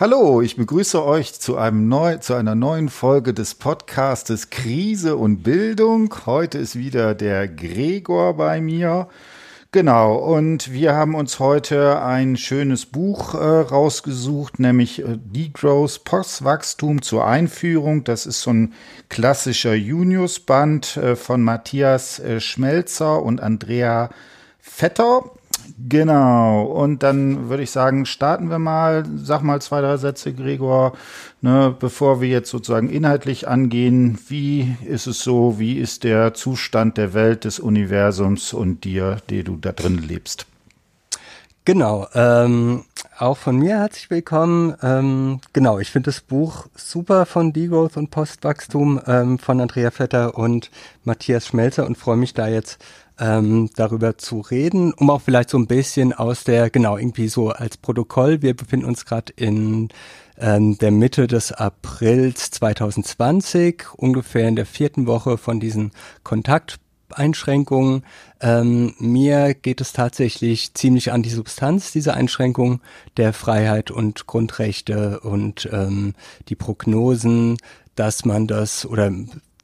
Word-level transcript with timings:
Hallo, 0.00 0.40
ich 0.40 0.56
begrüße 0.56 1.04
euch 1.04 1.34
zu, 1.34 1.58
einem 1.58 1.86
neu, 1.86 2.16
zu 2.16 2.32
einer 2.32 2.54
neuen 2.54 2.88
Folge 2.88 3.34
des 3.34 3.54
Podcastes 3.54 4.48
Krise 4.48 5.16
und 5.16 5.42
Bildung. 5.42 6.14
Heute 6.24 6.56
ist 6.56 6.74
wieder 6.74 7.14
der 7.14 7.46
Gregor 7.46 8.32
bei 8.32 8.62
mir. 8.62 9.08
Genau, 9.72 10.14
und 10.14 10.72
wir 10.72 10.94
haben 10.94 11.14
uns 11.14 11.38
heute 11.38 12.00
ein 12.00 12.38
schönes 12.38 12.86
Buch 12.86 13.34
äh, 13.34 13.38
rausgesucht, 13.38 14.58
nämlich 14.58 15.00
äh, 15.00 15.18
Degrowth 15.18 16.04
Postwachstum 16.04 17.02
zur 17.02 17.26
Einführung. 17.26 18.02
Das 18.02 18.24
ist 18.24 18.40
so 18.40 18.54
ein 18.54 18.72
klassischer 19.10 19.74
Junius-Band 19.74 20.96
äh, 20.96 21.14
von 21.14 21.42
Matthias 21.42 22.18
äh, 22.20 22.40
Schmelzer 22.40 23.22
und 23.22 23.42
Andrea 23.42 24.08
Vetter. 24.60 25.24
Genau, 25.88 26.64
und 26.64 27.02
dann 27.02 27.48
würde 27.48 27.62
ich 27.62 27.70
sagen, 27.70 28.04
starten 28.04 28.50
wir 28.50 28.58
mal. 28.58 29.04
Sag 29.16 29.42
mal 29.42 29.62
zwei, 29.62 29.80
drei 29.80 29.96
Sätze, 29.96 30.34
Gregor, 30.34 30.92
ne, 31.40 31.74
bevor 31.78 32.20
wir 32.20 32.28
jetzt 32.28 32.50
sozusagen 32.50 32.90
inhaltlich 32.90 33.48
angehen. 33.48 34.18
Wie 34.28 34.76
ist 34.84 35.06
es 35.06 35.20
so? 35.20 35.58
Wie 35.58 35.78
ist 35.78 36.04
der 36.04 36.34
Zustand 36.34 36.98
der 36.98 37.14
Welt, 37.14 37.44
des 37.44 37.60
Universums 37.60 38.52
und 38.52 38.84
dir, 38.84 39.18
die 39.30 39.42
du 39.42 39.56
da 39.56 39.72
drin 39.72 39.98
lebst? 39.98 40.46
Genau, 41.64 42.08
ähm, 42.14 42.84
auch 43.18 43.36
von 43.36 43.56
mir 43.56 43.78
herzlich 43.78 44.10
willkommen. 44.10 44.74
Ähm, 44.82 45.40
genau, 45.52 45.78
ich 45.78 45.90
finde 45.90 46.10
das 46.10 46.20
Buch 46.20 46.66
super 46.74 47.26
von 47.26 47.52
Degrowth 47.52 47.96
und 47.96 48.10
Postwachstum 48.10 49.00
ähm, 49.06 49.38
von 49.38 49.60
Andrea 49.60 49.90
Vetter 49.90 50.36
und 50.36 50.70
Matthias 51.04 51.46
Schmelzer 51.46 51.86
und 51.86 51.96
freue 51.96 52.16
mich 52.16 52.34
da 52.34 52.48
jetzt 52.48 52.82
ähm, 53.20 53.70
darüber 53.76 54.18
zu 54.18 54.40
reden, 54.40 54.92
um 54.94 55.10
auch 55.10 55.20
vielleicht 55.20 55.50
so 55.50 55.58
ein 55.58 55.66
bisschen 55.66 56.12
aus 56.12 56.42
der, 56.44 56.70
genau, 56.70 56.96
irgendwie 56.96 57.28
so 57.28 57.50
als 57.50 57.76
Protokoll, 57.76 58.42
wir 58.42 58.56
befinden 58.56 58.86
uns 58.86 59.04
gerade 59.04 59.32
in 59.36 59.90
ähm, 60.38 60.78
der 60.78 60.90
Mitte 60.90 61.26
des 61.26 61.52
Aprils 61.52 62.50
2020, 62.50 63.84
ungefähr 63.96 64.48
in 64.48 64.56
der 64.56 64.66
vierten 64.66 65.06
Woche 65.06 65.36
von 65.36 65.60
diesen 65.60 65.92
Kontakteinschränkungen. 66.22 68.04
Ähm, 68.40 68.94
mir 68.98 69.52
geht 69.52 69.82
es 69.82 69.92
tatsächlich 69.92 70.72
ziemlich 70.72 71.12
an 71.12 71.22
die 71.22 71.30
Substanz 71.30 71.92
dieser 71.92 72.14
Einschränkung 72.14 72.80
der 73.18 73.34
Freiheit 73.34 73.90
und 73.90 74.26
Grundrechte 74.26 75.20
und 75.20 75.68
ähm, 75.70 76.14
die 76.48 76.56
Prognosen, 76.56 77.58
dass 77.94 78.24
man 78.24 78.46
das 78.46 78.86
oder 78.86 79.12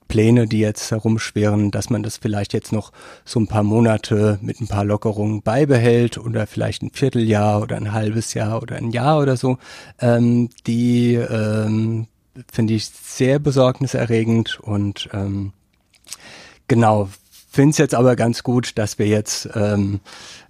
Pläne, 0.08 0.46
die 0.46 0.60
jetzt 0.60 0.90
herumschweren, 0.90 1.70
dass 1.70 1.90
man 1.90 2.02
das 2.02 2.16
vielleicht 2.16 2.52
jetzt 2.52 2.72
noch 2.72 2.92
so 3.24 3.40
ein 3.40 3.48
paar 3.48 3.62
Monate 3.62 4.38
mit 4.42 4.60
ein 4.60 4.68
paar 4.68 4.84
Lockerungen 4.84 5.42
beibehält 5.42 6.18
oder 6.18 6.46
vielleicht 6.46 6.82
ein 6.82 6.90
Vierteljahr 6.92 7.62
oder 7.62 7.76
ein 7.76 7.92
halbes 7.92 8.34
Jahr 8.34 8.62
oder 8.62 8.76
ein 8.76 8.90
Jahr 8.90 9.20
oder 9.20 9.36
so, 9.36 9.58
ähm, 10.00 10.50
die 10.66 11.14
ähm, 11.14 12.06
finde 12.52 12.74
ich 12.74 12.86
sehr 12.86 13.38
besorgniserregend 13.38 14.60
und 14.60 15.08
ähm, 15.12 15.52
genau 16.68 17.08
finde 17.56 17.70
es 17.70 17.78
jetzt 17.78 17.94
aber 17.94 18.16
ganz 18.16 18.42
gut, 18.42 18.76
dass 18.76 18.98
wir 18.98 19.06
jetzt 19.06 19.48
ähm, 19.54 20.00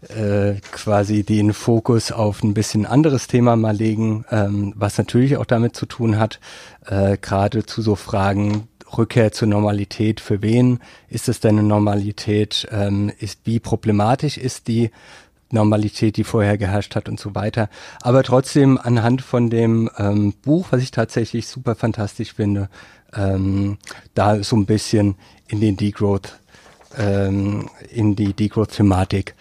äh, 0.09 0.55
quasi 0.73 1.23
den 1.23 1.53
Fokus 1.53 2.11
auf 2.11 2.43
ein 2.43 2.53
bisschen 2.53 2.85
anderes 2.85 3.29
Thema 3.29 3.55
mal 3.55 3.77
legen, 3.77 4.25
ähm, 4.33 4.73
was 4.75 4.99
natürlich 4.99 5.37
auch 5.37 5.45
damit 5.45 5.77
zu 5.77 5.87
tun 5.87 6.19
hat, 6.19 6.41
äh, 6.85 7.17
gerade 7.17 7.65
zu 7.65 7.81
so 7.81 7.95
Fragen 7.95 8.67
Rückkehr 8.97 9.33
zur 9.33 9.49
Normalität, 9.49 10.21
für 10.21 10.43
wen 10.43 10.81
ist 11.09 11.29
es 11.29 11.41
denn 11.41 11.59
eine 11.59 11.67
Normalität? 11.67 12.69
Ähm, 12.71 13.13
ist, 13.19 13.41
wie 13.45 13.59
problematisch 13.59 14.39
ist 14.39 14.69
die 14.69 14.91
Normalität, 15.51 16.17
die 16.17 16.25
vorher 16.25 16.59
geherrscht 16.59 16.97
hat 16.97 17.09
und 17.09 17.21
so 17.21 17.35
weiter. 17.35 17.69
Aber 18.03 18.23
trotzdem 18.23 18.79
anhand 18.79 19.23
von 19.23 19.51
dem 19.51 19.91
ähm, 19.97 20.35
Buch, 20.43 20.69
was 20.71 20.83
ich 20.83 20.91
tatsächlich 20.91 21.47
super 21.47 21.75
fantastisch 21.75 22.35
finde, 22.35 22.69
ähm, 23.15 23.79
da 24.15 24.43
so 24.43 24.57
ein 24.57 24.67
bisschen 24.67 25.17
in 25.49 25.61
den 25.61 25.77
Degrowth, 25.77 26.39
ähm, 26.97 27.69
in 27.91 28.17
die 28.17 28.33
Degrowth-Thematik 28.33 29.35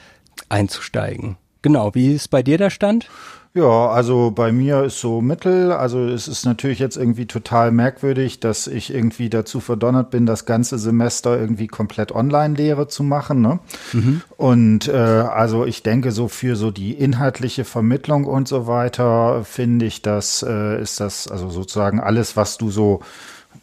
einzusteigen. 0.49 1.37
Genau, 1.61 1.95
wie 1.95 2.13
ist 2.13 2.29
bei 2.29 2.43
dir 2.43 2.57
der 2.57 2.69
Stand? 2.69 3.09
Ja, 3.55 3.87
also 3.87 4.31
bei 4.31 4.51
mir 4.51 4.83
ist 4.83 4.99
so 4.99 5.21
mittel. 5.21 5.71
Also 5.71 6.05
es 6.07 6.27
ist 6.27 6.45
natürlich 6.45 6.79
jetzt 6.79 6.97
irgendwie 6.97 7.25
total 7.25 7.71
merkwürdig, 7.71 8.41
dass 8.41 8.67
ich 8.67 8.93
irgendwie 8.93 9.29
dazu 9.29 9.61
verdonnert 9.61 10.09
bin, 10.09 10.25
das 10.25 10.45
ganze 10.45 10.77
Semester 10.77 11.39
irgendwie 11.39 11.67
komplett 11.67 12.11
Online-Lehre 12.11 12.89
zu 12.89 13.03
machen. 13.03 13.39
Ne? 13.39 13.59
Mhm. 13.93 14.21
Und 14.35 14.89
äh, 14.89 14.91
also 14.91 15.65
ich 15.65 15.83
denke, 15.83 16.11
so 16.11 16.27
für 16.27 16.57
so 16.57 16.69
die 16.69 16.91
inhaltliche 16.95 17.63
Vermittlung 17.63 18.25
und 18.25 18.49
so 18.49 18.67
weiter 18.67 19.45
finde 19.45 19.85
ich, 19.85 20.01
das 20.01 20.43
äh, 20.45 20.81
ist 20.81 20.99
das 20.99 21.29
also 21.29 21.49
sozusagen 21.49 22.01
alles, 22.01 22.35
was 22.35 22.57
du 22.57 22.69
so 22.69 22.99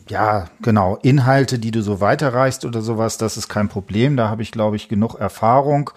ja, 0.08 0.46
genau, 0.60 0.98
Inhalte, 1.02 1.58
die 1.58 1.70
du 1.70 1.82
so 1.82 2.00
weiterreichst 2.00 2.64
oder 2.64 2.82
sowas, 2.82 3.18
das 3.18 3.36
ist 3.36 3.48
kein 3.48 3.68
Problem. 3.68 4.16
Da 4.16 4.28
habe 4.28 4.42
ich, 4.42 4.50
glaube 4.52 4.76
ich, 4.76 4.88
genug 4.88 5.14
Erfahrung. 5.14 5.90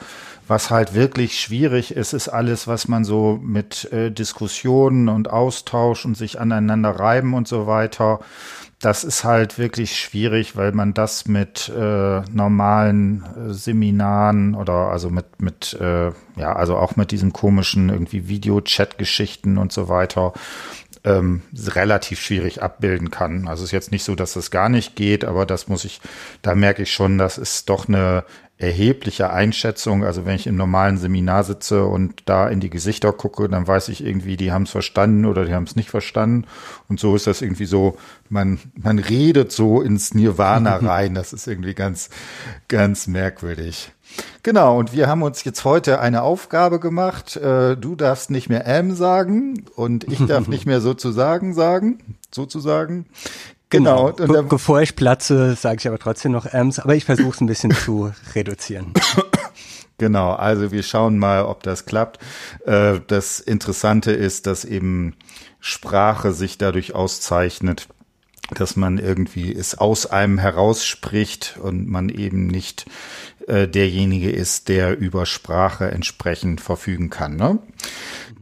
Was 0.48 0.70
halt 0.70 0.94
wirklich 0.94 1.40
schwierig 1.40 1.96
ist, 1.96 2.14
ist 2.14 2.30
alles, 2.30 2.68
was 2.68 2.88
man 2.88 3.04
so 3.04 3.40
mit 3.42 3.92
äh, 3.92 4.12
Diskussionen 4.12 5.10
und 5.10 5.30
Austausch 5.30 6.06
und 6.06 6.16
sich 6.16 6.40
aneinander 6.40 6.92
reiben 6.92 7.34
und 7.34 7.48
so 7.48 7.66
weiter. 7.66 8.20
Das 8.80 9.04
ist 9.04 9.24
halt 9.24 9.58
wirklich 9.58 10.00
schwierig, 10.00 10.56
weil 10.56 10.72
man 10.72 10.94
das 10.94 11.28
mit 11.28 11.70
äh, 11.70 12.22
normalen 12.30 13.24
äh, 13.24 13.54
Seminaren 13.54 14.54
oder 14.54 14.90
also 14.92 15.10
mit, 15.10 15.42
mit 15.42 15.74
äh, 15.80 16.12
ja, 16.36 16.54
also 16.54 16.78
auch 16.78 16.96
mit 16.96 17.12
diesen 17.12 17.34
komischen 17.34 17.90
irgendwie 17.90 18.28
Video-Chat-Geschichten 18.28 19.58
und 19.58 19.72
so 19.72 19.88
weiter 19.88 20.34
ähm, 21.06 21.42
relativ 21.54 22.20
schwierig 22.20 22.62
abbilden 22.62 23.12
kann. 23.12 23.48
Also 23.48 23.64
es 23.64 23.70
ist 23.70 23.74
jetzt 23.74 23.92
nicht 23.92 24.04
so, 24.04 24.16
dass 24.16 24.34
das 24.34 24.52
gar 24.52 24.70
nicht 24.70 24.96
geht, 24.96 25.24
aber 25.24 25.46
das 25.46 25.68
muss 25.68 25.86
ich, 25.86 26.02
da 26.42 26.56
merke 26.56 26.84
ich 26.84 26.92
schon, 26.92 27.18
das 27.18 27.38
ist 27.38 27.70
doch 27.70 27.88
eine 27.88 28.26
erhebliche 28.58 29.32
Einschätzung. 29.32 30.06
Also 30.06 30.26
wenn 30.26 30.36
ich 30.36 30.48
im 30.48 30.56
normalen 30.56 30.98
Seminar 30.98 31.44
sitze 31.44 31.86
und 31.86 32.24
da 32.26 32.48
in 32.48 32.62
die 32.62 32.70
Gesichter 32.70 33.12
gucke, 33.12 33.50
dann 33.50 33.68
weiß 33.68 33.90
ich 33.90 34.06
irgendwie, 34.06 34.38
die 34.38 34.52
haben 34.52 34.64
es 34.64 34.72
verstanden 34.72 35.26
oder 35.26 35.46
die 35.46 35.54
haben 35.54 35.66
es 35.66 35.76
nicht 35.76 35.90
verstanden. 35.90 36.46
Und 36.88 37.00
so 37.00 37.16
ist 37.16 37.28
das 37.28 37.42
irgendwie 37.42 37.66
so, 37.66 37.98
man, 38.30 38.60
man 38.82 39.00
redet 39.00 39.52
so 39.52 39.82
ins 39.82 40.14
Nirvana 40.14 40.76
rein. 40.82 41.16
Das 41.16 41.34
ist 41.34 41.48
irgendwie 41.48 41.74
ganz, 41.74 42.10
ganz 42.70 43.08
merkwürdig. 43.08 43.92
Genau, 44.44 44.78
und 44.78 44.94
wir 44.94 45.08
haben 45.08 45.24
uns 45.24 45.44
jetzt 45.44 45.66
heute 45.66 46.00
eine 46.00 46.22
Aufgabe 46.22 46.80
gemacht. 46.80 47.36
Äh, 47.36 47.76
du 47.76 47.96
darfst 47.96 48.30
nicht 48.30 48.48
mehr 48.48 48.66
M 48.66 48.96
sagen 48.96 49.66
und 49.76 50.06
ich 50.06 50.26
darf 50.26 50.48
nicht 50.48 50.66
mehr 50.66 50.80
sozusagen 50.80 51.54
sagen, 51.54 52.18
sozusagen. 52.32 53.08
Genau. 53.70 54.14
genau. 54.14 54.34
Be 54.34 54.44
bevor 54.44 54.82
ich 54.82 54.96
platze, 54.96 55.56
sage 55.56 55.78
ich 55.80 55.88
aber 55.88 56.00
trotzdem 56.00 56.32
noch 56.32 56.46
Ms, 56.46 56.80
aber 56.80 56.96
ich 56.96 57.06
versuche 57.06 57.36
es 57.36 57.42
ein 57.42 57.48
bisschen 57.48 57.72
zu 57.72 58.12
reduzieren. 58.34 58.94
Genau, 59.98 60.34
also 60.34 60.74
wir 60.74 60.84
schauen 60.84 61.18
mal, 61.18 61.46
ob 61.46 61.64
das 61.64 61.86
klappt. 61.86 62.20
Äh, 62.66 63.00
das 63.08 63.40
Interessante 63.40 64.12
ist, 64.12 64.46
dass 64.46 64.66
eben 64.66 65.16
Sprache 65.62 66.34
sich 66.34 66.58
dadurch 66.58 66.94
auszeichnet, 66.94 67.88
dass 68.52 68.76
man 68.76 68.98
irgendwie 68.98 69.54
es 69.54 69.78
aus 69.78 70.06
einem 70.06 70.38
herausspricht 70.38 71.58
und 71.62 71.88
man 71.88 72.10
eben 72.10 72.48
nicht 72.48 72.86
äh, 73.48 73.68
derjenige 73.68 74.32
ist, 74.32 74.68
der 74.68 74.98
über 74.98 75.26
Sprache 75.26 75.90
entsprechend 75.92 76.62
verfügen 76.62 77.10
kann. 77.10 77.38
Ne? 77.38 77.60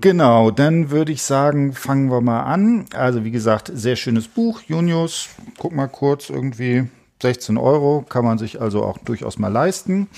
Genau, 0.03 0.51
dann 0.51 0.91
würde 0.91 1.13
ich 1.13 1.23
sagen, 1.23 1.71
fangen 1.71 2.11
wir 2.11 2.19
mal 2.19 2.41
an. 2.41 2.87
Also 2.93 3.23
wie 3.23 3.31
gesagt, 3.31 3.71
sehr 3.73 3.95
schönes 3.95 4.27
Buch, 4.27 4.59
Junius. 4.67 5.29
Guck 5.57 5.71
mal 5.71 5.87
kurz, 5.87 6.29
irgendwie 6.29 6.89
16 7.21 7.55
Euro, 7.57 8.03
kann 8.09 8.25
man 8.25 8.37
sich 8.37 8.59
also 8.59 8.83
auch 8.83 8.97
durchaus 8.97 9.39
mal 9.39 9.47
leisten. 9.47 10.09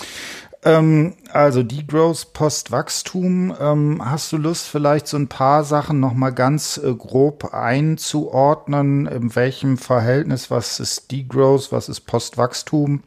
Ähm, 0.64 1.14
also 1.32 1.62
Degrowth, 1.62 2.34
Postwachstum. 2.34 3.54
Ähm, 3.60 4.02
hast 4.04 4.32
du 4.32 4.38
Lust, 4.38 4.66
vielleicht 4.66 5.06
so 5.06 5.18
ein 5.18 5.28
paar 5.28 5.64
Sachen 5.64 6.00
noch 6.00 6.16
mal 6.16 6.32
ganz 6.32 6.82
äh, 6.84 6.92
grob 6.92 7.54
einzuordnen? 7.54 9.06
In 9.06 9.36
welchem 9.36 9.78
Verhältnis, 9.78 10.50
was 10.50 10.80
ist 10.80 11.12
Degrowth, 11.12 11.72
was 11.72 11.90
ist 11.90 12.08
Postwachstum? 12.08 13.04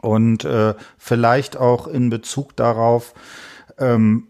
Und 0.00 0.44
äh, 0.44 0.74
vielleicht 0.96 1.56
auch 1.56 1.88
in 1.88 2.08
Bezug 2.08 2.54
darauf, 2.54 3.14
ähm, 3.78 4.28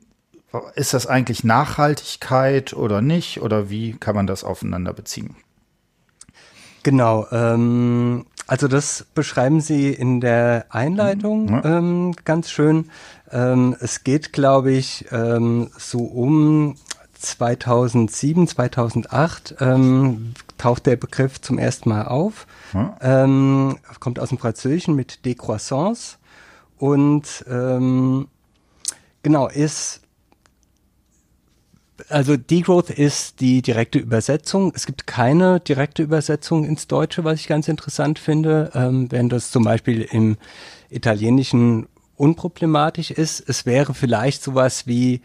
ist 0.74 0.94
das 0.94 1.06
eigentlich 1.06 1.44
Nachhaltigkeit 1.44 2.72
oder 2.74 3.00
nicht? 3.00 3.40
Oder 3.40 3.70
wie 3.70 3.92
kann 3.92 4.14
man 4.14 4.26
das 4.26 4.44
aufeinander 4.44 4.92
beziehen? 4.92 5.36
Genau, 6.82 7.26
ähm, 7.32 8.26
also 8.46 8.68
das 8.68 9.06
beschreiben 9.14 9.60
Sie 9.60 9.90
in 9.90 10.20
der 10.20 10.66
Einleitung 10.68 11.46
mhm. 11.46 11.62
ähm, 11.64 12.16
ganz 12.24 12.50
schön. 12.50 12.90
Ähm, 13.32 13.74
es 13.80 14.04
geht, 14.04 14.32
glaube 14.32 14.72
ich, 14.72 15.06
ähm, 15.10 15.70
so 15.78 16.00
um 16.00 16.76
2007, 17.14 18.48
2008 18.48 19.56
ähm, 19.60 20.34
taucht 20.58 20.84
der 20.84 20.96
Begriff 20.96 21.40
zum 21.40 21.58
ersten 21.58 21.88
Mal 21.88 22.04
auf. 22.06 22.46
Mhm. 22.74 23.76
Kommt 23.98 24.18
aus 24.18 24.28
dem 24.28 24.38
Französischen 24.38 24.94
mit 24.94 25.24
Décroissance 25.24 26.16
und 26.76 27.46
ähm, 27.48 28.28
genau 29.22 29.48
ist 29.48 30.03
also 32.08 32.36
Degrowth 32.36 32.90
ist 32.90 33.40
die 33.40 33.62
direkte 33.62 33.98
Übersetzung. 33.98 34.72
Es 34.74 34.86
gibt 34.86 35.06
keine 35.06 35.60
direkte 35.60 36.02
Übersetzung 36.02 36.64
ins 36.64 36.86
Deutsche, 36.86 37.24
was 37.24 37.40
ich 37.40 37.46
ganz 37.46 37.68
interessant 37.68 38.18
finde, 38.18 38.70
ähm, 38.74 39.10
während 39.10 39.32
das 39.32 39.50
zum 39.50 39.64
Beispiel 39.64 40.02
im 40.02 40.36
Italienischen 40.90 41.86
unproblematisch 42.16 43.10
ist. 43.10 43.48
Es 43.48 43.66
wäre 43.66 43.94
vielleicht 43.94 44.42
sowas 44.42 44.86
wie 44.86 45.20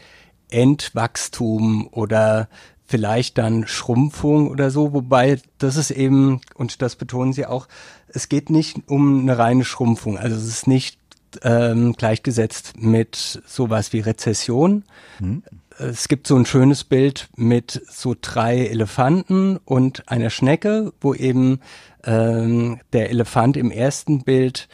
Entwachstum 0.50 1.88
oder 1.92 2.50
vielleicht 2.86 3.38
dann 3.38 3.68
Schrumpfung 3.68 4.50
oder 4.50 4.72
so, 4.72 4.94
wobei 4.94 5.40
das 5.60 5.76
ist 5.76 5.92
eben, 5.92 6.42
und 6.56 6.82
das 6.82 6.96
betonen 6.96 7.34
sie 7.34 7.46
auch, 7.46 7.68
es 8.08 8.30
geht 8.30 8.50
nicht 8.50 8.78
um 8.88 9.22
eine 9.22 9.38
reine 9.38 9.64
Schrumpfung. 9.64 10.18
Also 10.18 10.36
es 10.36 10.48
ist 10.48 10.68
nicht 10.68 10.98
ähm, 11.44 11.94
gleichgesetzt 11.94 12.74
mit 12.78 13.44
sowas 13.46 13.94
wie 13.94 14.00
Rezession. 14.00 14.84
Hm. 15.20 15.44
Es 15.80 16.10
gibt 16.10 16.28
so 16.28 16.36
ein 16.36 16.46
schönes 16.46 16.84
Bild 16.84 17.30
mit 17.38 17.82
so 17.90 18.14
drei 18.20 18.66
Elefanten 18.66 19.56
und 19.64 20.10
einer 20.10 20.30
Schnecke, 20.30 20.92
wo 21.00 21.14
eben 21.14 21.62
ähm, 22.04 22.82
der 22.92 23.10
Elefant 23.10 23.56
im 23.56 23.72
ersten 23.72 24.26
Bild 24.26 24.68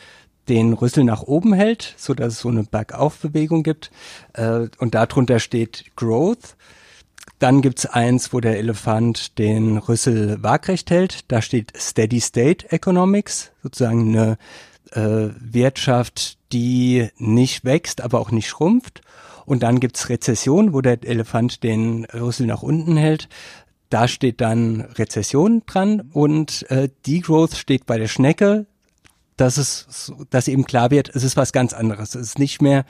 den 0.50 0.74
Rüssel 0.74 1.04
nach 1.04 1.22
oben 1.22 1.54
hält, 1.54 1.94
so 1.98 2.16
dass 2.16 2.34
es 2.34 2.40
so 2.40 2.50
eine 2.50 2.63
Bergaufbewegung 2.63 3.62
gibt. 3.62 3.92
Äh, 4.34 4.68
und 4.80 4.96
darunter 4.96 5.40
steht 5.40 5.96
Growth. 5.96 6.56
Dann 7.38 7.62
gibt's 7.62 7.86
eins, 7.86 8.34
wo 8.34 8.40
der 8.40 8.58
Elefant 8.58 9.38
den 9.38 9.78
Rüssel 9.78 10.42
waagrecht 10.42 10.90
hält. 10.90 11.31
Da 11.31 11.44
steht 11.44 11.72
Steady 11.78 12.19
State 12.19 12.72
Economics, 12.72 13.51
sozusagen 13.62 14.18
eine 14.18 14.38
äh, 14.94 15.30
Wirtschaft, 15.40 16.40
die 16.51 17.10
nicht 17.18 17.63
wächst, 17.63 18.01
aber 18.01 18.19
auch 18.19 18.31
nicht 18.31 18.48
schrumpft. 18.48 19.01
Und 19.46 19.64
dann 19.64 19.80
gibt's 19.80 20.10
Rezession, 20.10 20.74
wo 20.74 20.82
der 20.82 21.04
Elefant 21.04 21.64
den 21.64 22.06
Rüssel 22.06 22.48
nach 22.48 22.64
unten 22.64 22.98
hält. 22.98 23.30
Da 23.90 24.08
steht 24.08 24.42
dann 24.42 24.82
Rezession 24.82 25.64
dran 25.66 26.10
und 26.12 26.70
äh, 26.70 26.90
Degrowth 27.06 27.56
steht 27.56 27.86
bei 27.86 27.98
der 27.98 28.08
Schnecke 28.08 28.66
dass 29.38 29.58
es, 29.58 30.14
dass 30.30 30.48
eben 30.48 30.66
klar 30.66 30.92
wird, 30.92 31.14
es 31.14 31.24
ist 31.24 31.36
was 31.36 31.52
ganz 31.52 31.74
anderes. 31.74 32.16
Es 32.16 32.28
ist 32.28 32.40
nicht 32.40 32.62
mehr 32.62 32.86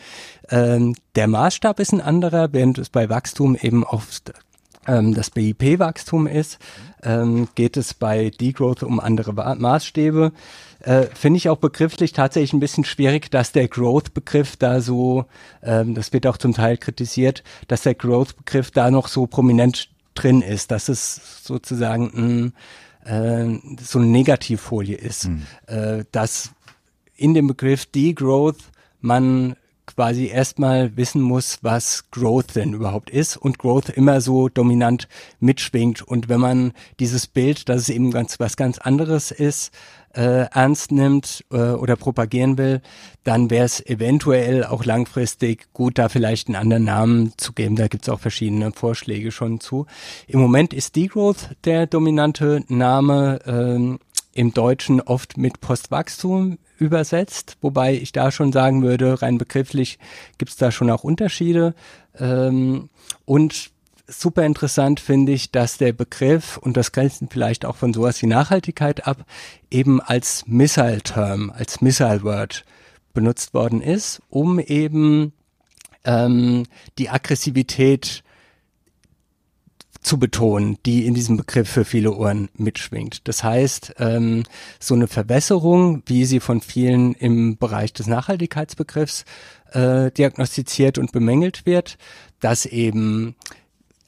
ähm, 0.49 0.95
der 1.15 1.27
Maßstab 1.27 1.79
ist 1.79 1.91
ein 1.91 2.01
anderer, 2.01 2.53
während 2.53 2.77
es 2.77 2.89
bei 2.89 3.09
Wachstum 3.09 3.57
eben 3.59 3.83
oft 3.83 4.33
ähm, 4.87 5.13
das 5.13 5.31
BIP-Wachstum 5.31 6.27
ist, 6.27 6.59
ähm, 7.03 7.47
geht 7.55 7.77
es 7.77 7.93
bei 7.93 8.29
Degrowth 8.29 8.83
um 8.83 8.99
andere 8.99 9.33
Maßstäbe. 9.33 10.31
Äh, 10.85 11.07
Finde 11.15 11.37
ich 11.37 11.49
auch 11.49 11.57
begrifflich 11.57 12.13
tatsächlich 12.13 12.53
ein 12.53 12.59
bisschen 12.59 12.85
schwierig, 12.85 13.31
dass 13.31 13.51
der 13.51 13.67
Growth-Begriff 13.67 14.55
da 14.55 14.81
so, 14.81 15.25
ähm, 15.63 15.95
das 15.95 16.13
wird 16.13 16.27
auch 16.27 16.37
zum 16.37 16.53
Teil 16.53 16.77
kritisiert, 16.77 17.43
dass 17.67 17.81
der 17.81 17.95
Growth-Begriff 17.95 18.69
da 18.69 18.91
noch 18.91 19.07
so 19.07 19.25
prominent 19.25 19.89
drin 20.13 20.43
ist, 20.43 20.69
dass 20.69 20.87
es 20.87 21.43
sozusagen 21.43 22.11
ein 22.15 22.53
äh, 23.05 23.59
so 23.81 23.99
eine 23.99 24.07
Negativfolie 24.07 24.95
ist, 24.95 25.27
mhm. 25.27 25.43
äh, 25.67 26.05
dass 26.11 26.51
in 27.15 27.33
dem 27.33 27.47
Begriff 27.47 27.87
Degrowth 27.87 28.59
man 29.01 29.55
quasi 29.85 30.27
erstmal 30.27 30.95
wissen 30.97 31.21
muss, 31.21 31.59
was 31.61 32.09
Growth 32.11 32.55
denn 32.55 32.73
überhaupt 32.73 33.09
ist 33.09 33.37
und 33.37 33.59
Growth 33.59 33.89
immer 33.89 34.21
so 34.21 34.49
dominant 34.49 35.07
mitschwingt. 35.39 36.01
Und 36.01 36.29
wenn 36.29 36.39
man 36.39 36.73
dieses 36.99 37.27
Bild, 37.27 37.69
dass 37.69 37.81
es 37.81 37.89
eben 37.89 38.11
ganz 38.11 38.39
was 38.39 38.57
ganz 38.57 38.77
anderes 38.77 39.31
ist, 39.31 39.71
äh, 40.13 40.47
ernst 40.51 40.91
nimmt 40.91 41.43
äh, 41.51 41.57
oder 41.57 41.95
propagieren 41.95 42.57
will, 42.57 42.81
dann 43.23 43.49
wäre 43.49 43.65
es 43.65 43.85
eventuell 43.85 44.63
auch 44.63 44.85
langfristig 44.85 45.67
gut, 45.73 45.97
da 45.97 46.09
vielleicht 46.09 46.47
einen 46.47 46.55
anderen 46.55 46.85
Namen 46.85 47.33
zu 47.37 47.53
geben. 47.53 47.75
Da 47.75 47.87
gibt 47.87 48.07
es 48.07 48.09
auch 48.09 48.19
verschiedene 48.19 48.71
Vorschläge 48.71 49.31
schon 49.31 49.59
zu. 49.59 49.85
Im 50.27 50.39
Moment 50.39 50.73
ist 50.73 50.95
Degrowth 50.95 51.49
der 51.65 51.85
dominante 51.87 52.63
Name. 52.67 53.39
Ähm, 53.45 53.99
im 54.35 54.53
Deutschen 54.53 55.01
oft 55.01 55.37
mit 55.37 55.61
Postwachstum 55.61 56.57
übersetzt, 56.77 57.57
wobei 57.61 57.93
ich 57.93 58.11
da 58.11 58.31
schon 58.31 58.51
sagen 58.51 58.83
würde, 58.83 59.21
rein 59.21 59.37
begrifflich 59.37 59.99
gibt 60.37 60.51
es 60.51 60.57
da 60.57 60.71
schon 60.71 60.89
auch 60.89 61.03
Unterschiede. 61.03 61.73
Ähm, 62.17 62.89
und 63.25 63.71
super 64.07 64.45
interessant 64.45 64.99
finde 64.99 65.31
ich, 65.31 65.51
dass 65.51 65.77
der 65.77 65.93
Begriff, 65.93 66.57
und 66.57 66.77
das 66.77 66.91
grenzt 66.91 67.23
vielleicht 67.29 67.65
auch 67.65 67.75
von 67.75 67.93
sowas 67.93 68.21
wie 68.21 68.27
Nachhaltigkeit 68.27 69.07
ab, 69.07 69.25
eben 69.71 70.01
als 70.01 70.45
Missile-Term, 70.47 71.51
als 71.55 71.81
Missile-Word 71.81 72.65
benutzt 73.13 73.53
worden 73.53 73.81
ist, 73.81 74.21
um 74.29 74.59
eben 74.59 75.33
ähm, 76.03 76.65
die 76.97 77.09
Aggressivität 77.09 78.23
zu 80.05 80.19
betonen, 80.19 80.77
die 80.85 81.07
in 81.07 81.15
diesem 81.15 81.35
Begriff 81.35 81.67
für 81.67 81.83
viele 81.83 82.13
Ohren 82.13 82.49
mitschwingt. 82.55 83.27
Das 83.27 83.43
heißt, 83.43 83.95
ähm, 83.97 84.43
so 84.79 84.93
eine 84.93 85.07
Verwässerung, 85.07 86.03
wie 86.05 86.25
sie 86.25 86.39
von 86.39 86.61
vielen 86.61 87.15
im 87.15 87.57
Bereich 87.57 87.91
des 87.91 88.05
Nachhaltigkeitsbegriffs 88.05 89.25
äh, 89.71 90.11
diagnostiziert 90.11 90.99
und 90.99 91.11
bemängelt 91.11 91.65
wird, 91.65 91.97
dass 92.39 92.67
eben 92.67 93.35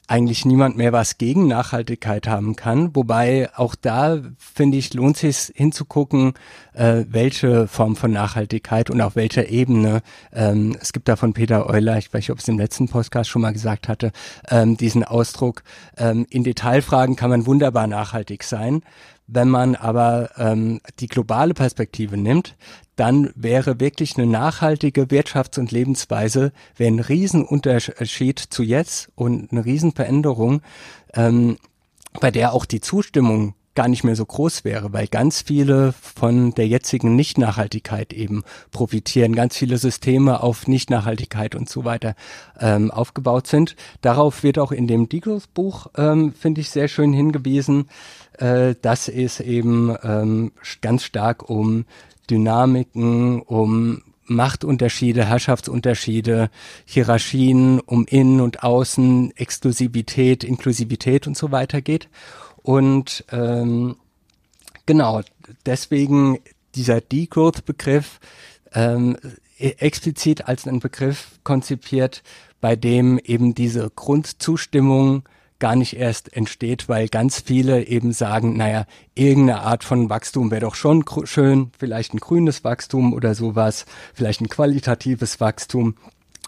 eigentlich 0.08 0.44
niemand 0.46 0.76
mehr 0.76 0.92
was 0.92 1.18
gegen 1.18 1.46
Nachhaltigkeit 1.46 2.26
haben 2.26 2.56
kann. 2.56 2.96
Wobei 2.96 3.50
auch 3.54 3.74
da, 3.74 4.18
finde 4.38 4.78
ich, 4.78 4.94
lohnt 4.94 5.18
sich 5.18 5.52
hinzugucken, 5.54 6.32
äh, 6.72 7.04
welche 7.08 7.68
Form 7.68 7.94
von 7.94 8.10
Nachhaltigkeit 8.10 8.90
und 8.90 9.00
auf 9.02 9.16
welcher 9.16 9.50
Ebene. 9.50 10.00
Ähm, 10.32 10.76
es 10.80 10.92
gibt 10.92 11.08
da 11.08 11.16
von 11.16 11.34
Peter 11.34 11.68
Euler, 11.68 11.98
ich 11.98 12.12
weiß 12.12 12.20
nicht, 12.20 12.30
ob 12.30 12.38
es 12.38 12.48
im 12.48 12.58
letzten 12.58 12.88
Podcast 12.88 13.28
schon 13.28 13.42
mal 13.42 13.52
gesagt 13.52 13.86
hatte, 13.86 14.12
ähm, 14.50 14.78
diesen 14.78 15.04
Ausdruck, 15.04 15.62
ähm, 15.98 16.26
in 16.30 16.42
Detailfragen 16.42 17.14
kann 17.14 17.30
man 17.30 17.46
wunderbar 17.46 17.86
nachhaltig 17.86 18.42
sein. 18.44 18.82
Wenn 19.30 19.50
man 19.50 19.74
aber 19.74 20.30
ähm, 20.38 20.80
die 21.00 21.06
globale 21.06 21.52
Perspektive 21.52 22.16
nimmt, 22.16 22.56
dann 22.96 23.30
wäre 23.36 23.78
wirklich 23.78 24.16
eine 24.16 24.26
nachhaltige 24.26 25.04
Wirtschafts- 25.04 25.58
und 25.58 25.70
Lebensweise, 25.70 26.50
wäre 26.76 26.90
ein 26.90 26.98
Riesenunterschied 26.98 28.38
zu 28.38 28.62
jetzt 28.62 29.10
und 29.14 29.52
eine 29.52 29.66
Riesenveränderung, 29.66 30.62
ähm, 31.12 31.58
bei 32.20 32.30
der 32.30 32.54
auch 32.54 32.64
die 32.64 32.80
Zustimmung 32.80 33.54
gar 33.78 33.86
nicht 33.86 34.02
mehr 34.02 34.16
so 34.16 34.26
groß 34.26 34.64
wäre, 34.64 34.92
weil 34.92 35.06
ganz 35.06 35.40
viele 35.40 35.92
von 35.92 36.52
der 36.52 36.66
jetzigen 36.66 37.14
Nicht-Nachhaltigkeit 37.14 38.12
eben 38.12 38.42
profitieren, 38.72 39.36
ganz 39.36 39.56
viele 39.56 39.78
Systeme 39.78 40.42
auf 40.42 40.66
Nicht-Nachhaltigkeit 40.66 41.54
und 41.54 41.68
so 41.68 41.84
weiter 41.84 42.16
ähm, 42.58 42.90
aufgebaut 42.90 43.46
sind. 43.46 43.76
Darauf 44.00 44.42
wird 44.42 44.58
auch 44.58 44.72
in 44.72 44.88
dem 44.88 45.08
Degrowth-Buch, 45.08 45.90
ähm, 45.96 46.32
finde 46.32 46.60
ich, 46.60 46.70
sehr 46.70 46.88
schön 46.88 47.12
hingewiesen, 47.12 47.88
äh, 48.38 48.74
dass 48.82 49.06
es 49.06 49.38
eben 49.38 49.94
ähm, 50.02 50.50
ganz 50.80 51.04
stark 51.04 51.48
um 51.48 51.84
Dynamiken, 52.28 53.42
um 53.42 54.02
Machtunterschiede, 54.24 55.24
Herrschaftsunterschiede, 55.24 56.50
Hierarchien, 56.84 57.78
um 57.78 58.06
Innen 58.06 58.40
und 58.40 58.64
Außen, 58.64 59.36
Exklusivität, 59.36 60.42
Inklusivität 60.42 61.28
und 61.28 61.36
so 61.36 61.52
weiter 61.52 61.80
geht. 61.80 62.08
Und 62.68 63.24
ähm, 63.32 63.96
genau, 64.84 65.22
deswegen 65.64 66.38
dieser 66.74 67.00
Degrowth-Begriff 67.00 68.20
ähm, 68.74 69.16
e-, 69.58 69.70
explizit 69.78 70.48
als 70.48 70.68
ein 70.68 70.78
Begriff 70.78 71.38
konzipiert, 71.44 72.22
bei 72.60 72.76
dem 72.76 73.18
eben 73.24 73.54
diese 73.54 73.88
Grundzustimmung 73.88 75.22
gar 75.60 75.76
nicht 75.76 75.96
erst 75.96 76.36
entsteht, 76.36 76.90
weil 76.90 77.08
ganz 77.08 77.40
viele 77.40 77.86
eben 77.86 78.12
sagen, 78.12 78.58
naja, 78.58 78.84
irgendeine 79.14 79.62
Art 79.62 79.82
von 79.82 80.10
Wachstum 80.10 80.50
wäre 80.50 80.60
doch 80.60 80.74
schon 80.74 81.06
schön, 81.24 81.70
vielleicht 81.78 82.12
ein 82.12 82.20
grünes 82.20 82.64
Wachstum 82.64 83.14
oder 83.14 83.34
sowas, 83.34 83.86
vielleicht 84.12 84.42
ein 84.42 84.50
qualitatives 84.50 85.40
Wachstum. 85.40 85.94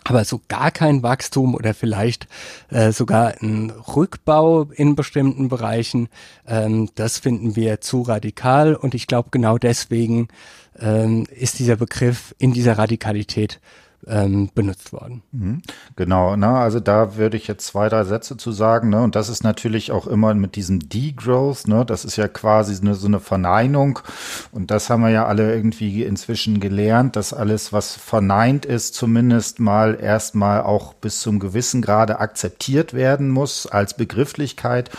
Aber 0.05 0.25
so 0.25 0.41
gar 0.49 0.71
kein 0.71 1.03
Wachstum 1.03 1.55
oder 1.55 1.75
vielleicht 1.75 2.27
äh, 2.71 2.91
sogar 2.93 3.35
ein 3.41 3.71
Rückbau 3.71 4.65
in 4.65 4.97
bestimmten 4.97 5.49
Bereichen, 5.49 6.09
ähm, 6.47 6.89
das 6.95 7.19
finden 7.19 7.55
wir 7.55 7.81
zu 7.81 8.03
radikal. 8.03 8.75
Und 8.75 8.95
ich 8.95 9.07
glaube, 9.07 9.29
genau 9.31 9.59
deswegen 9.59 10.29
ähm, 10.79 11.27
ist 11.31 11.59
dieser 11.59 11.77
Begriff 11.77 12.35
in 12.39 12.53
dieser 12.53 12.79
Radikalität 12.79 13.61
ähm, 14.07 14.51
benutzt 14.55 14.93
worden. 14.93 15.23
Mhm. 15.33 15.63
Genau, 15.97 16.37
ne? 16.37 16.49
also 16.49 16.81
da 16.81 17.17
würde 17.17 17.37
ich 17.37 17.47
jetzt 17.47 17.67
zwei, 17.67 17.89
drei 17.89 18.05
Sätze 18.05 18.37
zu 18.37 18.53
sagen. 18.53 18.89
Ne? 18.89 19.03
Und 19.03 19.15
das 19.15 19.29
ist 19.29 19.45
natürlich 19.45 19.93
auch 19.93 20.07
immer 20.07 20.33
mit 20.35 20.57
diesem 20.57 20.89
Degrowth, 20.89 21.69
ne? 21.69 21.85
das 21.85 22.05
ist 22.05 22.17
ja 22.17 22.29
quasi 22.29 22.81
eine, 22.81 22.95
so 22.95 23.07
eine 23.07 23.21
Verneinung. 23.21 23.99
Und 24.53 24.71
das 24.71 24.89
haben 24.91 25.03
wir 25.03 25.11
ja 25.11 25.27
alle 25.27 25.55
irgendwie 25.55 26.05
inzwischen 26.05 26.61
gelernt, 26.61 27.17
dass 27.17 27.35
alles, 27.35 27.73
was 27.73 27.95
verneint 27.95 28.65
ist, 28.65 28.95
zumindest 28.95 29.61
mal 29.61 29.99
erstmal 30.01 30.63
auch 30.63 30.95
bis 30.95 31.21
zum 31.21 31.39
gewissen 31.39 31.83
Grade 31.83 32.21
akzeptiert 32.21 32.95
werden 32.95 33.29
muss 33.31 33.67
als 33.67 33.95
Begrifflichkeit 33.95 34.91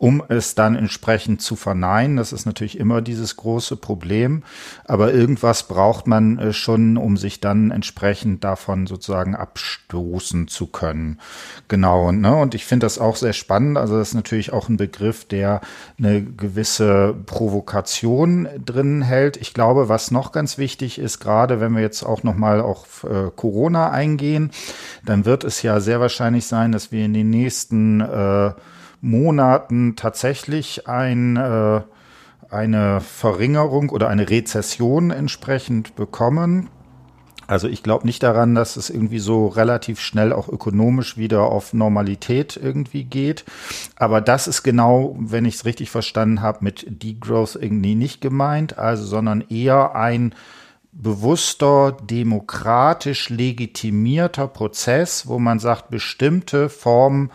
um 0.00 0.22
es 0.28 0.54
dann 0.54 0.76
entsprechend 0.76 1.42
zu 1.42 1.56
verneinen. 1.56 2.16
Das 2.16 2.32
ist 2.32 2.46
natürlich 2.46 2.78
immer 2.78 3.02
dieses 3.02 3.36
große 3.36 3.76
Problem. 3.76 4.42
Aber 4.86 5.12
irgendwas 5.12 5.64
braucht 5.68 6.06
man 6.06 6.38
äh, 6.38 6.52
schon, 6.54 6.96
um 6.96 7.18
sich 7.18 7.40
dann 7.40 7.70
entsprechend 7.70 8.42
davon 8.42 8.86
sozusagen 8.86 9.36
abstoßen 9.36 10.48
zu 10.48 10.68
können. 10.68 11.20
Genau, 11.68 12.12
ne? 12.12 12.34
Und 12.34 12.54
ich 12.54 12.64
finde 12.64 12.86
das 12.86 12.98
auch 12.98 13.14
sehr 13.14 13.34
spannend. 13.34 13.76
Also 13.76 13.98
das 13.98 14.08
ist 14.08 14.14
natürlich 14.14 14.54
auch 14.54 14.70
ein 14.70 14.78
Begriff, 14.78 15.26
der 15.26 15.60
eine 15.98 16.22
gewisse 16.24 17.14
Provokation 17.26 18.48
drin 18.64 19.02
hält. 19.02 19.36
Ich 19.36 19.52
glaube, 19.52 19.90
was 19.90 20.10
noch 20.10 20.32
ganz 20.32 20.56
wichtig 20.56 20.98
ist, 20.98 21.20
gerade 21.20 21.60
wenn 21.60 21.74
wir 21.74 21.82
jetzt 21.82 22.04
auch 22.04 22.22
nochmal 22.22 22.62
auf 22.62 23.04
äh, 23.04 23.30
Corona 23.36 23.90
eingehen, 23.90 24.50
dann 25.04 25.26
wird 25.26 25.44
es 25.44 25.60
ja 25.60 25.78
sehr 25.78 26.00
wahrscheinlich 26.00 26.46
sein, 26.46 26.72
dass 26.72 26.90
wir 26.90 27.04
in 27.04 27.12
den 27.12 27.28
nächsten 27.28 28.00
äh, 28.00 28.52
Monaten 29.00 29.96
tatsächlich 29.96 30.86
ein 30.88 31.36
äh, 31.36 31.80
eine 32.50 33.00
Verringerung 33.00 33.90
oder 33.90 34.08
eine 34.08 34.28
Rezession 34.28 35.10
entsprechend 35.10 35.94
bekommen. 35.94 36.68
Also 37.46 37.66
ich 37.66 37.82
glaube 37.82 38.06
nicht 38.06 38.22
daran, 38.22 38.54
dass 38.54 38.76
es 38.76 38.90
irgendwie 38.90 39.18
so 39.18 39.48
relativ 39.48 39.98
schnell 39.98 40.32
auch 40.32 40.48
ökonomisch 40.48 41.16
wieder 41.16 41.42
auf 41.42 41.72
Normalität 41.72 42.56
irgendwie 42.56 43.04
geht. 43.04 43.44
Aber 43.96 44.20
das 44.20 44.46
ist 44.46 44.62
genau, 44.62 45.16
wenn 45.18 45.44
ich 45.44 45.56
es 45.56 45.64
richtig 45.64 45.90
verstanden 45.90 46.42
habe, 46.42 46.58
mit 46.62 46.86
Degrowth 47.02 47.56
irgendwie 47.60 47.96
nicht 47.96 48.20
gemeint, 48.20 48.78
also 48.78 49.04
sondern 49.04 49.40
eher 49.48 49.96
ein 49.96 50.34
bewusster, 50.92 51.96
demokratisch 52.02 53.30
legitimierter 53.30 54.46
Prozess, 54.46 55.26
wo 55.26 55.38
man 55.38 55.58
sagt, 55.58 55.90
bestimmte 55.90 56.68
Formen 56.68 57.30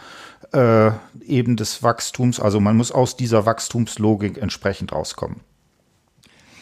äh, 0.55 0.91
eben 1.27 1.57
des 1.57 1.83
Wachstums, 1.83 2.39
also 2.39 2.59
man 2.59 2.77
muss 2.77 2.91
aus 2.91 3.17
dieser 3.17 3.45
Wachstumslogik 3.45 4.38
entsprechend 4.38 4.93
rauskommen. 4.93 5.41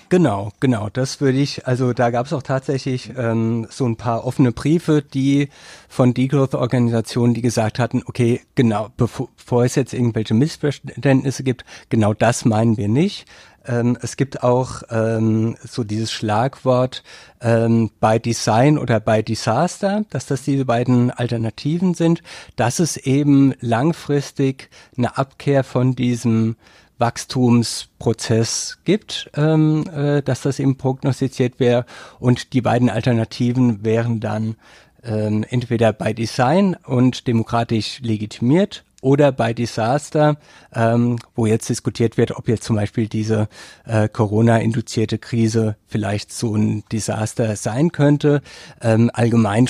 Genau, 0.09 0.51
genau, 0.59 0.89
das 0.93 1.21
würde 1.21 1.39
ich, 1.39 1.65
also 1.65 1.91
da 1.91 2.11
gab 2.11 2.27
es 2.27 2.33
auch 2.33 2.43
tatsächlich 2.43 3.11
ähm, 3.17 3.65
so 3.71 3.87
ein 3.87 3.95
paar 3.95 4.25
offene 4.25 4.51
Briefe, 4.51 5.01
die 5.01 5.49
von 5.89 6.13
Degrowth-Organisationen, 6.13 7.33
die 7.33 7.41
gesagt 7.41 7.79
hatten, 7.79 8.03
okay, 8.05 8.41
genau, 8.53 8.89
bevor, 8.95 9.29
bevor 9.35 9.65
es 9.65 9.73
jetzt 9.73 9.91
irgendwelche 9.91 10.35
Missverständnisse 10.35 11.43
gibt, 11.43 11.65
genau 11.89 12.13
das 12.13 12.45
meinen 12.45 12.77
wir 12.77 12.89
nicht. 12.89 13.25
Ähm, 13.65 13.97
es 14.01 14.17
gibt 14.17 14.43
auch 14.43 14.83
ähm, 14.89 15.55
so 15.63 15.83
dieses 15.83 16.11
Schlagwort 16.11 17.03
ähm, 17.41 17.91
by 17.99 18.19
Design 18.19 18.77
oder 18.77 18.99
by 18.99 19.23
Disaster, 19.23 20.05
dass 20.09 20.25
das 20.25 20.43
diese 20.43 20.65
beiden 20.65 21.11
Alternativen 21.11 21.93
sind, 21.93 22.21
dass 22.55 22.79
es 22.79 22.97
eben 22.97 23.53
langfristig 23.61 24.69
eine 24.97 25.17
Abkehr 25.17 25.63
von 25.63 25.95
diesem 25.95 26.55
Wachstumsprozess 26.99 28.79
gibt, 28.83 29.29
ähm, 29.35 29.85
äh, 29.93 30.21
dass 30.21 30.41
das 30.41 30.59
eben 30.59 30.77
prognostiziert 30.77 31.59
wäre. 31.59 31.85
Und 32.19 32.53
die 32.53 32.61
beiden 32.61 32.89
Alternativen 32.89 33.83
wären 33.83 34.19
dann 34.19 34.55
ähm, 35.03 35.45
entweder 35.49 35.91
bei 35.91 36.13
Design 36.13 36.75
und 36.85 37.27
demokratisch 37.27 37.99
legitimiert 38.01 38.83
oder 39.03 39.31
bei 39.31 39.53
Disaster, 39.53 40.37
ähm, 40.73 41.19
wo 41.35 41.45
jetzt 41.45 41.69
diskutiert 41.69 42.17
wird, 42.17 42.31
ob 42.31 42.47
jetzt 42.47 42.63
zum 42.63 42.77
Beispiel 42.77 43.07
diese 43.07 43.47
äh, 43.85 44.07
Corona-induzierte 44.07 45.17
Krise 45.17 45.75
vielleicht 45.87 46.31
so 46.31 46.55
ein 46.55 46.83
Desaster 46.91 47.55
sein 47.55 47.91
könnte. 47.91 48.41
Ähm, 48.81 49.11
allgemein 49.13 49.69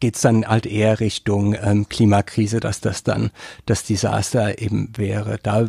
geht's 0.00 0.22
dann 0.22 0.46
halt 0.46 0.66
eher 0.66 0.98
Richtung 0.98 1.54
ähm, 1.62 1.88
Klimakrise, 1.88 2.58
dass 2.58 2.80
das 2.80 3.02
dann 3.02 3.30
das 3.66 3.84
Desaster 3.84 4.60
eben 4.60 4.92
wäre. 4.96 5.38
Da 5.42 5.68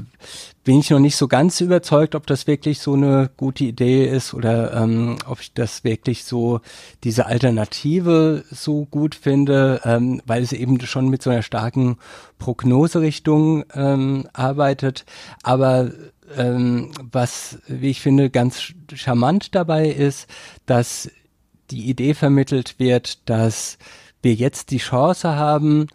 bin 0.63 0.79
ich 0.79 0.89
noch 0.91 0.99
nicht 0.99 1.15
so 1.15 1.27
ganz 1.27 1.59
überzeugt, 1.59 2.13
ob 2.13 2.27
das 2.27 2.45
wirklich 2.45 2.79
so 2.79 2.93
eine 2.93 3.31
gute 3.35 3.63
Idee 3.63 4.05
ist 4.07 4.33
oder 4.33 4.73
ähm, 4.73 5.17
ob 5.25 5.41
ich 5.41 5.53
das 5.53 5.83
wirklich 5.83 6.23
so 6.23 6.61
diese 7.03 7.25
Alternative 7.25 8.43
so 8.51 8.85
gut 8.85 9.15
finde, 9.15 9.81
ähm, 9.85 10.21
weil 10.25 10.43
es 10.43 10.53
eben 10.53 10.79
schon 10.81 11.09
mit 11.09 11.23
so 11.23 11.31
einer 11.31 11.41
starken 11.41 11.97
Prognoserichtung 12.37 13.65
ähm, 13.73 14.27
arbeitet. 14.33 15.05
Aber 15.41 15.91
ähm, 16.37 16.91
was, 17.11 17.57
wie 17.67 17.89
ich 17.89 18.01
finde, 18.01 18.29
ganz 18.29 18.73
charmant 18.93 19.55
dabei 19.55 19.87
ist, 19.89 20.27
dass 20.67 21.09
die 21.71 21.89
Idee 21.89 22.13
vermittelt 22.13 22.75
wird, 22.77 23.27
dass 23.29 23.77
wir 24.21 24.33
jetzt 24.33 24.69
die 24.71 24.77
Chance 24.77 25.35
haben, 25.35 25.87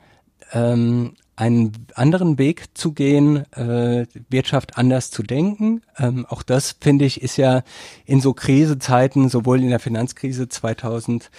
ähm, 0.52 1.14
einen 1.36 1.72
anderen 1.94 2.38
Weg 2.38 2.64
zu 2.74 2.92
gehen, 2.92 3.44
äh, 3.52 4.06
Wirtschaft 4.30 4.78
anders 4.78 5.10
zu 5.10 5.22
denken. 5.22 5.82
Ähm, 5.98 6.26
auch 6.26 6.42
das, 6.42 6.76
finde 6.80 7.04
ich, 7.04 7.22
ist 7.22 7.36
ja 7.36 7.62
in 8.06 8.20
so 8.20 8.32
Krisezeiten, 8.32 9.28
sowohl 9.28 9.60
in 9.60 9.68
der 9.68 9.78
Finanzkrise 9.78 10.48
2008 10.48 11.30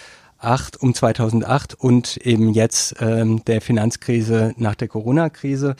um 0.80 0.94
2008 0.94 1.74
und 1.74 2.16
eben 2.18 2.50
jetzt 2.54 2.94
ähm, 3.00 3.44
der 3.44 3.60
Finanzkrise 3.60 4.54
nach 4.56 4.76
der 4.76 4.86
Corona-Krise, 4.86 5.74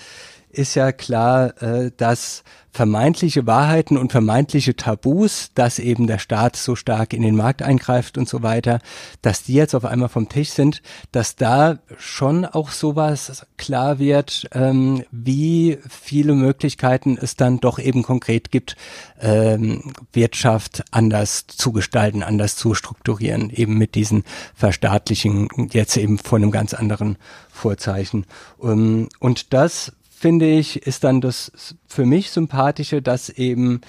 ist 0.50 0.74
ja 0.74 0.92
klar, 0.92 1.62
äh, 1.62 1.90
dass 1.96 2.42
vermeintliche 2.78 3.46
Wahrheiten 3.46 3.96
und 3.96 4.12
vermeintliche 4.12 4.76
Tabus, 4.76 5.50
dass 5.54 5.78
eben 5.78 6.06
der 6.06 6.18
Staat 6.18 6.54
so 6.54 6.76
stark 6.76 7.12
in 7.12 7.22
den 7.22 7.34
Markt 7.34 7.60
eingreift 7.62 8.18
und 8.18 8.28
so 8.28 8.42
weiter, 8.42 8.78
dass 9.20 9.42
die 9.42 9.54
jetzt 9.54 9.74
auf 9.74 9.84
einmal 9.84 10.08
vom 10.08 10.28
Tisch 10.28 10.50
sind, 10.50 10.82
dass 11.10 11.34
da 11.34 11.78
schon 11.96 12.44
auch 12.44 12.70
sowas 12.70 13.46
klar 13.56 13.98
wird, 13.98 14.48
ähm, 14.52 15.02
wie 15.10 15.78
viele 15.88 16.34
Möglichkeiten 16.34 17.18
es 17.20 17.34
dann 17.34 17.58
doch 17.58 17.80
eben 17.80 18.02
konkret 18.02 18.52
gibt, 18.52 18.76
ähm, 19.20 19.92
Wirtschaft 20.12 20.84
anders 20.92 21.46
zu 21.48 21.72
gestalten, 21.72 22.22
anders 22.22 22.54
zu 22.54 22.74
strukturieren, 22.74 23.50
eben 23.50 23.76
mit 23.76 23.96
diesen 23.96 24.22
Verstaatlichen 24.54 25.48
jetzt 25.72 25.96
eben 25.96 26.18
von 26.18 26.42
einem 26.42 26.52
ganz 26.52 26.74
anderen 26.74 27.16
Vorzeichen. 27.50 28.24
Um, 28.58 29.08
und 29.18 29.52
das 29.52 29.92
finde 30.18 30.46
ich, 30.46 30.82
ist 30.82 31.04
dann 31.04 31.20
das 31.20 31.76
für 31.86 32.04
mich 32.04 32.30
sympathische, 32.30 33.00
dass 33.00 33.28
eben 33.28 33.80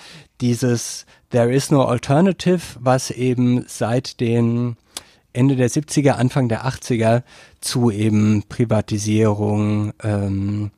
dieses 0.41 1.05
There 1.31 1.51
is 1.51 1.71
no 1.71 1.83
alternative, 1.83 2.61
was 2.79 3.09
eben 3.09 3.65
seit 3.67 4.19
den 4.19 4.77
Ende 5.33 5.55
der 5.55 5.69
70er, 5.69 6.11
Anfang 6.11 6.47
der 6.47 6.65
80er 6.65 7.23
zu 7.61 7.89
eben 7.91 8.43
Privatisierung, 8.47 9.93
ähm, 10.03 10.71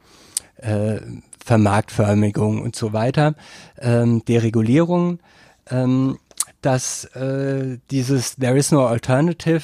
äh, 0.57 0.99
Vermarktförmigung 1.43 2.61
und 2.61 2.75
so 2.75 2.93
weiter, 2.93 3.35
ähm, 3.79 4.23
Deregulierung, 4.25 5.19
ähm, 5.69 6.17
dass 6.61 7.05
äh, 7.15 7.79
dieses 7.89 8.35
There 8.35 8.57
is 8.57 8.71
no 8.71 8.85
alternative, 8.85 9.63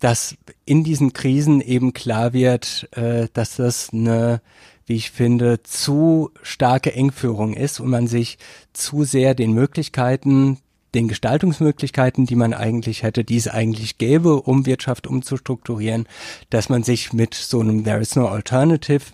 dass 0.00 0.36
in 0.64 0.84
diesen 0.84 1.12
Krisen 1.12 1.60
eben 1.60 1.92
klar 1.92 2.32
wird, 2.32 2.88
äh, 2.92 3.28
dass 3.32 3.56
das 3.56 3.90
eine 3.92 4.40
wie 4.86 4.96
ich 4.96 5.10
finde, 5.10 5.62
zu 5.62 6.30
starke 6.42 6.94
Engführung 6.94 7.54
ist 7.54 7.80
und 7.80 7.88
man 7.88 8.06
sich 8.06 8.38
zu 8.72 9.04
sehr 9.04 9.34
den 9.34 9.52
Möglichkeiten, 9.52 10.58
den 10.94 11.08
Gestaltungsmöglichkeiten, 11.08 12.26
die 12.26 12.36
man 12.36 12.54
eigentlich 12.54 13.02
hätte, 13.02 13.24
die 13.24 13.36
es 13.36 13.48
eigentlich 13.48 13.98
gäbe, 13.98 14.42
um 14.42 14.66
Wirtschaft 14.66 15.06
umzustrukturieren, 15.06 16.06
dass 16.50 16.68
man 16.68 16.82
sich 16.82 17.12
mit 17.12 17.34
so 17.34 17.60
einem 17.60 17.84
There 17.84 18.00
is 18.00 18.14
no 18.14 18.26
alternative 18.28 19.04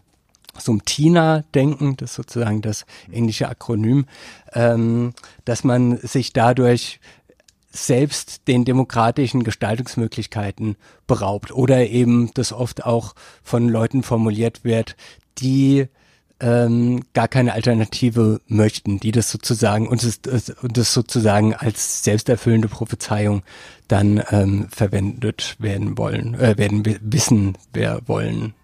so 0.58 0.72
einem 0.72 0.84
TINA-Denken, 0.84 1.96
das 1.96 2.10
ist 2.10 2.16
sozusagen 2.16 2.60
das 2.60 2.84
englische 3.10 3.48
Akronym, 3.48 4.06
ähm, 4.52 5.14
dass 5.44 5.64
man 5.64 5.96
sich 5.98 6.32
dadurch 6.32 7.00
selbst 7.70 8.48
den 8.48 8.64
demokratischen 8.64 9.44
Gestaltungsmöglichkeiten 9.44 10.76
beraubt 11.06 11.52
oder 11.52 11.86
eben 11.88 12.30
das 12.34 12.52
oft 12.52 12.84
auch 12.84 13.14
von 13.42 13.68
Leuten 13.68 14.02
formuliert 14.02 14.64
wird, 14.64 14.96
die 15.38 15.86
ähm, 16.40 17.02
gar 17.12 17.28
keine 17.28 17.52
Alternative 17.52 18.40
möchten, 18.46 18.98
die 18.98 19.12
das 19.12 19.30
sozusagen 19.30 19.88
und 19.88 20.02
das, 20.02 20.50
und 20.62 20.76
das 20.76 20.92
sozusagen 20.92 21.54
als 21.54 22.02
selbsterfüllende 22.02 22.68
Prophezeiung 22.68 23.42
dann 23.88 24.22
ähm, 24.30 24.66
verwendet 24.70 25.56
werden 25.58 25.98
wollen, 25.98 26.34
äh, 26.34 26.56
werden 26.56 26.82
wissen, 27.02 27.56
wer 27.72 28.00
wollen. 28.06 28.54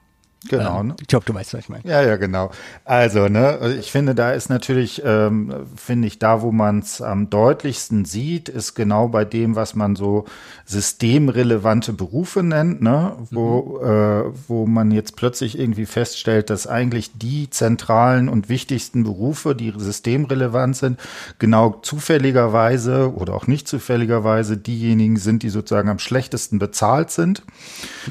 Genau. 0.49 0.81
Ähm, 0.81 0.89
ne? 0.89 0.97
Ich 1.01 1.07
glaube, 1.07 1.25
du 1.25 1.35
weißt, 1.35 1.55
was 1.55 1.61
ich 1.61 1.69
meine. 1.69 1.85
Ja, 1.85 2.03
ja, 2.03 2.17
genau. 2.17 2.51
Also, 2.85 3.29
ne, 3.29 3.77
ich 3.81 3.91
finde, 3.91 4.15
da 4.15 4.33
ist 4.33 4.49
natürlich, 4.49 5.03
ähm, 5.05 5.67
finde 5.77 6.09
ich, 6.09 6.19
da, 6.19 6.43
wo 6.43 6.53
man 6.53 6.81
es 6.81 7.01
am 7.01 7.31
deutlichsten 7.31 8.05
sieht, 8.05 8.49
ist 8.49 8.75
genau 8.75 9.09
bei 9.09 9.25
dem, 9.25 9.57
was 9.57 9.75
man 9.75 9.97
so 9.97 10.25
systemrelevante 10.65 11.93
Berufe 11.93 12.43
nennt, 12.43 12.83
ne, 12.83 13.13
wo, 13.31 13.81
mhm. 13.81 13.89
äh, 13.89 14.25
wo 14.49 14.67
man 14.67 14.91
jetzt 14.91 15.17
plötzlich 15.17 15.59
irgendwie 15.59 15.87
feststellt, 15.87 16.51
dass 16.51 16.67
eigentlich 16.67 17.13
die 17.15 17.51
zentralen 17.51 18.29
und 18.29 18.49
wichtigsten 18.49 19.05
Berufe, 19.05 19.55
die 19.55 19.73
systemrelevant 19.77 20.77
sind, 20.77 21.01
genau 21.39 21.71
zufälligerweise 21.83 23.15
oder 23.15 23.35
auch 23.35 23.47
nicht 23.47 23.69
zufälligerweise 23.69 24.57
diejenigen 24.57 25.17
sind, 25.17 25.43
die 25.43 25.51
sozusagen 25.51 25.89
am 25.89 25.99
schlechtesten 25.99 26.59
bezahlt 26.59 27.11
sind. 27.11 27.43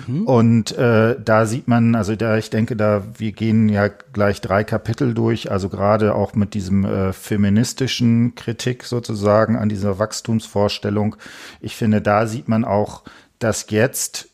Mhm. 0.07 0.23
Und 0.23 0.77
äh, 0.77 1.15
da 1.23 1.45
sieht 1.45 1.67
man, 1.67 1.95
also 1.95 2.15
da, 2.25 2.37
ich 2.39 2.49
denke, 2.49 2.75
da, 2.75 3.03
wir 3.19 3.33
gehen 3.33 3.69
ja 3.69 3.87
gleich 3.87 4.41
drei 4.41 4.63
Kapitel 4.63 5.13
durch, 5.13 5.51
also 5.51 5.69
gerade 5.69 6.15
auch 6.15 6.33
mit 6.33 6.55
diesem 6.55 6.83
äh, 6.83 7.13
feministischen 7.13 8.33
Kritik 8.33 8.83
sozusagen 8.83 9.55
an 9.55 9.69
dieser 9.69 9.99
Wachstumsvorstellung. 9.99 11.17
Ich 11.61 11.75
finde, 11.75 12.01
da 12.01 12.25
sieht 12.25 12.47
man 12.47 12.65
auch, 12.65 13.03
dass 13.37 13.69
jetzt 13.69 14.29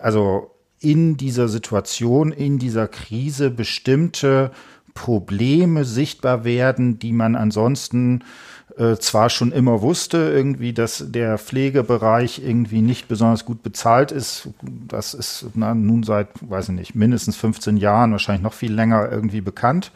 also 0.00 0.50
in 0.80 1.18
dieser 1.18 1.48
Situation, 1.48 2.32
in 2.32 2.58
dieser 2.58 2.88
Krise 2.88 3.50
bestimmte 3.50 4.50
Probleme 4.94 5.84
sichtbar 5.84 6.44
werden, 6.44 6.98
die 6.98 7.12
man 7.12 7.36
ansonsten 7.36 8.24
äh, 8.78 8.96
zwar 8.96 9.30
schon 9.30 9.52
immer 9.52 9.80
wusste, 9.80 10.18
irgendwie, 10.18 10.72
dass 10.72 11.04
der 11.08 11.38
Pflegebereich 11.38 12.42
irgendwie 12.44 12.82
nicht 12.82 13.08
besonders 13.08 13.44
gut 13.44 13.62
bezahlt 13.62 14.12
ist. 14.12 14.48
Das 14.62 15.14
ist 15.14 15.46
na, 15.54 15.74
nun 15.74 16.02
seit, 16.02 16.28
weiß 16.42 16.68
ich 16.68 16.74
nicht, 16.74 16.94
mindestens 16.94 17.36
15 17.36 17.78
Jahren, 17.78 18.12
wahrscheinlich 18.12 18.42
noch 18.42 18.52
viel 18.52 18.72
länger 18.72 19.10
irgendwie 19.10 19.40
bekannt. 19.40 19.92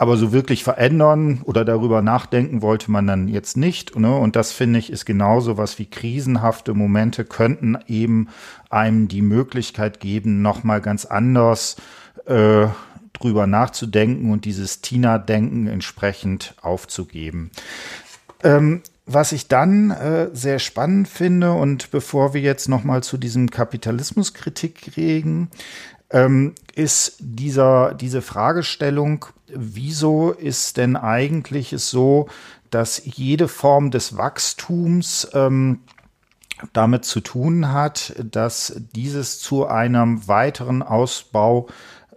Aber 0.00 0.16
so 0.16 0.32
wirklich 0.32 0.62
verändern 0.62 1.42
oder 1.44 1.64
darüber 1.64 2.02
nachdenken 2.02 2.62
wollte 2.62 2.90
man 2.90 3.06
dann 3.06 3.26
jetzt 3.26 3.56
nicht. 3.56 3.98
Ne? 3.98 4.16
Und 4.16 4.36
das 4.36 4.52
finde 4.52 4.78
ich 4.78 4.90
ist 4.90 5.04
genauso 5.04 5.58
was 5.58 5.78
wie 5.80 5.86
krisenhafte 5.86 6.72
Momente 6.72 7.24
könnten 7.24 7.76
eben 7.88 8.28
einem 8.70 9.08
die 9.08 9.22
Möglichkeit 9.22 9.98
geben, 9.98 10.40
nochmal 10.40 10.80
ganz 10.80 11.04
anders 11.04 11.76
äh, 12.26 12.68
drüber 13.20 13.46
nachzudenken 13.46 14.30
und 14.30 14.44
dieses 14.44 14.80
Tina-Denken 14.80 15.66
entsprechend 15.66 16.54
aufzugeben. 16.62 17.50
Ähm, 18.42 18.82
was 19.06 19.32
ich 19.32 19.48
dann 19.48 19.90
äh, 19.90 20.28
sehr 20.34 20.58
spannend 20.58 21.08
finde 21.08 21.52
und 21.52 21.90
bevor 21.90 22.34
wir 22.34 22.42
jetzt 22.42 22.68
noch 22.68 22.84
mal 22.84 23.02
zu 23.02 23.16
diesem 23.16 23.50
Kapitalismuskritik 23.50 24.96
reden, 24.96 25.50
ähm, 26.10 26.54
ist 26.74 27.16
dieser, 27.18 27.94
diese 27.94 28.22
Fragestellung, 28.22 29.26
wieso 29.48 30.32
ist 30.32 30.76
denn 30.76 30.96
eigentlich 30.96 31.72
es 31.72 31.90
so, 31.90 32.28
dass 32.70 33.00
jede 33.04 33.48
Form 33.48 33.90
des 33.90 34.16
Wachstums 34.16 35.28
ähm, 35.32 35.80
damit 36.72 37.04
zu 37.04 37.20
tun 37.20 37.72
hat, 37.72 38.14
dass 38.22 38.74
dieses 38.94 39.38
zu 39.40 39.66
einem 39.66 40.26
weiteren 40.28 40.82
Ausbau 40.82 41.68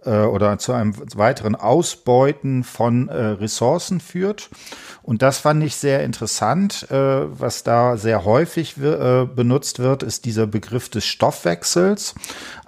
äh, 0.04 0.22
oder 0.22 0.58
zu 0.58 0.72
einem 0.72 0.94
weiteren 1.14 1.54
Ausbeuten 1.54 2.64
von 2.64 3.08
äh, 3.08 3.14
Ressourcen 3.14 4.00
führt. 4.00 4.50
Und 5.02 5.22
das 5.22 5.38
fand 5.38 5.62
ich 5.64 5.76
sehr 5.76 6.04
interessant. 6.04 6.90
Äh, 6.90 6.94
was 6.96 7.64
da 7.64 7.96
sehr 7.96 8.24
häufig 8.24 8.76
äh, 8.78 9.26
benutzt 9.26 9.78
wird, 9.78 10.02
ist 10.02 10.24
dieser 10.24 10.46
Begriff 10.46 10.88
des 10.88 11.04
Stoffwechsels. 11.04 12.14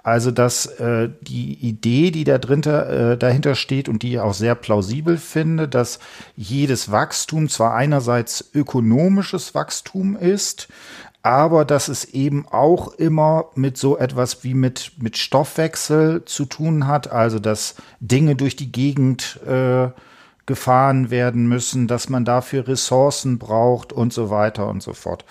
Also, 0.03 0.29
dass 0.29 0.67
äh, 0.67 1.09
die 1.21 1.53
Idee, 1.53 2.11
die 2.11 2.25
da 2.25 2.37
drinter, 2.37 3.13
äh, 3.13 3.17
dahinter 3.17 3.55
steht 3.55 3.89
und 3.89 4.03
die 4.03 4.13
ich 4.13 4.19
auch 4.19 4.35
sehr 4.35 4.53
plausibel 4.53 5.17
finde, 5.17 5.67
dass 5.67 5.99
jedes 6.35 6.91
Wachstum 6.91 7.49
zwar 7.49 7.73
einerseits 7.73 8.51
ökonomisches 8.53 9.55
Wachstum 9.55 10.15
ist, 10.15 10.67
aber 11.25 11.65
dass 11.65 11.87
es 11.87 12.05
eben 12.05 12.47
auch 12.47 12.93
immer 12.93 13.45
mit 13.55 13.77
so 13.77 13.97
etwas 13.97 14.43
wie 14.43 14.53
mit, 14.53 14.91
mit 15.01 15.17
Stoffwechsel 15.17 16.23
zu 16.25 16.45
tun 16.45 16.85
hat, 16.85 17.11
also 17.11 17.39
dass 17.39 17.73
Dinge 17.99 18.35
durch 18.35 18.55
die 18.55 18.71
Gegend 18.71 19.39
äh, 19.43 19.87
gefahren 20.45 21.09
werden 21.09 21.47
müssen, 21.47 21.87
dass 21.87 22.09
man 22.09 22.25
dafür 22.25 22.67
Ressourcen 22.67 23.39
braucht 23.39 23.91
und 23.91 24.13
so 24.13 24.29
weiter 24.29 24.67
und 24.67 24.83
so 24.83 24.93
fort. 24.93 25.25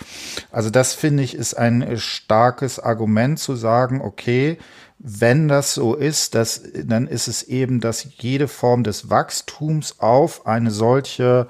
Also 0.50 0.68
das 0.68 0.94
finde 0.94 1.22
ich 1.22 1.36
ist 1.36 1.54
ein 1.54 1.96
starkes 1.96 2.80
Argument 2.80 3.38
zu 3.38 3.54
sagen, 3.54 4.00
okay, 4.00 4.58
wenn 4.98 5.46
das 5.46 5.74
so 5.74 5.94
ist, 5.94 6.34
dass, 6.34 6.60
dann 6.74 7.06
ist 7.06 7.28
es 7.28 7.44
eben, 7.44 7.78
dass 7.80 8.08
jede 8.18 8.48
Form 8.48 8.82
des 8.82 9.10
Wachstums 9.10 10.00
auf 10.00 10.44
eine 10.44 10.72
solche 10.72 11.46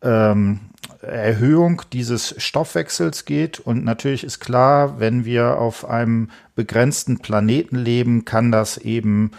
ähm, 0.00 0.60
Erhöhung 1.02 1.82
dieses 1.92 2.34
Stoffwechsels 2.38 3.24
geht. 3.24 3.60
Und 3.60 3.84
natürlich 3.84 4.24
ist 4.24 4.40
klar, 4.40 5.00
wenn 5.00 5.24
wir 5.24 5.58
auf 5.58 5.88
einem 5.88 6.30
begrenzten 6.54 7.18
Planeten 7.18 7.76
leben, 7.76 8.24
kann 8.24 8.52
das 8.52 8.78
eben 8.78 9.32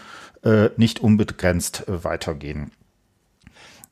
äh, 0.44 0.70
nicht 0.76 1.00
unbegrenzt 1.00 1.88
äh, 1.88 2.04
weitergehen. 2.04 2.70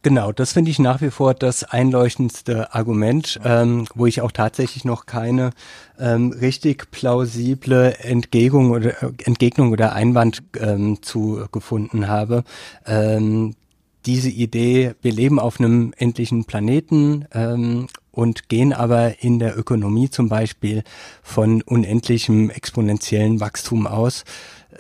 Genau, 0.05 0.33
das 0.33 0.53
finde 0.53 0.73
ich 0.73 0.81
nach 0.81 1.01
wie 1.01 1.11
vor 1.11 1.33
das 1.33 1.63
einleuchtendste 1.63 2.75
Argument, 2.75 3.39
ähm, 3.45 3.87
wo 3.95 4.07
ich 4.07 4.21
auch 4.21 4.33
tatsächlich 4.33 4.85
noch 4.85 5.07
keine 5.07 5.51
ähm, 5.97 6.33
richtig 6.33 6.91
plausible 6.91 7.95
Entgegnung 8.01 8.73
oder, 8.73 9.01
Entgegnung 9.25 9.71
oder 9.71 9.93
Einwand 9.93 10.43
ähm, 10.59 11.01
zu 11.03 11.47
gefunden 11.53 12.09
habe. 12.09 12.43
Ähm, 12.85 13.55
diese 14.07 14.31
Idee, 14.31 14.95
wir 15.03 15.13
leben 15.13 15.39
auf 15.39 15.61
einem 15.61 15.93
endlichen 15.97 16.45
Planeten 16.45 17.27
ähm, 17.33 17.89
und 18.11 18.49
gehen 18.49 18.73
aber 18.73 19.23
in 19.23 19.39
der 19.39 19.59
Ökonomie 19.59 20.11
zum 20.11 20.29
Beispiel 20.29 20.83
von 21.23 21.63
unendlichem 21.63 22.51
exponentiellen 22.51 23.41
Wachstum 23.41 23.87
aus. 23.87 24.25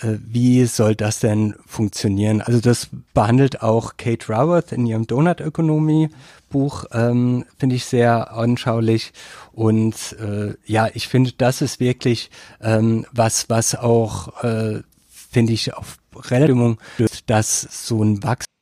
Äh, 0.00 0.18
wie 0.26 0.64
soll 0.66 0.94
das 0.94 1.20
denn 1.20 1.54
funktionieren? 1.66 2.40
Also 2.40 2.61
das 2.61 2.88
behandelt 3.14 3.62
auch 3.62 3.96
Kate 3.96 4.28
Raworth 4.28 4.72
in 4.72 4.87
ihrem 4.87 5.06
Donut-Ökonomie-Buch, 5.06 6.85
ähm, 6.92 7.44
finde 7.58 7.76
ich 7.76 7.85
sehr 7.85 8.32
anschaulich. 8.32 9.12
Und 9.52 10.16
äh, 10.20 10.54
ja, 10.64 10.88
ich 10.94 11.08
finde, 11.08 11.32
das 11.32 11.62
ist 11.62 11.80
wirklich 11.80 12.30
ähm, 12.61 13.06
was, 13.12 13.48
was 13.50 13.74
auch, 13.74 14.42
äh, 14.42 14.82
finde 15.30 15.52
ich, 15.52 15.74
auf 15.74 15.98
Relativierung, 16.14 16.78
dass 17.26 17.87
so 17.87 18.02
ein 18.02 18.22
Wachstum 18.22 18.52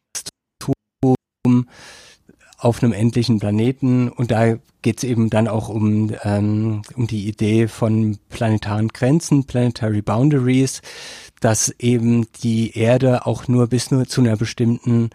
auf 2.60 2.82
einem 2.82 2.92
endlichen 2.92 3.40
Planeten. 3.40 4.08
Und 4.08 4.30
da 4.30 4.56
geht 4.82 4.98
es 4.98 5.04
eben 5.04 5.30
dann 5.30 5.48
auch 5.48 5.68
um, 5.68 6.12
ähm, 6.24 6.82
um 6.94 7.06
die 7.06 7.26
Idee 7.26 7.68
von 7.68 8.18
planetaren 8.28 8.88
Grenzen, 8.88 9.44
Planetary 9.44 10.02
Boundaries, 10.02 10.82
dass 11.40 11.74
eben 11.78 12.26
die 12.42 12.76
Erde 12.78 13.26
auch 13.26 13.48
nur 13.48 13.66
bis 13.66 13.90
nur 13.90 14.06
zu 14.06 14.20
einer 14.20 14.36
bestimmten, 14.36 15.10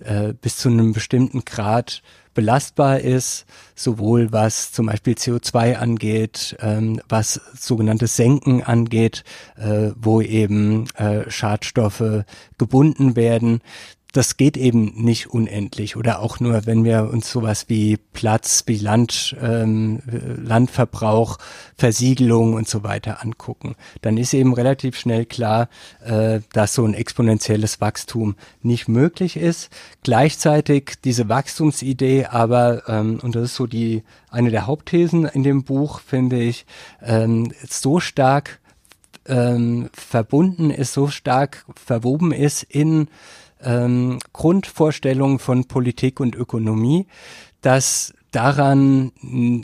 äh, 0.00 0.32
bis 0.32 0.56
zu 0.56 0.68
einem 0.68 0.92
bestimmten 0.92 1.44
Grad 1.44 2.02
belastbar 2.34 3.00
ist, 3.00 3.44
sowohl 3.74 4.32
was 4.32 4.72
zum 4.72 4.86
Beispiel 4.86 5.14
CO2 5.14 5.74
angeht, 5.76 6.56
ähm, 6.60 7.00
was 7.08 7.40
sogenannte 7.58 8.06
Senken 8.06 8.62
angeht, 8.62 9.24
äh, 9.56 9.90
wo 9.96 10.20
eben 10.20 10.88
äh, 10.96 11.28
Schadstoffe 11.28 12.24
gebunden 12.56 13.16
werden 13.16 13.62
das 14.12 14.36
geht 14.36 14.56
eben 14.56 14.92
nicht 15.02 15.28
unendlich 15.28 15.96
oder 15.96 16.20
auch 16.20 16.40
nur, 16.40 16.66
wenn 16.66 16.84
wir 16.84 17.10
uns 17.12 17.30
sowas 17.30 17.66
wie 17.68 17.96
Platz, 18.12 18.64
wie 18.66 18.78
Land, 18.78 19.36
ähm, 19.40 20.00
Landverbrauch, 20.06 21.38
Versiegelung 21.76 22.54
und 22.54 22.68
so 22.68 22.82
weiter 22.82 23.22
angucken, 23.22 23.76
dann 24.02 24.16
ist 24.16 24.34
eben 24.34 24.54
relativ 24.54 24.98
schnell 24.98 25.26
klar, 25.26 25.68
äh, 26.04 26.40
dass 26.52 26.74
so 26.74 26.84
ein 26.84 26.94
exponentielles 26.94 27.80
Wachstum 27.80 28.36
nicht 28.62 28.88
möglich 28.88 29.36
ist. 29.36 29.70
Gleichzeitig 30.02 30.94
diese 31.04 31.28
Wachstumsidee, 31.28 32.26
aber 32.26 32.88
ähm, 32.88 33.20
und 33.22 33.34
das 33.34 33.44
ist 33.44 33.54
so 33.54 33.66
die 33.66 34.02
eine 34.30 34.50
der 34.50 34.66
Hauptthesen 34.66 35.24
in 35.24 35.42
dem 35.42 35.64
Buch, 35.64 36.00
finde 36.00 36.40
ich, 36.40 36.66
ähm, 37.02 37.52
so 37.68 38.00
stark 38.00 38.60
ähm, 39.26 39.88
verbunden 39.92 40.70
ist, 40.70 40.92
so 40.92 41.08
stark 41.08 41.64
verwoben 41.74 42.32
ist 42.32 42.62
in 42.64 43.08
ähm, 43.62 44.18
Grundvorstellung 44.32 45.38
von 45.38 45.66
Politik 45.66 46.20
und 46.20 46.34
Ökonomie, 46.34 47.06
dass 47.60 48.14
daran 48.30 49.12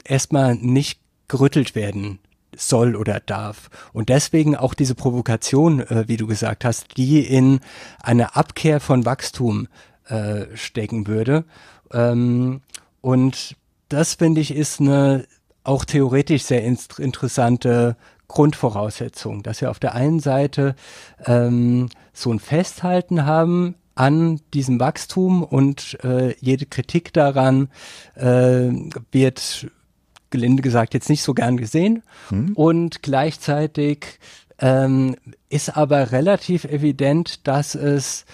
erstmal 0.04 0.54
nicht 0.56 1.00
gerüttelt 1.28 1.74
werden 1.74 2.18
soll 2.56 2.96
oder 2.96 3.20
darf. 3.20 3.68
Und 3.92 4.09
deswegen 4.09 4.56
auch 4.56 4.74
diese 4.74 4.94
Provokation, 4.94 5.80
äh, 5.80 6.04
wie 6.09 6.16
du 6.16 6.26
gesagt 6.26 6.64
hast, 6.64 6.96
die 6.96 7.20
in 7.20 7.61
eine 8.02 8.35
Abkehr 8.37 8.80
von 8.80 9.04
Wachstum 9.04 9.68
äh, 10.09 10.46
stecken 10.54 11.06
würde. 11.06 11.44
Ähm, 11.92 12.62
und 13.00 13.56
das 13.88 14.14
finde 14.14 14.40
ich 14.40 14.54
ist 14.54 14.80
eine 14.80 15.26
auch 15.64 15.85
theoretisch 15.85 16.44
sehr 16.44 16.62
interessante 16.62 17.96
Grundvoraussetzung, 18.28 19.42
dass 19.42 19.61
wir 19.61 19.70
auf 19.70 19.78
der 19.78 19.94
einen 19.94 20.20
Seite 20.20 20.74
ähm, 21.24 21.88
so 22.12 22.32
ein 22.32 22.38
Festhalten 22.38 23.26
haben 23.26 23.74
an 23.96 24.40
diesem 24.54 24.78
Wachstum 24.78 25.42
und 25.42 25.98
äh, 26.04 26.37
jede 26.38 26.66
Kritik 26.66 27.12
daran 27.12 27.68
äh, 28.14 28.70
wird 29.11 29.66
gelinde 30.30 30.62
gesagt 30.62 30.94
jetzt 30.94 31.09
nicht 31.09 31.22
so 31.22 31.35
gern 31.35 31.56
gesehen 31.56 32.02
hm. 32.28 32.52
und 32.54 33.02
gleichzeitig 33.02 34.18
ähm, 34.59 35.16
ist 35.48 35.76
aber 35.76 36.12
relativ 36.12 36.64
evident, 36.64 37.46
dass 37.46 37.74
es 37.74 38.26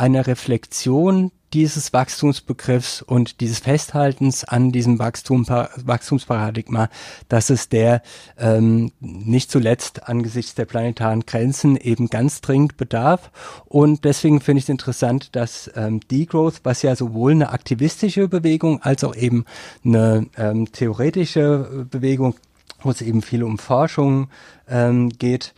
eine 0.00 0.26
Reflexion 0.26 1.30
dieses 1.52 1.92
Wachstumsbegriffs 1.92 3.02
und 3.02 3.40
dieses 3.40 3.58
Festhaltens 3.58 4.44
an 4.44 4.72
diesem 4.72 4.98
Wachstum, 4.98 5.46
Wachstumsparadigma, 5.48 6.88
dass 7.28 7.50
es 7.50 7.68
der 7.68 8.02
ähm, 8.38 8.92
nicht 9.00 9.50
zuletzt 9.50 10.08
angesichts 10.08 10.54
der 10.54 10.64
planetaren 10.64 11.26
Grenzen 11.26 11.76
eben 11.76 12.08
ganz 12.08 12.40
dringend 12.40 12.78
bedarf. 12.78 13.30
Und 13.66 14.04
deswegen 14.04 14.40
finde 14.40 14.60
ich 14.60 14.66
es 14.66 14.68
interessant, 14.70 15.34
dass 15.36 15.70
ähm, 15.74 16.00
Degrowth, 16.08 16.60
was 16.62 16.80
ja 16.82 16.96
sowohl 16.96 17.32
eine 17.32 17.50
aktivistische 17.50 18.28
Bewegung 18.28 18.80
als 18.82 19.04
auch 19.04 19.16
eben 19.16 19.44
eine 19.84 20.28
ähm, 20.38 20.72
theoretische 20.72 21.86
Bewegung, 21.90 22.36
wo 22.82 22.90
es 22.90 23.02
eben 23.02 23.20
viel 23.20 23.42
um 23.42 23.58
Forschung 23.58 24.28
ähm, 24.68 25.10
geht, 25.10 25.52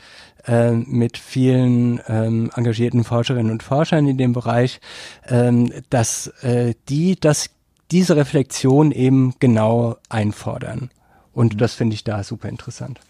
äh, 0.46 0.72
mit 0.72 1.18
vielen 1.18 2.00
ähm, 2.08 2.50
engagierten 2.54 3.04
Forscherinnen 3.04 3.52
und 3.52 3.62
Forschern 3.62 4.06
in 4.08 4.18
dem 4.18 4.32
Bereich, 4.32 4.80
ähm, 5.28 5.72
dass 5.90 6.28
äh, 6.42 6.74
die 6.88 7.16
das, 7.18 7.50
diese 7.90 8.16
Reflexion 8.16 8.92
eben 8.92 9.34
genau 9.38 9.96
einfordern. 10.08 10.90
Und 11.32 11.54
mhm. 11.54 11.58
das 11.58 11.74
finde 11.74 11.94
ich 11.94 12.04
da 12.04 12.22
super 12.24 12.48
interessant. 12.48 13.00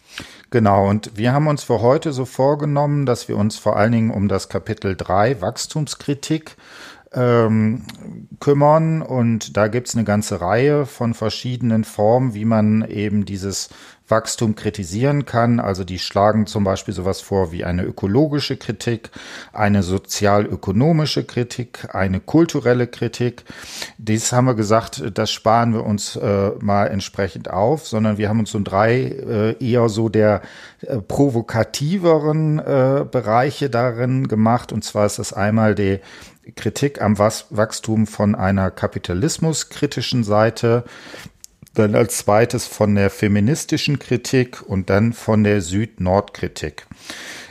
Genau, 0.50 0.88
und 0.88 1.16
wir 1.16 1.32
haben 1.32 1.46
uns 1.46 1.62
für 1.62 1.80
heute 1.80 2.12
so 2.12 2.24
vorgenommen, 2.24 3.06
dass 3.06 3.28
wir 3.28 3.36
uns 3.36 3.56
vor 3.56 3.76
allen 3.76 3.92
Dingen 3.92 4.10
um 4.10 4.28
das 4.28 4.48
Kapitel 4.48 4.96
3 4.96 5.40
Wachstumskritik 5.40 6.56
ähm, 7.14 7.82
kümmern. 8.40 9.02
Und 9.02 9.56
da 9.56 9.68
gibt's 9.68 9.94
eine 9.94 10.04
ganze 10.04 10.40
Reihe 10.40 10.86
von 10.86 11.14
verschiedenen 11.14 11.84
Formen, 11.84 12.34
wie 12.34 12.44
man 12.44 12.82
eben 12.88 13.24
dieses 13.24 13.68
Wachstum 14.12 14.54
kritisieren 14.54 15.24
kann. 15.24 15.58
Also 15.58 15.84
die 15.84 15.98
schlagen 15.98 16.46
zum 16.46 16.64
Beispiel 16.64 16.94
sowas 16.94 17.20
vor 17.20 17.50
wie 17.50 17.64
eine 17.64 17.82
ökologische 17.82 18.56
Kritik, 18.56 19.10
eine 19.52 19.82
sozial-ökonomische 19.82 21.24
Kritik, 21.24 21.88
eine 21.94 22.20
kulturelle 22.20 22.86
Kritik. 22.86 23.44
Dies 23.98 24.32
haben 24.32 24.44
wir 24.44 24.54
gesagt, 24.54 25.02
das 25.14 25.30
sparen 25.30 25.72
wir 25.72 25.84
uns 25.84 26.16
äh, 26.16 26.50
mal 26.60 26.86
entsprechend 26.86 27.50
auf, 27.50 27.86
sondern 27.86 28.18
wir 28.18 28.28
haben 28.28 28.40
uns 28.40 28.50
so 28.50 28.60
drei 28.62 29.02
äh, 29.02 29.64
eher 29.64 29.88
so 29.88 30.08
der 30.08 30.42
äh, 30.82 30.98
provokativeren 30.98 32.58
äh, 32.58 33.06
Bereiche 33.10 33.70
darin 33.70 34.28
gemacht. 34.28 34.72
Und 34.72 34.84
zwar 34.84 35.06
ist 35.06 35.18
das 35.18 35.32
einmal 35.32 35.74
die 35.74 36.00
Kritik 36.56 37.00
am 37.00 37.18
Wachstum 37.18 38.06
von 38.06 38.34
einer 38.34 38.70
kapitalismuskritischen 38.70 40.24
Seite, 40.24 40.84
dann 41.74 41.94
als 41.94 42.18
zweites 42.18 42.66
von 42.66 42.94
der 42.94 43.10
feministischen 43.10 43.98
Kritik 43.98 44.62
und 44.62 44.90
dann 44.90 45.12
von 45.12 45.44
der 45.44 45.62
Süd-Nord-Kritik. 45.62 46.86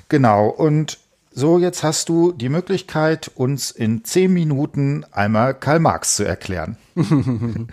Genau, 0.10 0.48
und 0.50 1.00
so, 1.34 1.60
jetzt 1.60 1.82
hast 1.82 2.10
du 2.10 2.34
die 2.34 2.50
Möglichkeit, 2.50 3.32
uns 3.36 3.72
in 3.72 4.04
zehn 4.04 4.34
Minuten 4.34 5.06
einmal 5.14 5.54
Karl 5.54 5.80
Marx 5.80 6.18
zu 6.18 6.26
erklären. 6.26 6.76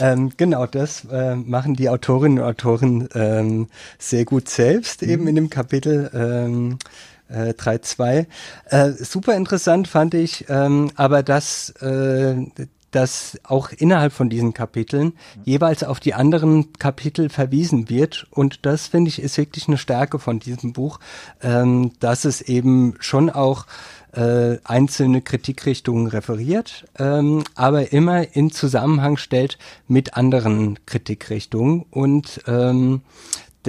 ähm, 0.00 0.32
genau, 0.36 0.66
das 0.66 1.04
äh, 1.04 1.36
machen 1.36 1.74
die 1.74 1.88
Autorinnen 1.88 2.40
und 2.40 2.44
Autoren 2.44 3.08
ähm, 3.14 3.68
sehr 4.00 4.24
gut 4.24 4.48
selbst, 4.48 5.02
mhm. 5.02 5.10
eben 5.10 5.28
in 5.28 5.36
dem 5.36 5.48
Kapitel. 5.48 6.10
Ähm, 6.12 6.78
äh, 7.28 7.52
3.2. 7.52 8.26
Äh, 8.66 8.90
super 8.92 9.36
interessant 9.36 9.88
fand 9.88 10.14
ich, 10.14 10.46
ähm, 10.48 10.90
aber 10.96 11.22
das 11.22 11.70
äh, 11.80 12.46
dass 12.90 13.38
auch 13.44 13.70
innerhalb 13.70 14.12
von 14.12 14.30
diesen 14.30 14.54
Kapiteln 14.54 15.12
jeweils 15.44 15.84
auf 15.84 16.00
die 16.00 16.14
anderen 16.14 16.72
Kapitel 16.74 17.28
verwiesen 17.28 17.88
wird. 17.90 18.26
Und 18.30 18.64
das 18.64 18.86
finde 18.86 19.10
ich 19.10 19.20
ist 19.20 19.36
wirklich 19.36 19.68
eine 19.68 19.78
Stärke 19.78 20.18
von 20.18 20.38
diesem 20.38 20.72
Buch, 20.72 20.98
ähm, 21.42 21.92
dass 22.00 22.24
es 22.24 22.40
eben 22.40 22.94
schon 23.00 23.28
auch 23.30 23.66
äh, 24.12 24.56
einzelne 24.64 25.20
Kritikrichtungen 25.20 26.06
referiert, 26.06 26.86
ähm, 26.98 27.44
aber 27.54 27.92
immer 27.92 28.34
in 28.34 28.50
Zusammenhang 28.50 29.18
stellt 29.18 29.58
mit 29.86 30.14
anderen 30.14 30.78
Kritikrichtungen. 30.86 31.84
Und 31.90 32.40
ähm, 32.46 33.02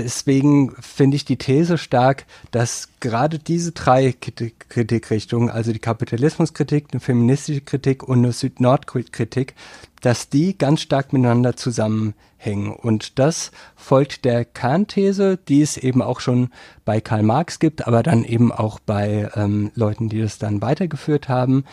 deswegen 0.04 0.76
finde 0.80 1.16
ich 1.16 1.26
die 1.26 1.38
These 1.38 1.78
stark, 1.78 2.26
dass 2.52 2.90
gerade 3.00 3.40
diese 3.40 3.72
drei 3.72 4.14
Kritikrichtungen, 4.14 5.50
also 5.50 5.72
die 5.72 5.80
Kapitalismuskritik, 5.80 6.88
eine 6.92 7.00
feministische 7.00 7.62
Kritik 7.62 8.04
und 8.04 8.20
eine 8.20 8.32
Süd-Nord-Kritik, 8.32 9.56
dass 10.02 10.30
die 10.30 10.58
ganz 10.58 10.82
stark 10.82 11.14
miteinander 11.14 11.56
zusammenhängen. 11.56 12.72
Und 12.72 13.20
das 13.20 13.52
folgt 13.76 14.26
der 14.26 14.46
Kernthese, 14.46 15.38
die 15.38 15.62
es 15.62 15.78
eben 15.78 16.02
auch 16.02 16.20
schon 16.20 16.50
bei 16.86 17.02
Karl 17.02 17.24
Marx 17.24 17.60
gibt, 17.60 17.88
aber 17.88 18.04
dann 18.04 18.24
eben 18.24 18.52
auch 18.52 18.80
bei 18.80 19.30
ähm, 19.36 19.72
Leuten, 19.76 20.10
die 20.10 20.22
das 20.22 20.38
dann 20.38 20.62
weitergeführt 20.62 21.30
haben, 21.30 21.66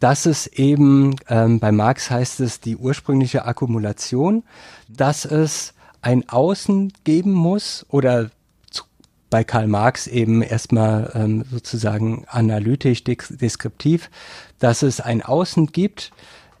dass 0.00 0.26
es 0.26 0.46
eben, 0.46 1.14
ähm, 1.28 1.60
bei 1.60 1.72
Marx 1.72 2.10
heißt 2.10 2.40
es 2.40 2.60
die 2.60 2.76
ursprüngliche 2.76 3.44
Akkumulation, 3.44 4.42
dass 4.88 5.24
es 5.24 5.74
ein 6.02 6.28
Außen 6.28 6.92
geben 7.04 7.32
muss 7.32 7.86
oder 7.88 8.30
zu, 8.70 8.84
bei 9.28 9.44
Karl 9.44 9.66
Marx 9.66 10.06
eben 10.06 10.42
erstmal 10.42 11.12
ähm, 11.14 11.44
sozusagen 11.50 12.24
analytisch, 12.28 13.04
deskriptiv, 13.04 14.10
dass 14.58 14.82
es 14.82 15.00
ein 15.00 15.22
Außen 15.22 15.68
gibt, 15.68 16.12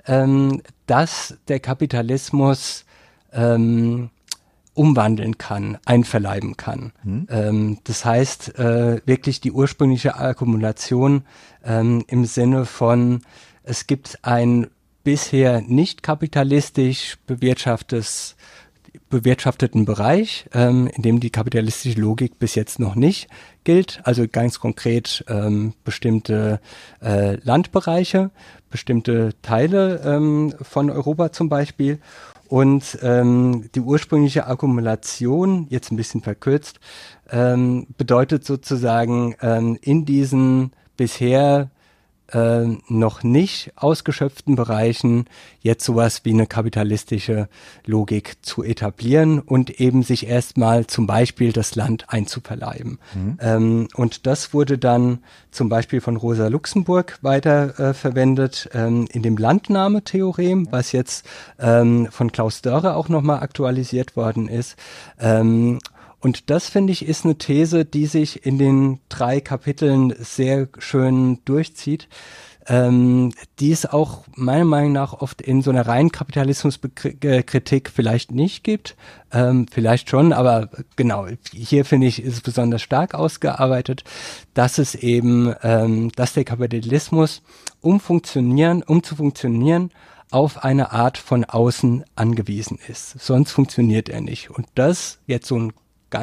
ähm, 0.06 0.62
das 0.86 1.36
der 1.48 1.60
Kapitalismus 1.60 2.84
ähm, 3.32 4.10
umwandeln 4.74 5.36
kann, 5.36 5.78
einverleiben 5.84 6.56
kann. 6.56 6.92
Mhm. 7.02 7.26
Ähm, 7.30 7.78
das 7.84 8.04
heißt, 8.04 8.58
äh, 8.58 9.00
wirklich 9.04 9.40
die 9.40 9.52
ursprüngliche 9.52 10.16
Akkumulation 10.16 11.24
ähm, 11.64 12.04
im 12.06 12.24
Sinne 12.24 12.64
von, 12.64 13.22
es 13.62 13.86
gibt 13.86 14.18
ein 14.22 14.68
bisher 15.04 15.60
nicht 15.60 16.02
kapitalistisch 16.02 17.18
bewirtschaftetes 17.26 18.36
bewirtschafteten 19.10 19.84
Bereich, 19.84 20.46
ähm, 20.54 20.86
in 20.86 21.02
dem 21.02 21.20
die 21.20 21.30
kapitalistische 21.30 22.00
Logik 22.00 22.38
bis 22.38 22.54
jetzt 22.54 22.78
noch 22.78 22.94
nicht 22.94 23.28
gilt. 23.64 24.00
Also 24.04 24.26
ganz 24.30 24.60
konkret 24.60 25.24
ähm, 25.28 25.74
bestimmte 25.84 26.60
äh, 27.02 27.36
Landbereiche, 27.42 28.30
bestimmte 28.70 29.34
Teile 29.42 30.00
ähm, 30.04 30.54
von 30.62 30.90
Europa 30.90 31.32
zum 31.32 31.48
Beispiel. 31.48 31.98
Und 32.48 32.98
ähm, 33.02 33.68
die 33.74 33.80
ursprüngliche 33.80 34.46
Akkumulation, 34.46 35.66
jetzt 35.70 35.92
ein 35.92 35.96
bisschen 35.96 36.22
verkürzt, 36.22 36.80
ähm, 37.30 37.86
bedeutet 37.96 38.44
sozusagen 38.44 39.36
ähm, 39.40 39.78
in 39.82 40.04
diesen 40.04 40.72
bisher 40.96 41.70
äh, 42.32 42.66
noch 42.88 43.22
nicht 43.22 43.72
ausgeschöpften 43.76 44.56
Bereichen 44.56 45.26
jetzt 45.60 45.84
sowas 45.84 46.24
wie 46.24 46.32
eine 46.32 46.46
kapitalistische 46.46 47.48
Logik 47.84 48.36
zu 48.42 48.62
etablieren 48.62 49.40
und 49.40 49.80
eben 49.80 50.02
sich 50.02 50.26
erstmal 50.26 50.86
zum 50.86 51.06
Beispiel 51.06 51.52
das 51.52 51.74
Land 51.74 52.06
einzuverleiben. 52.08 52.98
Mhm. 53.14 53.38
Ähm, 53.40 53.88
und 53.94 54.26
das 54.26 54.54
wurde 54.54 54.78
dann 54.78 55.18
zum 55.50 55.68
Beispiel 55.68 56.00
von 56.00 56.16
Rosa 56.16 56.48
Luxemburg 56.48 57.18
weiter 57.22 57.78
äh, 57.78 57.94
verwendet 57.94 58.70
ähm, 58.72 59.06
in 59.12 59.22
dem 59.22 59.36
Landnahmetheorem, 59.36 60.68
was 60.70 60.92
jetzt 60.92 61.26
ähm, 61.58 62.08
von 62.10 62.32
Klaus 62.32 62.62
Dörre 62.62 62.96
auch 62.96 63.08
nochmal 63.08 63.40
aktualisiert 63.40 64.16
worden 64.16 64.48
ist. 64.48 64.76
Und 66.20 66.50
das 66.50 66.68
finde 66.68 66.92
ich 66.92 67.06
ist 67.06 67.24
eine 67.24 67.36
These, 67.36 67.84
die 67.84 68.06
sich 68.06 68.44
in 68.44 68.58
den 68.58 69.00
drei 69.08 69.40
Kapiteln 69.40 70.14
sehr 70.18 70.68
schön 70.78 71.38
durchzieht. 71.44 72.08
Ähm, 72.68 73.32
die 73.58 73.72
es 73.72 73.86
auch 73.86 74.24
meiner 74.36 74.66
Meinung 74.66 74.92
nach 74.92 75.14
oft 75.14 75.40
in 75.40 75.62
so 75.62 75.70
einer 75.70 75.88
reinen 75.88 76.12
Kapitalismuskritik 76.12 77.90
vielleicht 77.90 78.32
nicht 78.32 78.62
gibt, 78.62 78.96
ähm, 79.32 79.66
vielleicht 79.68 80.10
schon, 80.10 80.34
aber 80.34 80.68
genau, 80.94 81.26
hier 81.52 81.86
finde 81.86 82.06
ich, 82.06 82.22
ist 82.22 82.34
es 82.34 82.40
besonders 82.42 82.82
stark 82.82 83.14
ausgearbeitet, 83.14 84.04
dass 84.52 84.76
es 84.76 84.94
eben, 84.94 85.54
ähm, 85.62 86.12
dass 86.12 86.34
der 86.34 86.44
Kapitalismus, 86.44 87.42
um 87.80 87.98
funktionieren, 87.98 88.82
um 88.82 89.02
zu 89.02 89.16
funktionieren, 89.16 89.90
auf 90.30 90.62
eine 90.62 90.92
Art 90.92 91.18
von 91.18 91.44
außen 91.44 92.04
angewiesen 92.14 92.78
ist. 92.88 93.18
Sonst 93.18 93.52
funktioniert 93.52 94.08
er 94.08 94.20
nicht. 94.20 94.50
Und 94.50 94.66
das 94.74 95.18
jetzt 95.26 95.48
so 95.48 95.58
ein 95.58 95.72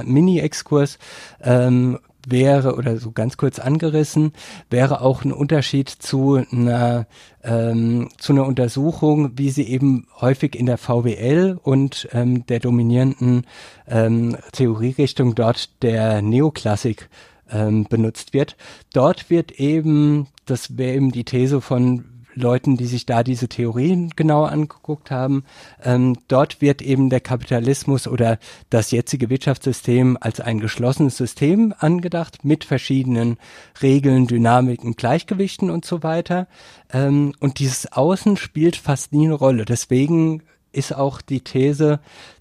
Mini-Exkurs 0.05 0.99
ähm, 1.41 1.99
wäre 2.27 2.75
oder 2.75 2.97
so 2.97 3.11
ganz 3.11 3.37
kurz 3.37 3.57
angerissen, 3.59 4.33
wäre 4.69 5.01
auch 5.01 5.23
ein 5.23 5.31
Unterschied 5.31 5.89
zu 5.89 6.43
einer 6.51 7.07
ähm, 7.43 8.09
zu 8.17 8.33
einer 8.33 8.45
Untersuchung, 8.45 9.37
wie 9.37 9.49
sie 9.49 9.67
eben 9.67 10.07
häufig 10.19 10.55
in 10.55 10.65
der 10.65 10.77
VWL 10.77 11.57
und 11.63 12.09
ähm, 12.11 12.45
der 12.47 12.59
dominierenden 12.59 13.45
ähm, 13.87 14.35
Theorierichtung 14.51 15.35
dort 15.35 15.81
der 15.81 16.21
Neoklassik 16.21 17.09
ähm, 17.49 17.85
benutzt 17.85 18.33
wird. 18.33 18.57
Dort 18.93 19.29
wird 19.29 19.51
eben, 19.53 20.27
das 20.45 20.77
wäre 20.77 20.95
eben 20.95 21.11
die 21.11 21.23
These 21.23 21.61
von 21.61 22.05
Leuten, 22.37 22.77
die 22.77 22.85
sich 22.85 23.05
da 23.05 23.23
diese 23.23 23.47
Theorien 23.47 24.11
genauer 24.15 24.49
angeguckt 24.49 25.11
haben. 25.11 25.43
Ähm, 25.83 26.17
dort 26.27 26.61
wird 26.61 26.81
eben 26.81 27.09
der 27.09 27.19
Kapitalismus 27.19 28.07
oder 28.07 28.39
das 28.69 28.91
jetzige 28.91 29.29
Wirtschaftssystem 29.29 30.17
als 30.19 30.39
ein 30.39 30.59
geschlossenes 30.59 31.17
System 31.17 31.73
angedacht 31.77 32.45
mit 32.45 32.63
verschiedenen 32.63 33.37
Regeln, 33.81 34.27
Dynamiken, 34.27 34.95
Gleichgewichten 34.95 35.69
und 35.69 35.85
so 35.85 36.03
weiter. 36.03 36.47
Ähm, 36.91 37.33
und 37.39 37.59
dieses 37.59 37.91
Außen 37.91 38.37
spielt 38.37 38.75
fast 38.75 39.13
nie 39.13 39.25
eine 39.25 39.35
Rolle. 39.35 39.65
Deswegen 39.65 40.43
ist 40.71 40.95
auch 40.95 41.21
die 41.21 41.41
These, 41.41 41.99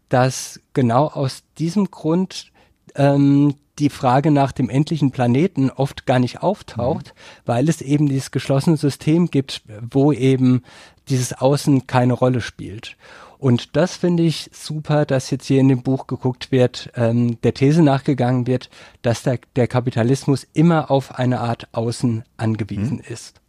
dass 0.09 0.61
genau 0.73 1.07
aus 1.07 1.43
diesem 1.59 1.91
Grund 1.91 2.53
ähm, 2.95 3.55
die 3.79 3.91
Frage 3.91 4.31
nach 4.31 4.53
dem 4.53 4.71
endlichen 4.71 5.11
Planeten 5.11 5.71
oft 5.71 6.07
gar 6.07 6.19
nicht 6.19 6.43
auftaucht, 6.43 7.15
mhm. 7.15 7.41
weil 7.45 7.69
es 7.69 7.83
eben 7.83 8.09
dieses 8.09 8.31
geschlossene 8.31 8.77
System 8.77 9.31
gibt, 9.31 9.63
wo 9.91 10.13
eben 10.13 10.63
dieses 11.09 11.33
Außen 11.33 11.87
keine 11.87 12.15
Rolle 12.15 12.41
spielt. 12.41 12.97
Und 13.39 13.77
das 13.77 13.97
finde 13.97 14.23
ich 14.23 14.51
super, 14.53 15.05
dass 15.05 15.31
jetzt 15.31 15.47
hier 15.47 15.61
in 15.61 15.69
dem 15.69 15.83
Buch 15.83 16.07
geguckt 16.07 16.53
wird, 16.53 16.91
ähm, 16.97 17.41
der 17.43 17.55
These 17.55 17.83
nachgegangen 17.83 18.47
wird, 18.47 18.71
dass 19.03 19.23
der, 19.23 19.39
der 19.57 19.69
Kapitalismus 19.69 20.47
immer 20.55 20.91
auf 20.91 21.19
eine 21.19 21.41
Art 21.41 21.69
Außen 21.73 22.25
angewiesen 22.39 23.03
mhm. 23.07 23.13
ist. 23.13 23.41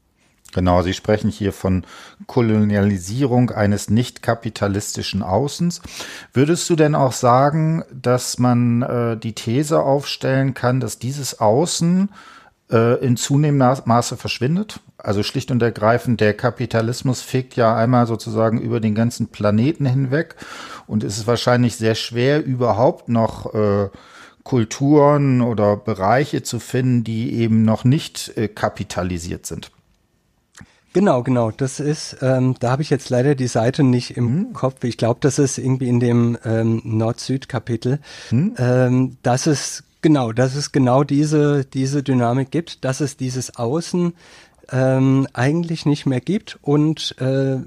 Genau, 0.53 0.81
Sie 0.81 0.93
sprechen 0.93 1.29
hier 1.29 1.51
von 1.51 1.83
Kolonialisierung 2.25 3.51
eines 3.51 3.89
nicht 3.89 4.21
kapitalistischen 4.21 5.21
Außens. 5.21 5.81
Würdest 6.33 6.69
du 6.69 6.75
denn 6.75 6.95
auch 6.95 7.11
sagen, 7.11 7.83
dass 7.91 8.39
man 8.39 8.81
äh, 8.81 9.17
die 9.17 9.33
These 9.33 9.81
aufstellen 9.81 10.53
kann, 10.53 10.79
dass 10.79 10.99
dieses 10.99 11.39
Außen 11.39 12.09
äh, 12.71 13.03
in 13.05 13.17
zunehmendem 13.17 13.83
Maße 13.85 14.15
verschwindet? 14.15 14.79
Also 14.97 15.21
schlicht 15.21 15.51
und 15.51 15.61
ergreifend, 15.61 16.21
der 16.21 16.33
Kapitalismus 16.33 17.21
fegt 17.21 17.55
ja 17.55 17.75
einmal 17.75 18.07
sozusagen 18.07 18.59
über 18.59 18.79
den 18.79 18.95
ganzen 18.95 19.27
Planeten 19.27 19.85
hinweg 19.85 20.35
und 20.87 21.03
es 21.03 21.17
ist 21.17 21.27
wahrscheinlich 21.27 21.75
sehr 21.75 21.93
schwer, 21.95 22.43
überhaupt 22.43 23.09
noch 23.09 23.53
äh, 23.53 23.89
Kulturen 24.43 25.41
oder 25.41 25.75
Bereiche 25.75 26.41
zu 26.41 26.59
finden, 26.59 27.03
die 27.03 27.33
eben 27.33 27.63
noch 27.63 27.83
nicht 27.83 28.37
äh, 28.37 28.47
kapitalisiert 28.47 29.45
sind. 29.45 29.71
Genau, 30.97 31.21
genau. 31.21 31.51
Das 31.51 31.79
ist, 31.79 32.17
ähm, 32.23 32.55
da 32.59 32.71
habe 32.71 32.81
ich 32.81 32.89
jetzt 32.89 33.11
leider 33.11 33.35
die 33.35 33.45
Seite 33.45 33.83
nicht 33.83 34.17
im 34.17 34.27
hm. 34.27 34.53
Kopf. 34.53 34.83
Ich 34.83 34.97
glaube, 34.97 35.19
das 35.21 35.37
ist 35.37 35.59
irgendwie 35.59 35.89
in 35.89 35.99
dem 35.99 36.39
ähm, 36.43 36.81
Nord-Süd-Kapitel. 36.83 37.99
Hm. 38.29 38.55
Ähm, 38.57 39.17
dass 39.21 39.45
es 39.45 39.83
genau, 40.01 40.31
dass 40.31 40.55
es 40.55 40.71
genau 40.71 41.03
diese 41.03 41.65
diese 41.65 42.01
Dynamik 42.01 42.49
gibt, 42.49 42.83
dass 42.83 42.99
es 42.99 43.15
dieses 43.15 43.57
Außen 43.57 44.13
ähm, 44.71 45.27
eigentlich 45.33 45.85
nicht 45.85 46.07
mehr 46.07 46.19
gibt 46.19 46.57
und 46.63 47.15
äh, 47.19 47.57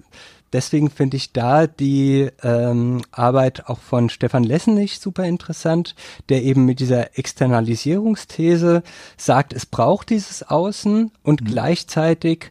Deswegen 0.52 0.90
finde 0.90 1.16
ich 1.16 1.32
da 1.32 1.68
die 1.68 2.28
ähm, 2.42 3.02
Arbeit 3.12 3.68
auch 3.68 3.78
von 3.78 4.10
Stefan 4.10 4.42
Lessenich 4.42 4.98
super 4.98 5.24
interessant, 5.24 5.94
der 6.28 6.42
eben 6.42 6.64
mit 6.64 6.80
dieser 6.80 7.16
Externalisierungsthese 7.16 8.82
sagt, 9.16 9.52
es 9.52 9.64
braucht 9.64 10.10
dieses 10.10 10.42
Außen 10.42 11.12
und 11.22 11.40
mhm. 11.40 11.44
gleichzeitig 11.44 12.50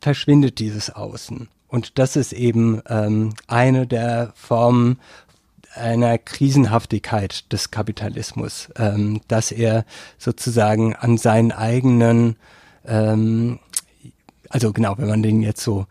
verschwindet 0.00 0.58
dieses 0.58 0.90
Außen. 0.90 1.48
Und 1.68 1.98
das 1.98 2.16
ist 2.16 2.32
eben 2.32 2.80
ähm, 2.88 3.34
eine 3.48 3.86
der 3.86 4.32
Formen 4.34 4.98
einer 5.74 6.18
Krisenhaftigkeit 6.18 7.52
des 7.52 7.70
Kapitalismus, 7.70 8.70
ähm, 8.76 9.20
dass 9.28 9.52
er 9.52 9.84
sozusagen 10.18 10.96
an 10.96 11.18
seinen 11.18 11.52
eigenen, 11.52 12.36
ähm, 12.86 13.58
also 14.48 14.72
genau, 14.72 14.96
wenn 14.98 15.08
man 15.08 15.22
den 15.22 15.42
jetzt 15.42 15.62
so 15.62 15.86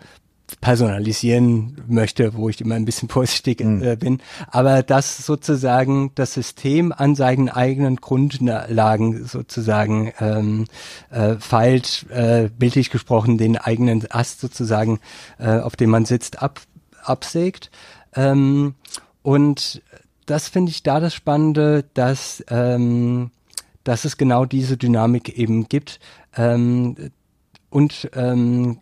personalisieren 0.61 1.77
möchte, 1.87 2.33
wo 2.33 2.49
ich 2.49 2.61
immer 2.61 2.75
ein 2.75 2.85
bisschen 2.85 3.09
vorsichtig 3.09 3.63
mhm. 3.63 3.83
äh, 3.83 3.95
bin, 3.95 4.21
aber 4.47 4.83
dass 4.83 5.17
sozusagen 5.25 6.11
das 6.15 6.33
System 6.33 6.91
an 6.91 7.15
seinen 7.15 7.49
eigenen 7.49 7.97
Grundlagen 7.97 9.25
sozusagen 9.25 10.13
ähm, 10.19 10.65
äh, 11.09 11.35
feilt, 11.35 12.05
äh, 12.09 12.49
bildlich 12.57 12.89
gesprochen, 12.89 13.37
den 13.37 13.57
eigenen 13.57 14.09
Ast 14.11 14.41
sozusagen, 14.41 14.99
äh, 15.39 15.59
auf 15.59 15.75
dem 15.75 15.89
man 15.89 16.05
sitzt, 16.05 16.41
ab, 16.41 16.61
absägt. 17.03 17.71
Ähm, 18.15 18.75
und 19.21 19.81
das 20.25 20.47
finde 20.47 20.71
ich 20.71 20.83
da 20.83 20.99
das 20.99 21.13
Spannende, 21.13 21.85
dass, 21.93 22.43
ähm, 22.49 23.31
dass 23.83 24.05
es 24.05 24.17
genau 24.17 24.45
diese 24.45 24.77
Dynamik 24.77 25.37
eben 25.37 25.67
gibt. 25.67 25.99
Ähm, 26.35 27.11
und 27.69 28.09
ähm, 28.13 28.79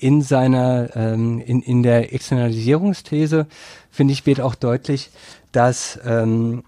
in 0.00 0.22
seiner, 0.22 0.94
ähm, 0.96 1.40
in, 1.40 1.62
in 1.62 1.82
der 1.82 2.12
Externalisierungsthese, 2.12 3.46
finde 3.90 4.12
ich, 4.12 4.26
wird 4.26 4.40
auch 4.40 4.54
deutlich, 4.54 5.10
dass 5.52 5.98
ähm, 6.04 6.64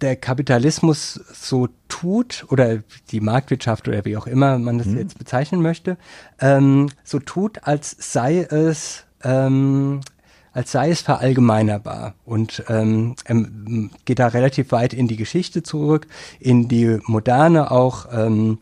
der 0.00 0.16
Kapitalismus 0.16 1.14
so 1.32 1.68
tut 1.88 2.44
oder 2.50 2.78
die 3.10 3.20
Marktwirtschaft 3.20 3.86
oder 3.88 4.04
wie 4.04 4.16
auch 4.16 4.26
immer 4.26 4.58
man 4.58 4.78
das 4.78 4.88
mhm. 4.88 4.98
jetzt 4.98 5.18
bezeichnen 5.18 5.62
möchte, 5.62 5.96
ähm, 6.40 6.88
so 7.04 7.18
tut, 7.20 7.64
als 7.64 7.96
sei 7.98 8.40
es 8.40 9.04
ähm, 9.22 10.00
als 10.52 10.72
sei 10.72 10.90
es 10.90 11.00
verallgemeinerbar 11.00 12.14
und 12.24 12.64
ähm, 12.68 13.14
geht 14.04 14.18
da 14.18 14.26
relativ 14.26 14.70
weit 14.70 14.92
in 14.92 15.08
die 15.08 15.16
Geschichte 15.16 15.62
zurück, 15.62 16.06
in 16.40 16.68
die 16.68 16.98
Moderne 17.06 17.70
auch. 17.70 18.06
Ähm, 18.12 18.58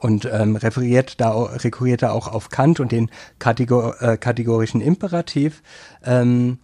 und 0.00 0.28
ähm, 0.30 0.56
referiert 0.56 1.20
da 1.20 1.32
rekurriert 1.32 2.02
da 2.02 2.10
auch 2.10 2.28
auf 2.28 2.48
Kant 2.48 2.80
und 2.80 2.92
den 2.92 3.10
Kategor 3.38 4.00
äh, 4.00 4.16
kategorischen 4.16 4.80
Imperativ 4.80 5.62
ähm, 6.04 6.58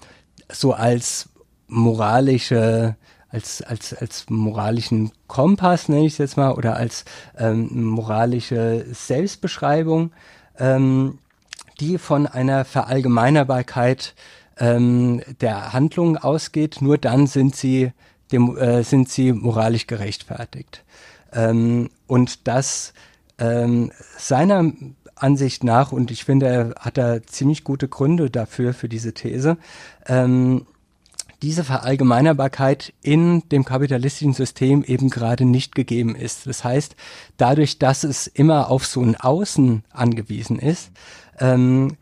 so 0.50 0.72
als 0.72 1.28
moralische 1.68 2.96
als 3.28 3.62
als 3.62 3.94
als 3.94 4.26
moralischen 4.28 5.12
Kompass 5.26 5.88
nenne 5.88 6.06
ich 6.06 6.14
es 6.14 6.18
jetzt 6.18 6.36
mal 6.36 6.52
oder 6.52 6.76
als 6.76 7.04
ähm, 7.38 7.84
moralische 7.84 8.86
Selbstbeschreibung 8.90 10.12
ähm, 10.58 11.18
die 11.80 11.98
von 11.98 12.26
einer 12.26 12.64
Verallgemeinerbarkeit 12.64 14.14
ähm, 14.58 15.22
der 15.40 15.72
Handlungen 15.72 16.18
ausgeht. 16.18 16.80
Nur 16.80 16.98
dann 16.98 17.26
sind 17.26 17.56
sie 17.56 17.92
dem, 18.30 18.56
äh, 18.56 18.84
sind 18.84 19.08
sie 19.08 19.32
moralisch 19.32 19.86
gerechtfertigt. 19.86 20.84
Ähm, 21.32 21.90
und 22.06 22.46
das 22.46 22.92
ähm, 23.40 23.90
seiner 24.16 24.72
Ansicht 25.16 25.64
nach, 25.64 25.92
und 25.92 26.10
ich 26.10 26.24
finde, 26.24 26.46
er 26.46 26.74
hat 26.78 26.96
da 26.98 27.22
ziemlich 27.22 27.64
gute 27.64 27.88
Gründe 27.88 28.30
dafür, 28.30 28.72
für 28.72 28.88
diese 28.88 29.12
These, 29.12 29.56
ähm, 30.06 30.66
diese 31.42 31.64
Verallgemeinerbarkeit 31.64 32.92
in 33.02 33.48
dem 33.48 33.64
kapitalistischen 33.64 34.34
System 34.34 34.84
eben 34.84 35.08
gerade 35.08 35.46
nicht 35.46 35.74
gegeben 35.74 36.14
ist. 36.14 36.46
Das 36.46 36.64
heißt, 36.64 36.96
dadurch, 37.38 37.78
dass 37.78 38.04
es 38.04 38.26
immer 38.26 38.70
auf 38.70 38.86
so 38.86 39.00
ein 39.00 39.16
Außen 39.16 39.84
angewiesen 39.90 40.58
ist, 40.58 40.90
ähm, 41.38 41.96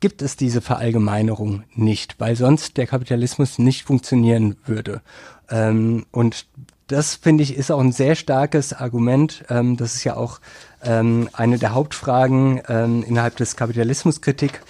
gibt 0.00 0.22
es 0.22 0.36
diese 0.36 0.62
Verallgemeinerung 0.62 1.64
nicht, 1.74 2.18
weil 2.18 2.36
sonst 2.36 2.78
der 2.78 2.86
Kapitalismus 2.86 3.58
nicht 3.58 3.84
funktionieren 3.84 4.56
würde. 4.64 5.02
Ähm, 5.50 6.06
und 6.10 6.46
das 6.86 7.14
finde 7.14 7.44
ich 7.44 7.54
ist 7.54 7.70
auch 7.70 7.80
ein 7.80 7.92
sehr 7.92 8.16
starkes 8.16 8.72
Argument. 8.72 9.44
Ähm, 9.48 9.76
das 9.76 9.94
ist 9.94 10.04
ja 10.04 10.16
auch 10.16 10.40
ähm, 10.82 11.28
eine 11.32 11.58
der 11.58 11.74
Hauptfragen 11.74 12.60
ähm, 12.68 13.02
innerhalb 13.02 13.36
des 13.36 13.56
Kapitalismuskritik, 13.56 14.60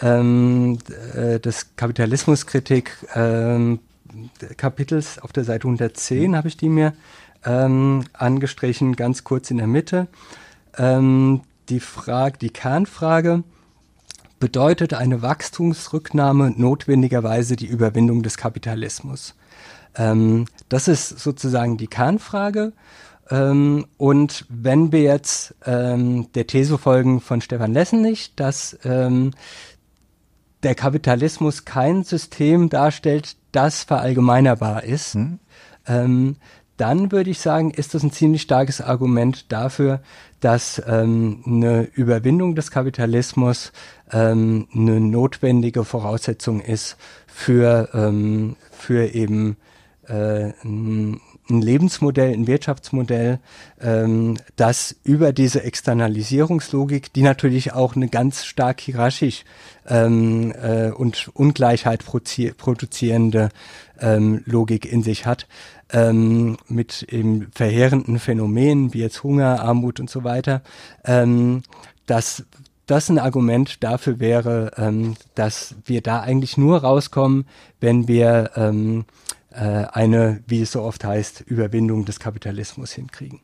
ähm, 0.00 0.78
äh, 1.14 1.40
des 1.40 1.76
Kapitalismuskritik 1.76 2.92
ähm, 3.14 3.80
Kapitels 4.56 5.18
auf 5.18 5.32
der 5.32 5.44
Seite 5.44 5.66
110 5.66 6.36
habe 6.36 6.48
ich 6.48 6.56
die 6.56 6.68
mir 6.68 6.94
ähm, 7.44 8.04
angestrichen, 8.12 8.96
ganz 8.96 9.24
kurz 9.24 9.50
in 9.50 9.58
der 9.58 9.66
Mitte. 9.66 10.08
Ähm, 10.78 11.42
die 11.68 11.80
Frage, 11.80 12.38
die 12.38 12.50
Kernfrage, 12.50 13.42
bedeutet 14.38 14.94
eine 14.94 15.22
Wachstumsrücknahme 15.22 16.54
notwendigerweise 16.56 17.56
die 17.56 17.66
Überwindung 17.66 18.22
des 18.22 18.36
Kapitalismus? 18.36 19.34
Das 20.68 20.88
ist 20.88 21.08
sozusagen 21.08 21.78
die 21.78 21.86
Kernfrage. 21.86 22.74
Ähm, 23.30 23.86
und 23.96 24.44
wenn 24.48 24.92
wir 24.92 25.02
jetzt 25.02 25.54
ähm, 25.64 26.30
der 26.34 26.46
These 26.46 26.78
folgen 26.78 27.20
von 27.20 27.40
Stefan 27.40 27.72
Lessenich, 27.72 28.34
dass 28.36 28.78
ähm, 28.84 29.32
der 30.62 30.74
Kapitalismus 30.74 31.64
kein 31.64 32.04
System 32.04 32.68
darstellt, 32.68 33.36
das 33.52 33.84
verallgemeinerbar 33.84 34.84
ist, 34.84 35.14
hm. 35.14 35.38
ähm, 35.86 36.36
dann 36.76 37.10
würde 37.10 37.30
ich 37.30 37.40
sagen, 37.40 37.70
ist 37.70 37.94
das 37.94 38.02
ein 38.02 38.12
ziemlich 38.12 38.42
starkes 38.42 38.80
Argument 38.80 39.50
dafür, 39.50 40.00
dass 40.40 40.82
ähm, 40.86 41.42
eine 41.46 41.84
Überwindung 41.94 42.54
des 42.54 42.70
Kapitalismus 42.70 43.72
ähm, 44.12 44.68
eine 44.74 45.00
notwendige 45.00 45.84
Voraussetzung 45.84 46.60
ist 46.60 46.96
für, 47.26 47.88
ähm, 47.94 48.56
für 48.70 49.14
eben 49.14 49.56
äh, 50.06 50.52
ein, 50.64 51.20
ein 51.48 51.62
Lebensmodell, 51.62 52.32
ein 52.32 52.46
Wirtschaftsmodell, 52.46 53.38
ähm, 53.80 54.36
das 54.56 54.96
über 55.04 55.32
diese 55.32 55.62
Externalisierungslogik, 55.62 57.12
die 57.12 57.22
natürlich 57.22 57.72
auch 57.72 57.96
eine 57.96 58.08
ganz 58.08 58.44
stark 58.44 58.80
hierarchisch 58.80 59.44
ähm, 59.86 60.52
äh, 60.60 60.90
und 60.90 61.30
Ungleichheit 61.34 62.04
produzierende 62.04 63.50
ähm, 64.00 64.42
Logik 64.44 64.90
in 64.90 65.02
sich 65.02 65.26
hat, 65.26 65.46
ähm, 65.92 66.56
mit 66.68 67.02
eben 67.04 67.48
verheerenden 67.54 68.18
Phänomenen 68.18 68.92
wie 68.92 69.00
jetzt 69.00 69.22
Hunger, 69.22 69.62
Armut 69.62 70.00
und 70.00 70.10
so 70.10 70.24
weiter, 70.24 70.62
ähm, 71.04 71.62
dass 72.06 72.44
das 72.86 73.08
ein 73.08 73.18
Argument 73.18 73.82
dafür 73.82 74.20
wäre, 74.20 74.72
ähm, 74.76 75.16
dass 75.34 75.74
wir 75.84 76.02
da 76.02 76.20
eigentlich 76.20 76.56
nur 76.56 76.78
rauskommen, 76.78 77.46
wenn 77.80 78.08
wir 78.08 78.52
ähm, 78.56 79.04
äh, 79.45 79.45
eine, 79.60 80.42
wie 80.46 80.62
es 80.62 80.72
so 80.72 80.82
oft 80.82 81.04
heißt, 81.04 81.42
Überwindung 81.42 82.04
des 82.04 82.20
Kapitalismus 82.20 82.92
hinkriegen. 82.92 83.40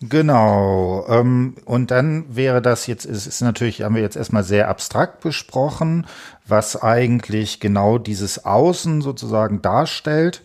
Genau. 0.00 1.04
Ähm, 1.08 1.56
und 1.64 1.90
dann 1.90 2.36
wäre 2.36 2.62
das 2.62 2.86
jetzt, 2.86 3.04
es 3.04 3.26
ist 3.26 3.40
natürlich, 3.40 3.82
haben 3.82 3.96
wir 3.96 4.02
jetzt 4.02 4.16
erstmal 4.16 4.44
sehr 4.44 4.68
abstrakt 4.68 5.20
besprochen, 5.20 6.06
was 6.46 6.80
eigentlich 6.80 7.58
genau 7.58 7.98
dieses 7.98 8.44
Außen 8.44 9.00
sozusagen 9.00 9.60
darstellt. 9.60 10.42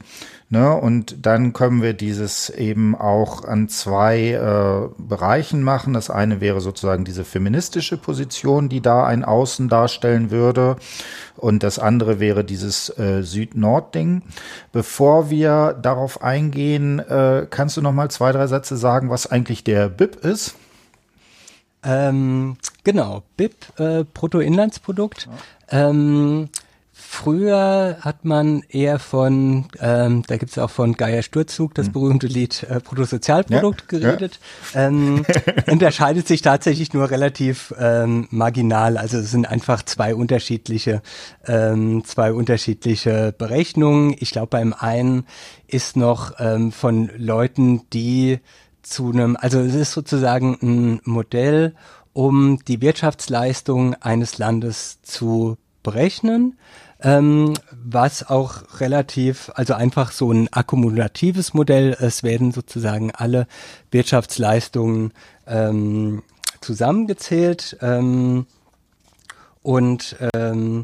Ne? 0.53 0.71
Und 0.71 1.25
dann 1.25 1.51
können 1.51 1.81
wir 1.81 1.93
dieses 1.93 2.51
eben 2.51 2.93
auch 2.93 3.43
an 3.43 3.69
zwei 3.69 4.33
äh, 4.33 5.01
Bereichen 5.01 5.63
machen. 5.63 5.93
Das 5.93 6.11
eine 6.11 6.41
wäre 6.41 6.61
sozusagen 6.61 7.05
diese 7.05 7.23
feministische 7.23 7.97
Position, 7.97 8.69
die 8.69 8.79
da 8.79 9.03
ein 9.03 9.25
Außen 9.25 9.67
darstellen 9.67 10.29
würde. 10.29 10.75
Und 11.37 11.63
das 11.63 11.79
andere 11.79 12.19
wäre 12.19 12.43
dieses 12.43 12.95
äh, 12.99 13.23
Süd-Nord-Ding. 13.23 14.21
Bevor 14.71 15.31
wir 15.31 15.73
darauf 15.73 16.21
eingehen, 16.21 16.99
äh, 16.99 17.47
kannst 17.49 17.75
du 17.77 17.81
noch 17.81 17.91
mal 17.91 18.11
zwei, 18.11 18.31
drei 18.31 18.45
Sätze 18.45 18.77
sagen, 18.77 19.09
was 19.09 19.25
eigentlich 19.25 19.63
der 19.63 19.89
BIP 19.89 20.17
ist? 20.17 20.53
Ähm, 21.83 22.57
genau, 22.83 23.23
BIP, 23.37 23.55
äh, 23.79 24.03
Bruttoinlandsprodukt. 24.03 25.27
Ja. 25.71 25.89
Ähm, 25.89 26.49
Früher 27.15 27.97
hat 28.01 28.25
man 28.25 28.63
eher 28.69 28.97
von, 28.97 29.67
ähm, 29.79 30.23
da 30.25 30.37
gibt 30.37 30.51
es 30.51 30.57
auch 30.57 30.71
von 30.71 30.93
Geier 30.93 31.21
Sturzug 31.21 31.75
das 31.75 31.85
hm. 31.85 31.93
berühmte 31.93 32.25
Lied 32.25 32.65
äh, 32.67 32.79
Bruttosozialprodukt 32.83 33.93
ja, 33.93 33.99
geredet. 33.99 34.39
Ja. 34.73 34.87
Ähm, 34.87 35.23
unterscheidet 35.69 36.27
sich 36.27 36.41
tatsächlich 36.41 36.91
nur 36.91 37.11
relativ 37.11 37.71
ähm, 37.79 38.27
marginal. 38.31 38.97
Also 38.97 39.19
es 39.19 39.29
sind 39.29 39.47
einfach 39.47 39.83
zwei 39.83 40.15
unterschiedliche, 40.15 41.03
ähm, 41.45 42.03
zwei 42.03 42.33
unterschiedliche 42.33 43.31
Berechnungen. 43.37 44.15
Ich 44.17 44.31
glaube, 44.31 44.47
beim 44.47 44.73
einen 44.73 45.27
ist 45.67 45.95
noch 45.95 46.33
ähm, 46.39 46.71
von 46.71 47.11
Leuten, 47.15 47.87
die 47.91 48.39
zu 48.81 49.11
einem, 49.11 49.37
also 49.39 49.59
es 49.59 49.75
ist 49.75 49.91
sozusagen 49.91 50.57
ein 50.63 50.99
Modell, 51.05 51.75
um 52.11 52.57
die 52.67 52.81
Wirtschaftsleistung 52.81 53.93
eines 54.01 54.39
Landes 54.39 55.03
zu 55.03 55.57
berechnen 55.83 56.57
ähm, 57.03 57.53
was 57.71 58.27
auch 58.29 58.79
relativ, 58.79 59.51
also 59.55 59.73
einfach 59.73 60.11
so 60.11 60.31
ein 60.31 60.51
akkumulatives 60.51 61.53
Modell. 61.53 61.95
Es 61.99 62.23
werden 62.23 62.51
sozusagen 62.51 63.11
alle 63.11 63.47
Wirtschaftsleistungen 63.91 65.13
ähm, 65.45 66.23
zusammengezählt 66.61 67.77
ähm, 67.81 68.45
und 69.61 70.15
ähm, 70.33 70.83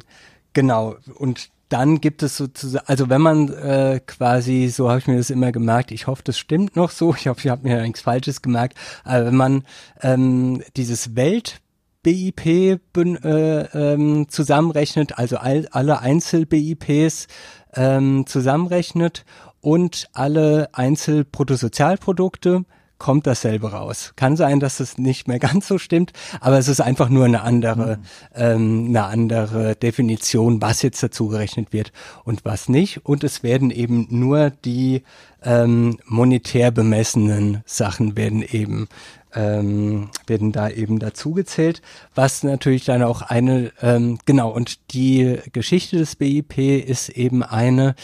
genau 0.54 0.96
und 1.16 1.50
dann 1.70 2.02
gibt 2.02 2.24
es 2.24 2.36
sozusagen, 2.36 2.86
also 2.88 3.10
wenn 3.10 3.22
man 3.22 3.54
äh, 3.54 4.02
quasi, 4.06 4.70
so 4.70 4.90
habe 4.90 5.00
ich 5.00 5.08
mir 5.08 5.18
das 5.18 5.30
immer 5.30 5.52
gemerkt, 5.52 5.92
ich 5.92 6.08
hoffe, 6.08 6.24
das 6.24 6.38
stimmt 6.38 6.76
noch 6.76 6.90
so, 6.90 7.14
ich 7.18 7.28
hoffe, 7.28 7.42
ich 7.44 7.50
habe 7.50 7.68
mir 7.68 7.82
nichts 7.82 8.02
Falsches 8.02 8.42
gemerkt, 8.42 8.78
aber 9.04 9.28
wenn 9.28 9.36
man 9.36 9.64
ähm, 10.02 10.64
dieses 10.76 11.16
Welt 11.16 11.62
BIP 12.04 12.46
äh, 12.46 12.78
ähm, 12.94 14.30
zusammenrechnet, 14.30 15.18
also 15.18 15.38
all, 15.38 15.68
alle 15.72 16.00
Einzel-BIPs 16.00 17.28
ähm, 17.76 18.26
zusammenrechnet 18.26 19.26
und 19.62 20.10
alle 20.14 20.70
Einzel-Bruttosozialprodukte, 20.74 22.64
kommt 23.00 23.26
dasselbe 23.26 23.72
raus. 23.72 24.14
Kann 24.16 24.38
sein, 24.38 24.60
dass 24.60 24.80
es 24.80 24.98
nicht 24.98 25.28
mehr 25.28 25.40
ganz 25.50 25.68
so 25.68 25.78
stimmt, 25.78 26.14
aber 26.40 26.60
es 26.60 26.68
ist 26.68 26.82
einfach 26.82 27.10
nur 27.10 27.26
eine 27.26 27.42
andere, 27.42 27.98
mhm. 27.98 28.04
ähm, 28.36 28.86
eine 28.90 29.06
andere 29.06 29.76
Definition, 29.76 30.62
was 30.62 30.82
jetzt 30.82 31.02
dazu 31.02 31.28
gerechnet 31.28 31.74
wird 31.74 31.92
und 32.24 32.46
was 32.46 32.70
nicht. 32.70 33.06
Und 33.06 33.24
es 33.24 33.42
werden 33.42 33.72
eben 33.72 34.08
nur 34.10 34.52
die 34.52 35.04
ähm, 35.42 35.98
monetär 36.06 36.70
bemessenen 36.70 37.64
Sachen 37.66 38.18
werden 38.18 38.44
eben 38.44 38.90
ähm, 39.34 40.10
werden 40.28 40.52
da 40.52 40.70
eben 40.70 41.00
dazugezählt, 41.00 41.82
was 42.16 42.44
natürlich 42.44 42.86
dann 42.86 43.04
auch 43.04 43.22
eine, 43.22 43.72
ähm, 43.82 44.18
genau, 44.26 44.50
und 44.50 44.92
die 44.94 45.38
Geschichte 45.54 45.98
des 45.98 46.16
BIP 46.16 46.58
ist 46.58 47.10
eben 47.10 47.44
eine, 47.44 47.96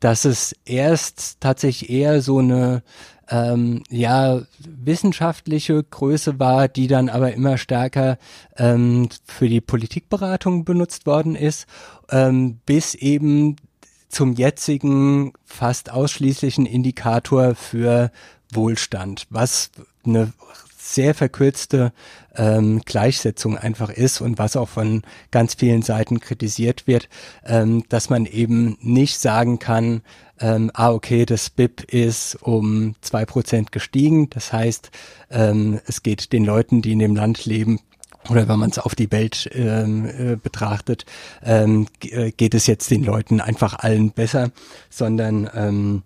dass 0.00 0.24
es 0.24 0.54
erst 0.66 1.40
tatsächlich 1.40 1.88
eher 1.88 2.20
so 2.20 2.38
eine 2.38 2.82
ähm, 3.30 3.82
ja 3.90 4.42
wissenschaftliche 4.58 5.82
Größe 5.82 6.38
war, 6.38 6.68
die 6.68 6.86
dann 6.86 7.08
aber 7.08 7.32
immer 7.32 7.58
stärker 7.58 8.18
ähm, 8.56 9.08
für 9.24 9.48
die 9.48 9.60
Politikberatung 9.60 10.64
benutzt 10.64 11.06
worden 11.06 11.34
ist, 11.34 11.66
ähm, 12.10 12.60
bis 12.66 12.94
eben 12.94 13.56
zum 14.08 14.34
jetzigen 14.34 15.32
fast 15.44 15.90
ausschließlichen 15.90 16.66
Indikator 16.66 17.54
für 17.54 18.10
Wohlstand, 18.52 19.26
was 19.30 19.70
eine 20.06 20.32
sehr 20.84 21.14
verkürzte 21.14 21.92
ähm, 22.36 22.82
Gleichsetzung 22.84 23.56
einfach 23.56 23.90
ist 23.90 24.20
und 24.20 24.38
was 24.38 24.54
auch 24.54 24.68
von 24.68 25.02
ganz 25.30 25.54
vielen 25.54 25.82
Seiten 25.82 26.20
kritisiert 26.20 26.86
wird, 26.86 27.08
ähm, 27.44 27.84
dass 27.88 28.10
man 28.10 28.26
eben 28.26 28.76
nicht 28.80 29.18
sagen 29.18 29.58
kann, 29.58 30.02
ähm, 30.40 30.70
ah 30.74 30.92
okay, 30.92 31.26
das 31.26 31.50
BIP 31.50 31.84
ist 31.92 32.36
um 32.42 32.94
zwei 33.00 33.24
Prozent 33.24 33.72
gestiegen. 33.72 34.30
Das 34.30 34.52
heißt, 34.52 34.90
ähm, 35.30 35.80
es 35.86 36.02
geht 36.02 36.32
den 36.32 36.44
Leuten, 36.44 36.82
die 36.82 36.92
in 36.92 36.98
dem 36.98 37.16
Land 37.16 37.44
leben, 37.44 37.80
oder 38.30 38.48
wenn 38.48 38.58
man 38.58 38.70
es 38.70 38.78
auf 38.78 38.94
die 38.94 39.12
Welt 39.12 39.50
ähm, 39.52 40.06
äh, 40.06 40.36
betrachtet, 40.36 41.04
ähm, 41.42 41.86
äh, 42.02 42.30
geht 42.32 42.54
es 42.54 42.66
jetzt 42.66 42.90
den 42.90 43.04
Leuten 43.04 43.40
einfach 43.40 43.78
allen 43.78 44.12
besser, 44.12 44.50
sondern 44.88 45.50
ähm, 45.54 46.02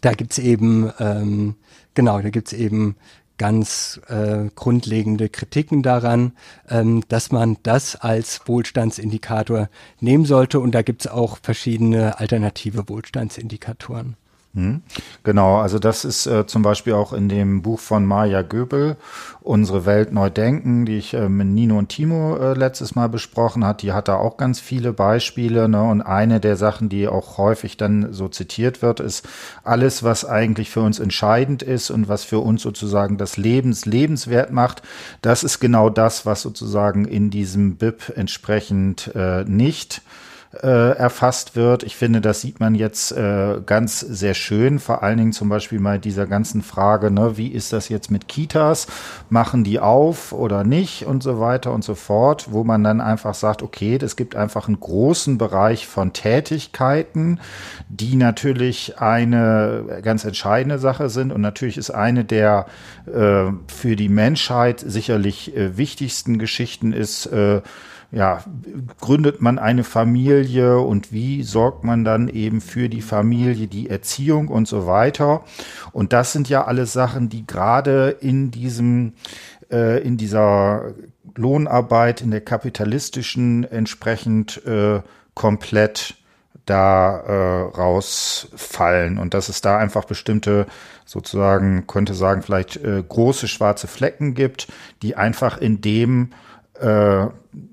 da 0.00 0.12
gibt's 0.12 0.38
eben, 0.38 0.92
ähm, 0.98 1.54
genau, 1.94 2.20
da 2.20 2.30
gibt's 2.30 2.52
eben 2.52 2.96
ganz 3.38 4.00
äh, 4.08 4.50
grundlegende 4.54 5.28
Kritiken 5.28 5.82
daran, 5.82 6.32
ähm, 6.68 7.02
dass 7.08 7.32
man 7.32 7.56
das 7.62 7.96
als 7.96 8.42
Wohlstandsindikator 8.46 9.70
nehmen 10.00 10.26
sollte. 10.26 10.60
Und 10.60 10.72
da 10.74 10.82
gibt 10.82 11.02
es 11.02 11.10
auch 11.10 11.38
verschiedene 11.42 12.18
alternative 12.18 12.88
Wohlstandsindikatoren. 12.88 14.16
Hm. 14.54 14.82
Genau, 15.24 15.58
also 15.58 15.78
das 15.78 16.04
ist 16.04 16.26
äh, 16.26 16.46
zum 16.46 16.62
Beispiel 16.62 16.94
auch 16.94 17.12
in 17.12 17.28
dem 17.28 17.62
Buch 17.62 17.80
von 17.80 18.06
Maja 18.06 18.42
Göbel, 18.42 18.96
Unsere 19.48 19.86
Welt 19.86 20.12
neu 20.12 20.28
denken, 20.28 20.84
die 20.84 20.98
ich 20.98 21.14
äh, 21.14 21.26
mit 21.26 21.46
Nino 21.46 21.78
und 21.78 21.88
Timo 21.88 22.36
äh, 22.36 22.52
letztes 22.52 22.94
Mal 22.94 23.08
besprochen 23.08 23.64
hat. 23.64 23.80
Die 23.80 23.92
hat 23.92 24.08
da 24.08 24.16
auch 24.16 24.36
ganz 24.36 24.60
viele 24.60 24.92
Beispiele. 24.92 25.70
Ne? 25.70 25.82
Und 25.82 26.02
eine 26.02 26.38
der 26.38 26.56
Sachen, 26.56 26.90
die 26.90 27.08
auch 27.08 27.38
häufig 27.38 27.78
dann 27.78 28.12
so 28.12 28.28
zitiert 28.28 28.82
wird, 28.82 29.00
ist 29.00 29.26
alles, 29.64 30.02
was 30.02 30.26
eigentlich 30.26 30.68
für 30.68 30.82
uns 30.82 30.98
entscheidend 30.98 31.62
ist 31.62 31.90
und 31.90 32.08
was 32.08 32.24
für 32.24 32.40
uns 32.40 32.60
sozusagen 32.60 33.16
das 33.16 33.38
Lebens 33.38 33.86
lebenswert 33.86 34.52
macht. 34.52 34.82
Das 35.22 35.42
ist 35.42 35.60
genau 35.60 35.88
das, 35.88 36.26
was 36.26 36.42
sozusagen 36.42 37.06
in 37.06 37.30
diesem 37.30 37.76
BIP 37.76 38.12
entsprechend 38.16 39.12
äh, 39.14 39.44
nicht 39.44 40.02
äh, 40.62 40.96
erfasst 40.96 41.56
wird. 41.56 41.82
Ich 41.82 41.96
finde, 41.96 42.22
das 42.22 42.40
sieht 42.40 42.58
man 42.58 42.74
jetzt 42.74 43.12
äh, 43.12 43.60
ganz 43.66 44.00
sehr 44.00 44.32
schön, 44.32 44.78
vor 44.78 45.02
allen 45.02 45.18
Dingen 45.18 45.32
zum 45.32 45.50
Beispiel 45.50 45.78
bei 45.78 45.98
dieser 45.98 46.26
ganzen 46.26 46.62
Frage, 46.62 47.10
ne, 47.10 47.36
wie 47.36 47.48
ist 47.48 47.72
das 47.74 47.90
jetzt 47.90 48.10
mit 48.10 48.28
Kitas? 48.28 48.86
Machen 49.28 49.62
die 49.62 49.78
auf 49.78 50.32
oder 50.32 50.64
nicht 50.64 51.04
und 51.04 51.22
so 51.22 51.38
weiter 51.38 51.72
und 51.72 51.84
so 51.84 51.94
fort, 51.94 52.46
wo 52.50 52.64
man 52.64 52.82
dann 52.82 53.02
einfach 53.02 53.34
sagt, 53.34 53.62
okay, 53.62 53.98
es 54.00 54.16
gibt 54.16 54.36
einfach 54.36 54.68
einen 54.68 54.80
großen 54.80 55.36
Bereich 55.36 55.86
von 55.86 56.14
Tätigkeiten, 56.14 57.40
die 57.90 58.16
natürlich 58.16 58.98
eine 58.98 60.00
ganz 60.02 60.24
entscheidende 60.24 60.78
Sache 60.78 61.10
sind 61.10 61.30
und 61.30 61.42
natürlich 61.42 61.76
ist 61.76 61.90
eine 61.90 62.24
der 62.24 62.66
äh, 63.06 63.52
für 63.66 63.96
die 63.96 64.08
Menschheit 64.08 64.80
sicherlich 64.80 65.54
äh, 65.54 65.76
wichtigsten 65.76 66.38
Geschichten 66.38 66.92
ist, 66.92 67.26
äh, 67.26 67.60
ja, 68.10 68.42
gründet 69.00 69.42
man 69.42 69.58
eine 69.58 69.84
Familie 69.84 70.78
und 70.78 71.12
wie 71.12 71.42
sorgt 71.42 71.84
man 71.84 72.04
dann 72.04 72.28
eben 72.28 72.60
für 72.62 72.88
die 72.88 73.02
Familie, 73.02 73.66
die 73.66 73.90
Erziehung 73.90 74.48
und 74.48 74.66
so 74.66 74.86
weiter. 74.86 75.44
Und 75.92 76.14
das 76.14 76.32
sind 76.32 76.48
ja 76.48 76.64
alles 76.64 76.94
Sachen, 76.94 77.28
die 77.28 77.46
gerade 77.46 78.16
in 78.20 78.50
diesem, 78.50 79.12
äh, 79.70 80.02
in 80.02 80.16
dieser 80.16 80.94
Lohnarbeit, 81.36 82.22
in 82.22 82.30
der 82.30 82.40
kapitalistischen 82.40 83.64
entsprechend 83.64 84.64
äh, 84.66 85.02
komplett 85.34 86.14
da 86.64 87.20
äh, 87.20 87.76
rausfallen 87.76 89.18
und 89.18 89.32
dass 89.32 89.48
es 89.48 89.60
da 89.60 89.78
einfach 89.78 90.04
bestimmte 90.04 90.66
sozusagen 91.06 91.86
könnte 91.86 92.12
sagen 92.12 92.42
vielleicht 92.42 92.76
äh, 92.76 93.02
große 93.06 93.48
schwarze 93.48 93.86
Flecken 93.86 94.34
gibt, 94.34 94.68
die 95.00 95.16
einfach 95.16 95.56
in 95.58 95.80
dem 95.80 96.30
äh, 96.80 97.26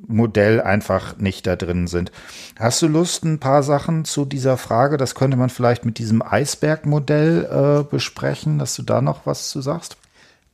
Modell 0.08 0.62
einfach 0.62 1.18
nicht 1.18 1.48
da 1.48 1.56
drin 1.56 1.88
sind. 1.88 2.12
Hast 2.60 2.82
du 2.82 2.88
Lust, 2.88 3.24
ein 3.24 3.40
paar 3.40 3.64
Sachen 3.64 4.06
zu 4.06 4.26
dieser 4.26 4.58
Frage? 4.58 4.98
Das 4.98 5.16
könnte 5.16 5.38
man 5.38 5.50
vielleicht 5.50 5.86
mit 5.86 5.98
diesem 5.98 6.22
Eisbergmodell 6.22 7.46
äh, 7.46 7.84
besprechen, 7.84 8.60
dass 8.60 8.76
du 8.76 8.84
da 8.84 9.02
noch 9.02 9.26
was 9.26 9.50
zu 9.50 9.62
sagst? 9.62 9.98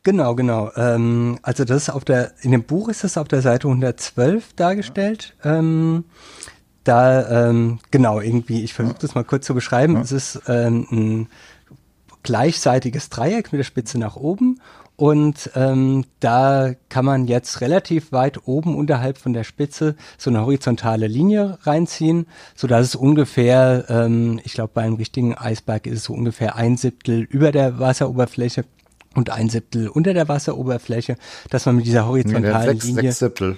Genau, 0.04 0.36
genau. 0.36 0.72
Ähm, 0.76 1.38
also 1.44 1.64
das 1.64 1.84
ist 1.84 1.90
auf 1.90 2.04
der, 2.04 2.32
in 2.42 2.52
dem 2.52 2.64
Buch 2.64 2.90
ist 2.90 3.04
das 3.04 3.18
auf 3.18 3.28
der 3.28 3.42
Seite 3.42 3.68
112 3.68 4.54
dargestellt. 4.54 5.36
Ähm, 5.44 6.06
da, 6.84 7.50
ähm, 7.50 7.80
genau, 7.92 8.20
irgendwie, 8.20 8.64
ich 8.64 8.74
versuche 8.74 8.98
das 9.00 9.14
mal 9.14 9.24
kurz 9.24 9.46
zu 9.46 9.54
beschreiben. 9.54 9.96
Ja. 9.96 10.02
Es 10.02 10.12
ist 10.12 10.42
ähm, 10.48 10.88
ein 10.92 11.28
gleichseitiges 12.24 13.10
Dreieck 13.10 13.52
mit 13.52 13.60
der 13.60 13.64
Spitze 13.64 14.00
nach 14.00 14.16
oben 14.16 14.60
und 15.02 15.50
ähm, 15.56 16.06
da 16.20 16.76
kann 16.90 17.06
man 17.06 17.26
jetzt 17.26 17.60
relativ 17.62 18.12
weit 18.12 18.48
oben 18.48 18.76
unterhalb 18.76 19.18
von 19.18 19.34
der 19.34 19.44
Spitze 19.44 19.96
so 20.20 20.30
eine 20.30 20.46
horizontale 20.46 21.08
Linie 21.08 21.58
reinziehen, 21.64 22.28
so 22.54 22.68
dass 22.68 22.86
es 22.86 22.96
ungefähr, 22.96 23.86
ähm, 23.90 24.40
ich 24.44 24.54
glaube 24.54 24.74
bei 24.76 24.84
einem 24.84 24.94
richtigen 24.94 25.36
Eisberg 25.36 25.88
ist 25.88 25.98
es 25.98 26.04
so 26.04 26.14
ungefähr 26.14 26.56
ein 26.56 26.78
Siebtel 26.78 27.22
über 27.22 27.52
der 27.52 27.80
Wasseroberfläche 27.80 28.64
und 29.16 29.32
ein 29.32 29.50
Siebtel 29.50 29.88
unter 29.88 30.14
der 30.14 30.28
Wasseroberfläche, 30.28 31.16
dass 31.50 31.66
man 31.66 31.78
mit 31.78 31.88
dieser 31.88 32.08
horizontalen 32.08 32.68
nee, 32.68 32.74
sechs, 32.74 32.86
Linie 32.86 33.02
sechs 33.02 33.18
Siebtel. 33.18 33.58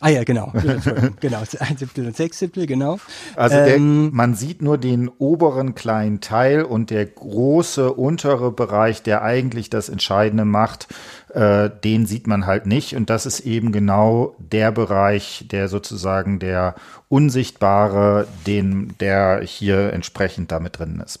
Ah 0.00 0.10
ja, 0.10 0.22
genau. 0.24 0.52
genau, 1.20 1.42
ein 1.58 1.76
Siebtel 1.76 2.06
und 2.06 2.16
sechs 2.16 2.38
Siebtel, 2.38 2.66
genau. 2.66 2.98
Also 3.34 3.56
der, 3.56 3.76
ähm, 3.76 4.10
man 4.12 4.34
sieht 4.34 4.62
nur 4.62 4.78
den 4.78 5.08
oberen 5.18 5.74
kleinen 5.74 6.20
Teil 6.20 6.62
und 6.62 6.90
der 6.90 7.04
große 7.06 7.92
untere 7.92 8.52
Bereich, 8.52 9.02
der 9.02 9.22
eigentlich 9.22 9.70
das 9.70 9.88
Entscheidende 9.88 10.44
macht, 10.44 10.88
äh, 11.34 11.68
den 11.82 12.06
sieht 12.06 12.26
man 12.26 12.46
halt 12.46 12.66
nicht. 12.66 12.94
Und 12.94 13.10
das 13.10 13.26
ist 13.26 13.40
eben 13.40 13.72
genau 13.72 14.36
der 14.38 14.70
Bereich, 14.70 15.46
der 15.50 15.68
sozusagen 15.68 16.38
der 16.38 16.76
unsichtbare, 17.08 18.28
den 18.46 18.94
der 19.00 19.40
hier 19.42 19.92
entsprechend 19.92 20.52
damit 20.52 20.78
drin 20.78 21.02
ist. 21.04 21.20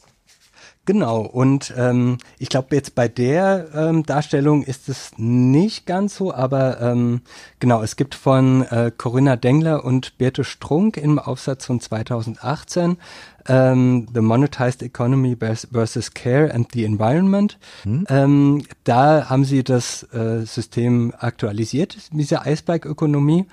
Genau, 0.88 1.20
und 1.20 1.74
ähm, 1.76 2.16
ich 2.38 2.48
glaube, 2.48 2.74
jetzt 2.74 2.94
bei 2.94 3.08
der 3.08 3.68
ähm, 3.74 4.04
Darstellung 4.04 4.62
ist 4.62 4.88
es 4.88 5.10
nicht 5.18 5.84
ganz 5.84 6.16
so, 6.16 6.32
aber 6.32 6.80
ähm, 6.80 7.20
genau, 7.60 7.82
es 7.82 7.96
gibt 7.96 8.14
von 8.14 8.62
äh, 8.62 8.90
Corinna 8.96 9.36
Dengler 9.36 9.84
und 9.84 10.16
Birte 10.16 10.44
Strunk 10.44 10.96
im 10.96 11.18
Aufsatz 11.18 11.66
von 11.66 11.78
2018 11.78 12.96
ähm, 13.48 14.06
The 14.14 14.22
Monetized 14.22 14.82
Economy 14.82 15.36
versus 15.36 16.14
Care 16.14 16.54
and 16.54 16.72
the 16.72 16.84
Environment. 16.84 17.58
Hm. 17.82 18.06
Ähm, 18.08 18.62
da 18.84 19.28
haben 19.28 19.44
sie 19.44 19.64
das 19.64 20.04
äh, 20.14 20.46
System 20.46 21.12
aktualisiert, 21.18 21.98
diese 22.12 22.40
Eisbergökonomie, 22.40 23.46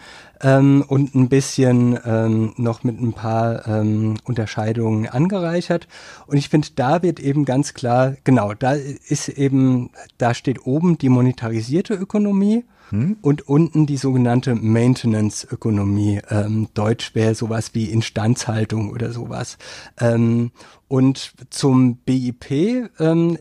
ähm, 0.46 0.86
und 0.88 1.16
ein 1.16 1.28
bisschen 1.28 2.00
ähm, 2.06 2.54
noch 2.58 2.84
mit 2.84 3.02
ein 3.02 3.14
paar 3.14 3.68
ähm, 3.68 4.18
Unterscheidungen 4.24 5.10
angereichert. 5.10 5.88
Und 6.28 6.38
ich 6.38 6.50
finde, 6.50 6.68
da 6.76 7.02
wird 7.02 7.20
eben 7.20 7.46
ganz 7.46 7.74
klar, 7.74 8.16
genau, 8.24 8.54
da 8.54 8.74
ist 8.74 9.28
eben, 9.28 9.90
da 10.20 10.36
steht 10.36 10.66
oben 10.68 11.00
die 11.00 11.10
monetarisierte 11.10 11.96
Ökonomie 11.96 12.64
hm? 12.90 13.18
Und 13.22 13.48
unten 13.48 13.88
die 13.88 13.98
sogenannte 13.98 14.54
Maintenance-Ökonomie. 14.54 16.22
Ähm, 16.30 16.68
Deutsch 16.76 17.16
wäre 17.16 17.34
sowas 17.34 17.72
wie 17.74 17.86
Instandhaltung 17.86 18.92
oder 18.92 19.12
sowas. 19.12 19.58
Ähm, 20.00 20.52
und 20.88 21.34
zum 21.50 21.98
BIP, 21.98 22.92
ähm, 23.00 23.40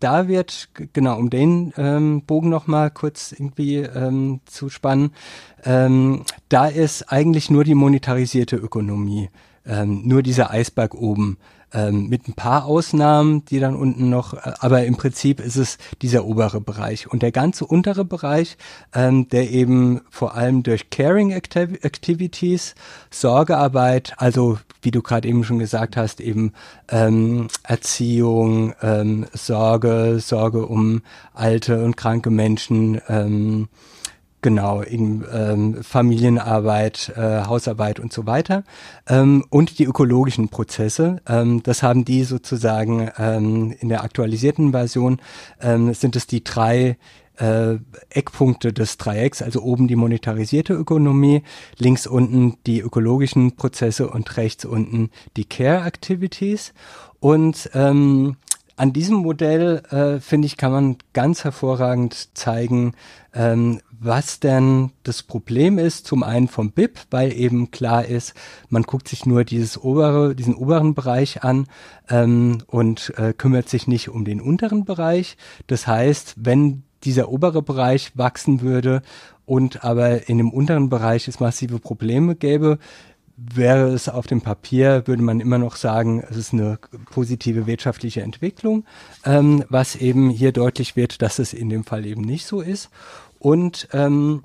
da 0.00 0.28
wird, 0.28 0.68
genau, 0.92 1.18
um 1.18 1.30
den 1.30 1.72
ähm, 1.76 2.22
Bogen 2.22 2.48
nochmal 2.48 2.90
kurz 2.90 3.32
irgendwie 3.32 3.76
ähm, 3.76 4.40
zu 4.46 4.68
spannen, 4.68 5.12
ähm, 5.64 6.24
da 6.48 6.66
ist 6.66 7.10
eigentlich 7.10 7.50
nur 7.50 7.64
die 7.64 7.74
monetarisierte 7.74 8.56
Ökonomie, 8.56 9.30
ähm, 9.64 10.02
nur 10.06 10.22
dieser 10.22 10.50
Eisberg 10.50 10.94
oben 10.94 11.38
ähm, 11.76 12.08
mit 12.08 12.26
ein 12.26 12.32
paar 12.32 12.64
Ausnahmen, 12.64 13.44
die 13.44 13.60
dann 13.60 13.76
unten 13.76 14.08
noch, 14.08 14.32
äh, 14.34 14.52
aber 14.60 14.84
im 14.84 14.96
Prinzip 14.96 15.40
ist 15.40 15.56
es 15.56 15.76
dieser 16.00 16.24
obere 16.24 16.60
Bereich. 16.60 17.10
Und 17.10 17.22
der 17.22 17.32
ganze 17.32 17.66
untere 17.66 18.04
Bereich, 18.04 18.56
ähm, 18.94 19.28
der 19.28 19.50
eben 19.50 20.00
vor 20.08 20.34
allem 20.34 20.62
durch 20.62 20.88
Caring 20.90 21.34
Activ 21.34 21.84
Activities, 21.84 22.74
Sorgearbeit, 23.10 24.14
also 24.16 24.58
wie 24.80 24.90
du 24.90 25.02
gerade 25.02 25.28
eben 25.28 25.44
schon 25.44 25.58
gesagt 25.58 25.96
hast, 25.96 26.20
eben 26.20 26.52
ähm, 26.88 27.48
Erziehung, 27.62 28.74
ähm, 28.80 29.26
Sorge, 29.34 30.18
Sorge 30.20 30.64
um 30.66 31.02
alte 31.34 31.84
und 31.84 31.96
kranke 31.96 32.30
Menschen, 32.30 33.00
ähm, 33.08 33.68
Genau, 34.42 34.80
in 34.80 35.24
ähm, 35.32 35.82
Familienarbeit, 35.82 37.12
äh, 37.16 37.44
Hausarbeit 37.46 37.98
und 37.98 38.12
so 38.12 38.26
weiter. 38.26 38.64
Ähm, 39.08 39.44
und 39.50 39.78
die 39.78 39.84
ökologischen 39.84 40.50
Prozesse, 40.50 41.20
ähm, 41.26 41.62
das 41.62 41.82
haben 41.82 42.04
die 42.04 42.22
sozusagen 42.22 43.10
ähm, 43.18 43.74
in 43.80 43.88
der 43.88 44.04
aktualisierten 44.04 44.72
Version, 44.72 45.20
ähm, 45.60 45.92
sind 45.94 46.16
es 46.16 46.26
die 46.26 46.44
drei 46.44 46.96
äh, 47.38 47.76
Eckpunkte 48.10 48.72
des 48.72 48.98
Dreiecks, 48.98 49.42
also 49.42 49.62
oben 49.62 49.88
die 49.88 49.96
monetarisierte 49.96 50.74
Ökonomie, 50.74 51.42
links 51.78 52.06
unten 52.06 52.56
die 52.66 52.80
ökologischen 52.80 53.56
Prozesse 53.56 54.08
und 54.08 54.36
rechts 54.36 54.64
unten 54.64 55.10
die 55.36 55.44
Care 55.44 55.84
Activities. 55.84 56.72
Und 57.20 57.70
ähm, 57.74 58.36
an 58.76 58.92
diesem 58.92 59.16
Modell, 59.16 59.82
äh, 59.90 60.20
finde 60.20 60.46
ich, 60.46 60.56
kann 60.56 60.70
man 60.72 60.96
ganz 61.14 61.44
hervorragend 61.44 62.36
zeigen, 62.36 62.92
ähm, 63.34 63.80
was 64.00 64.40
denn 64.40 64.92
das 65.02 65.22
Problem 65.22 65.78
ist. 65.78 66.06
Zum 66.06 66.22
einen 66.22 66.48
vom 66.48 66.72
BIP, 66.72 66.98
weil 67.10 67.32
eben 67.32 67.70
klar 67.70 68.04
ist, 68.04 68.34
man 68.68 68.82
guckt 68.82 69.08
sich 69.08 69.26
nur 69.26 69.44
dieses 69.44 69.82
obere, 69.82 70.34
diesen 70.34 70.54
oberen 70.54 70.94
Bereich 70.94 71.42
an 71.42 71.66
ähm, 72.08 72.58
und 72.66 73.12
äh, 73.16 73.32
kümmert 73.32 73.68
sich 73.68 73.86
nicht 73.86 74.08
um 74.08 74.24
den 74.24 74.40
unteren 74.40 74.84
Bereich. 74.84 75.36
Das 75.66 75.86
heißt, 75.86 76.34
wenn 76.36 76.82
dieser 77.04 77.28
obere 77.28 77.62
Bereich 77.62 78.12
wachsen 78.14 78.60
würde 78.60 79.02
und 79.44 79.84
aber 79.84 80.28
in 80.28 80.38
dem 80.38 80.50
unteren 80.50 80.88
Bereich 80.88 81.28
es 81.28 81.40
massive 81.40 81.78
Probleme 81.78 82.34
gäbe, 82.34 82.78
wäre 83.36 83.88
es 83.88 84.08
auf 84.08 84.26
dem 84.26 84.40
Papier, 84.40 85.02
würde 85.06 85.22
man 85.22 85.40
immer 85.40 85.58
noch 85.58 85.76
sagen, 85.76 86.24
es 86.28 86.36
ist 86.36 86.52
eine 86.54 86.78
positive 87.10 87.66
wirtschaftliche 87.66 88.22
Entwicklung, 88.22 88.84
ähm, 89.24 89.62
was 89.68 89.94
eben 89.94 90.30
hier 90.30 90.52
deutlich 90.52 90.96
wird, 90.96 91.20
dass 91.20 91.38
es 91.38 91.52
in 91.52 91.68
dem 91.68 91.84
Fall 91.84 92.06
eben 92.06 92.22
nicht 92.22 92.46
so 92.46 92.62
ist. 92.62 92.88
Und 93.46 93.86
ähm, 93.92 94.42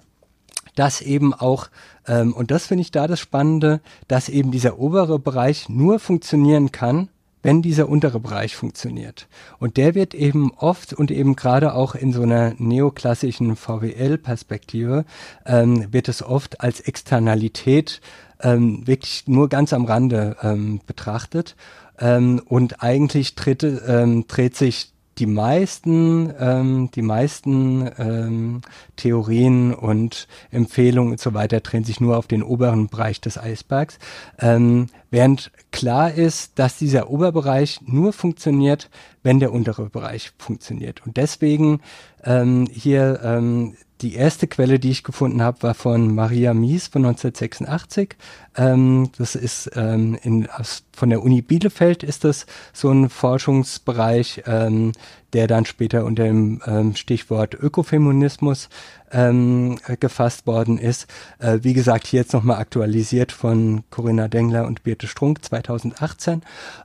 dass 0.76 1.02
eben 1.02 1.34
auch, 1.34 1.70
ähm, 2.06 2.34
und 2.34 2.52
das 2.52 2.68
finde 2.68 2.84
ich 2.84 2.92
da 2.92 3.08
das 3.08 3.20
Spannende, 3.20 3.82
dass 4.08 4.30
eben 4.30 4.52
dieser 4.52 4.78
obere 4.78 5.18
Bereich 5.18 5.70
nur 5.70 5.98
funktionieren 5.98 6.72
kann, 6.72 7.10
wenn 7.42 7.64
dieser 7.64 7.90
untere 7.90 8.20
Bereich 8.20 8.56
funktioniert. 8.56 9.28
Und 9.58 9.78
der 9.78 9.96
wird 9.96 10.14
eben 10.14 10.52
oft 10.56 10.94
und 10.94 11.10
eben 11.10 11.36
gerade 11.36 11.74
auch 11.74 11.96
in 11.96 12.14
so 12.14 12.22
einer 12.22 12.54
neoklassischen 12.60 13.56
VWL-Perspektive, 13.56 15.06
ähm, 15.48 15.92
wird 15.92 16.08
es 16.08 16.22
oft 16.22 16.62
als 16.62 16.80
Externalität 16.80 18.02
ähm, 18.40 18.86
wirklich 18.86 19.24
nur 19.26 19.50
ganz 19.50 19.74
am 19.74 19.86
Rande 19.86 20.38
ähm, 20.44 20.80
betrachtet. 20.86 21.56
Ähm, 21.98 22.40
und 22.46 22.84
eigentlich 22.84 23.34
tritt, 23.34 23.64
ähm, 23.64 24.28
dreht 24.28 24.56
sich 24.56 24.92
die 25.22 25.28
meisten, 25.28 26.34
ähm, 26.40 26.90
die 26.96 27.04
meisten 27.04 27.88
ähm, 28.00 28.62
Theorien 28.96 29.72
und 29.72 30.28
Empfehlungen 30.50 31.12
und 31.12 31.20
so 31.20 31.36
weiter 31.36 31.60
drehen 31.60 31.84
sich 31.84 32.02
nur 32.02 32.18
auf 32.18 32.26
den 32.26 32.42
oberen 32.42 32.88
Bereich 32.88 33.22
des 33.22 33.38
Eisbergs, 33.38 34.00
ähm, 34.40 34.88
während 35.12 35.52
klar 35.72 36.12
ist, 36.12 36.58
dass 36.58 36.80
dieser 36.80 37.12
Oberbereich 37.12 37.82
nur 37.86 38.14
funktioniert, 38.14 38.90
wenn 39.22 39.40
der 39.40 39.54
untere 39.54 39.92
Bereich 39.92 40.32
funktioniert. 40.40 41.06
Und 41.06 41.18
deswegen 41.18 41.82
ähm, 42.24 42.68
hier 42.72 43.22
ähm, 43.24 43.76
die 44.02 44.16
erste 44.16 44.48
Quelle, 44.48 44.80
die 44.80 44.90
ich 44.90 45.04
gefunden 45.04 45.44
habe, 45.44 45.62
war 45.62 45.76
von 45.76 46.16
Maria 46.16 46.56
Mies 46.56 46.88
von 46.88 47.06
1986. 47.06 48.16
Ähm, 48.58 49.12
das 49.20 49.36
ist 49.36 49.70
ähm, 49.76 50.18
in, 50.24 50.50
aus, 50.50 50.84
von 51.02 51.10
der 51.10 51.24
Uni 51.24 51.42
Bielefeld 51.42 52.04
ist 52.04 52.26
das 52.26 52.46
so 52.74 52.92
ein 52.92 53.10
Forschungsbereich, 53.10 54.44
ähm, 54.46 54.92
der 55.34 55.48
dann 55.48 55.66
später 55.66 56.06
unter 56.06 56.26
dem 56.26 56.62
ähm, 56.68 56.96
Stichwort 56.96 57.56
Ökofeminismus 57.56 58.70
ähm, 59.12 59.80
gefasst 60.00 60.46
worden 60.46 60.78
ist. 60.78 61.08
Äh, 61.40 61.60
wie 61.64 61.74
gesagt, 61.74 62.06
hier 62.06 62.20
jetzt 62.20 62.34
nochmal 62.34 62.58
aktualisiert 62.58 63.32
von 63.32 63.84
Corinna 63.90 64.28
Dengler 64.28 64.68
und 64.68 64.84
Birte 64.84 65.08
Strunk 65.08 65.44
2018. 65.44 66.44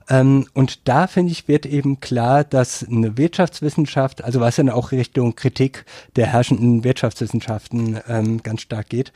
Ähm, 0.09 0.47
und 0.55 0.87
da 0.87 1.05
finde 1.05 1.31
ich, 1.31 1.47
wird 1.47 1.67
eben 1.67 1.99
klar, 1.99 2.43
dass 2.43 2.83
eine 2.89 3.17
Wirtschaftswissenschaft, 3.17 4.23
also 4.23 4.39
was 4.39 4.55
dann 4.55 4.71
auch 4.71 4.91
Richtung 4.91 5.35
Kritik 5.35 5.85
der 6.15 6.25
herrschenden 6.25 6.83
Wirtschaftswissenschaften 6.83 7.99
ähm, 8.07 8.41
ganz 8.41 8.61
stark 8.61 8.89
geht, 8.89 9.13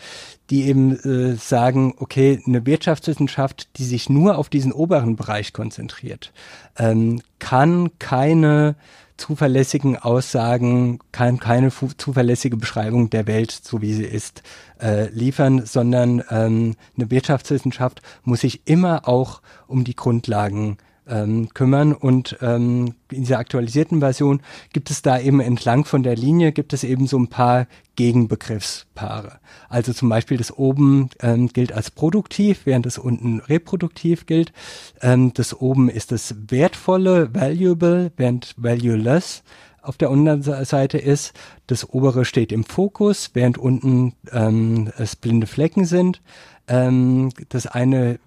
die 0.51 0.65
eben 0.67 0.99
äh, 0.99 1.35
sagen, 1.35 1.95
okay, 1.97 2.41
eine 2.45 2.65
Wirtschaftswissenschaft, 2.65 3.69
die 3.77 3.85
sich 3.85 4.09
nur 4.09 4.37
auf 4.37 4.49
diesen 4.49 4.73
oberen 4.73 5.15
Bereich 5.15 5.53
konzentriert, 5.53 6.33
ähm, 6.77 7.21
kann 7.39 7.97
keine 7.99 8.75
zuverlässigen 9.15 9.97
Aussagen, 9.97 10.99
kann 11.11 11.39
keine 11.39 11.71
zuverlässige 11.97 12.57
Beschreibung 12.57 13.09
der 13.09 13.27
Welt, 13.27 13.51
so 13.51 13.81
wie 13.81 13.93
sie 13.93 14.03
ist, 14.03 14.43
äh, 14.81 15.09
liefern, 15.09 15.65
sondern 15.65 16.23
ähm, 16.29 16.75
eine 16.97 17.11
Wirtschaftswissenschaft 17.11 18.01
muss 18.23 18.41
sich 18.41 18.61
immer 18.65 19.07
auch 19.07 19.41
um 19.67 19.83
die 19.83 19.95
Grundlagen 19.95 20.77
ähm, 21.07 21.49
kümmern. 21.53 21.93
Und 21.93 22.37
ähm, 22.41 22.95
in 23.11 23.21
dieser 23.21 23.39
aktualisierten 23.39 23.99
Version 23.99 24.41
gibt 24.73 24.91
es 24.91 25.01
da 25.01 25.19
eben 25.19 25.39
entlang 25.39 25.85
von 25.85 26.03
der 26.03 26.15
Linie, 26.15 26.51
gibt 26.51 26.73
es 26.73 26.83
eben 26.83 27.07
so 27.07 27.17
ein 27.17 27.27
paar 27.27 27.67
Gegenbegriffspaare. 27.95 29.39
Also 29.69 29.93
zum 29.93 30.09
Beispiel 30.09 30.37
das 30.37 30.57
oben 30.57 31.09
ähm, 31.21 31.47
gilt 31.49 31.73
als 31.73 31.91
produktiv, 31.91 32.61
während 32.65 32.85
das 32.85 32.97
unten 32.97 33.39
reproduktiv 33.39 34.25
gilt. 34.25 34.53
Ähm, 35.01 35.33
das 35.33 35.59
oben 35.59 35.89
ist 35.89 36.11
das 36.11 36.35
wertvolle, 36.49 37.33
valuable, 37.33 38.11
während 38.17 38.53
valueless 38.57 39.43
auf 39.81 39.97
der 39.97 40.11
unteren 40.11 40.43
Seite 40.43 40.97
ist. 40.97 41.33
Das 41.67 41.89
obere 41.89 42.23
steht 42.23 42.51
im 42.51 42.63
Fokus, 42.63 43.31
während 43.33 43.57
unten 43.57 44.13
ähm, 44.31 44.91
es 44.97 45.15
blinde 45.15 45.47
Flecken 45.47 45.85
sind. 45.85 46.21
Ähm, 46.67 47.29
das 47.49 47.67
eine 47.67 48.19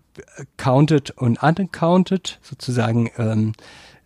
counted 0.57 1.11
und 1.13 1.43
uncounted, 1.43 2.39
sozusagen, 2.43 3.11
ähm, 3.19 3.53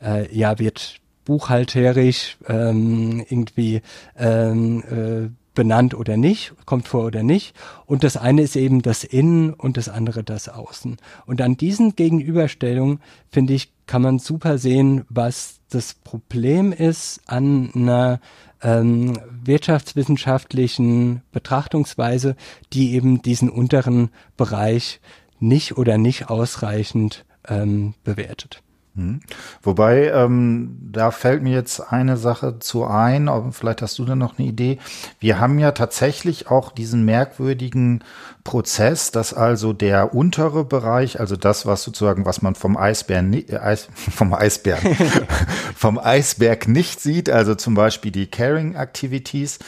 äh, 0.03 0.35
ja, 0.35 0.59
wird 0.59 1.01
buchhalterisch 1.25 2.39
ähm, 2.47 3.25
irgendwie 3.29 3.83
ähm, 4.17 4.83
äh, 4.91 5.31
benannt 5.59 5.95
oder 5.95 6.17
nicht, 6.17 6.55
kommt 6.67 6.87
vor 6.87 7.05
oder 7.05 7.25
nicht. 7.25 7.53
Und 7.85 8.05
das 8.05 8.17
eine 8.17 8.43
ist 8.43 8.55
eben 8.55 8.81
das 8.81 9.03
Innen 9.03 9.53
und 9.53 9.77
das 9.77 9.89
andere 9.89 10.23
das 10.23 10.49
Außen. 10.49 10.99
Und 11.27 11.43
an 11.43 11.57
diesen 11.57 11.97
Gegenüberstellungen, 11.97 13.01
finde 13.29 13.55
ich, 13.55 13.73
kann 13.87 14.03
man 14.03 14.21
super 14.21 14.59
sehen, 14.59 15.05
was 15.09 15.59
das 15.69 15.95
Problem 15.95 16.73
ist 16.73 17.21
an 17.27 17.71
einer 17.75 18.21
ähm, 18.63 19.19
wirtschaftswissenschaftlichen 19.45 21.23
Betrachtungsweise, 21.33 22.37
die 22.73 22.95
eben 22.95 23.21
diesen 23.23 23.51
unteren 23.51 24.11
Bereich 24.37 25.01
nicht 25.41 25.77
oder 25.77 25.99
nicht 25.99 26.31
ausreichend 26.31 27.25
ähm, 27.49 27.95
bewertet. 28.05 28.63
Hm. 28.99 29.21
Wobei, 29.63 30.09
ähm, 30.09 30.77
da 30.91 31.13
fällt 31.13 31.43
mir 31.45 31.53
jetzt 31.53 31.81
eine 31.93 32.17
Sache 32.17 32.59
zu 32.59 32.85
ein, 32.85 33.31
vielleicht 33.53 33.81
hast 33.81 33.97
du 34.01 34.05
da 34.05 34.17
noch 34.17 34.39
eine 34.39 34.49
Idee. 34.49 34.79
Wir 35.21 35.39
haben 35.39 35.61
ja 35.61 35.71
tatsächlich 35.71 36.51
auch 36.51 36.73
diesen 36.73 37.05
merkwürdigen 37.05 38.03
Prozess, 38.43 39.13
dass 39.13 39.35
also 39.35 39.73
der 39.73 40.15
untere 40.15 40.65
Bereich, 40.65 41.21
also 41.21 41.37
das, 41.37 41.65
was 41.65 41.85
sozusagen, 41.85 42.27
was 42.27 42.43
man 42.43 42.57
vom 42.57 42.77
Eisbären, 42.77 43.33
äh, 43.33 43.59
Eis, 43.59 43.89
vom 44.11 44.35
Eisberg, 44.35 44.81
vom 45.77 45.99
Eisberg 45.99 46.67
nicht 46.67 47.01
sieht, 47.01 47.31
also 47.31 47.55
zum 47.55 47.75
Beispiel 47.75 48.11
die 48.11 48.27
Caring 48.27 48.75
Activities, 48.75 49.61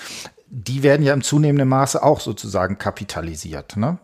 die 0.49 0.83
werden 0.83 1.07
ja 1.07 1.15
im 1.15 1.23
zunehmenden 1.23 1.69
Maße 1.69 2.03
auch 2.03 2.19
sozusagen 2.19 2.79
kapitalisiert. 2.79 3.77
Ne? 3.77 3.99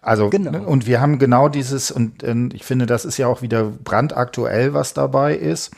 Also, 0.00 0.30
genau. 0.30 0.52
Ne, 0.52 0.62
und 0.62 0.86
wir 0.86 1.00
haben 1.00 1.18
genau 1.18 1.48
dieses, 1.48 1.90
und 1.90 2.22
äh, 2.22 2.34
ich 2.52 2.64
finde, 2.64 2.86
das 2.86 3.04
ist 3.04 3.18
ja 3.18 3.26
auch 3.26 3.42
wieder 3.42 3.64
brandaktuell, 3.64 4.72
was 4.72 4.94
dabei 4.94 5.34
ist, 5.34 5.72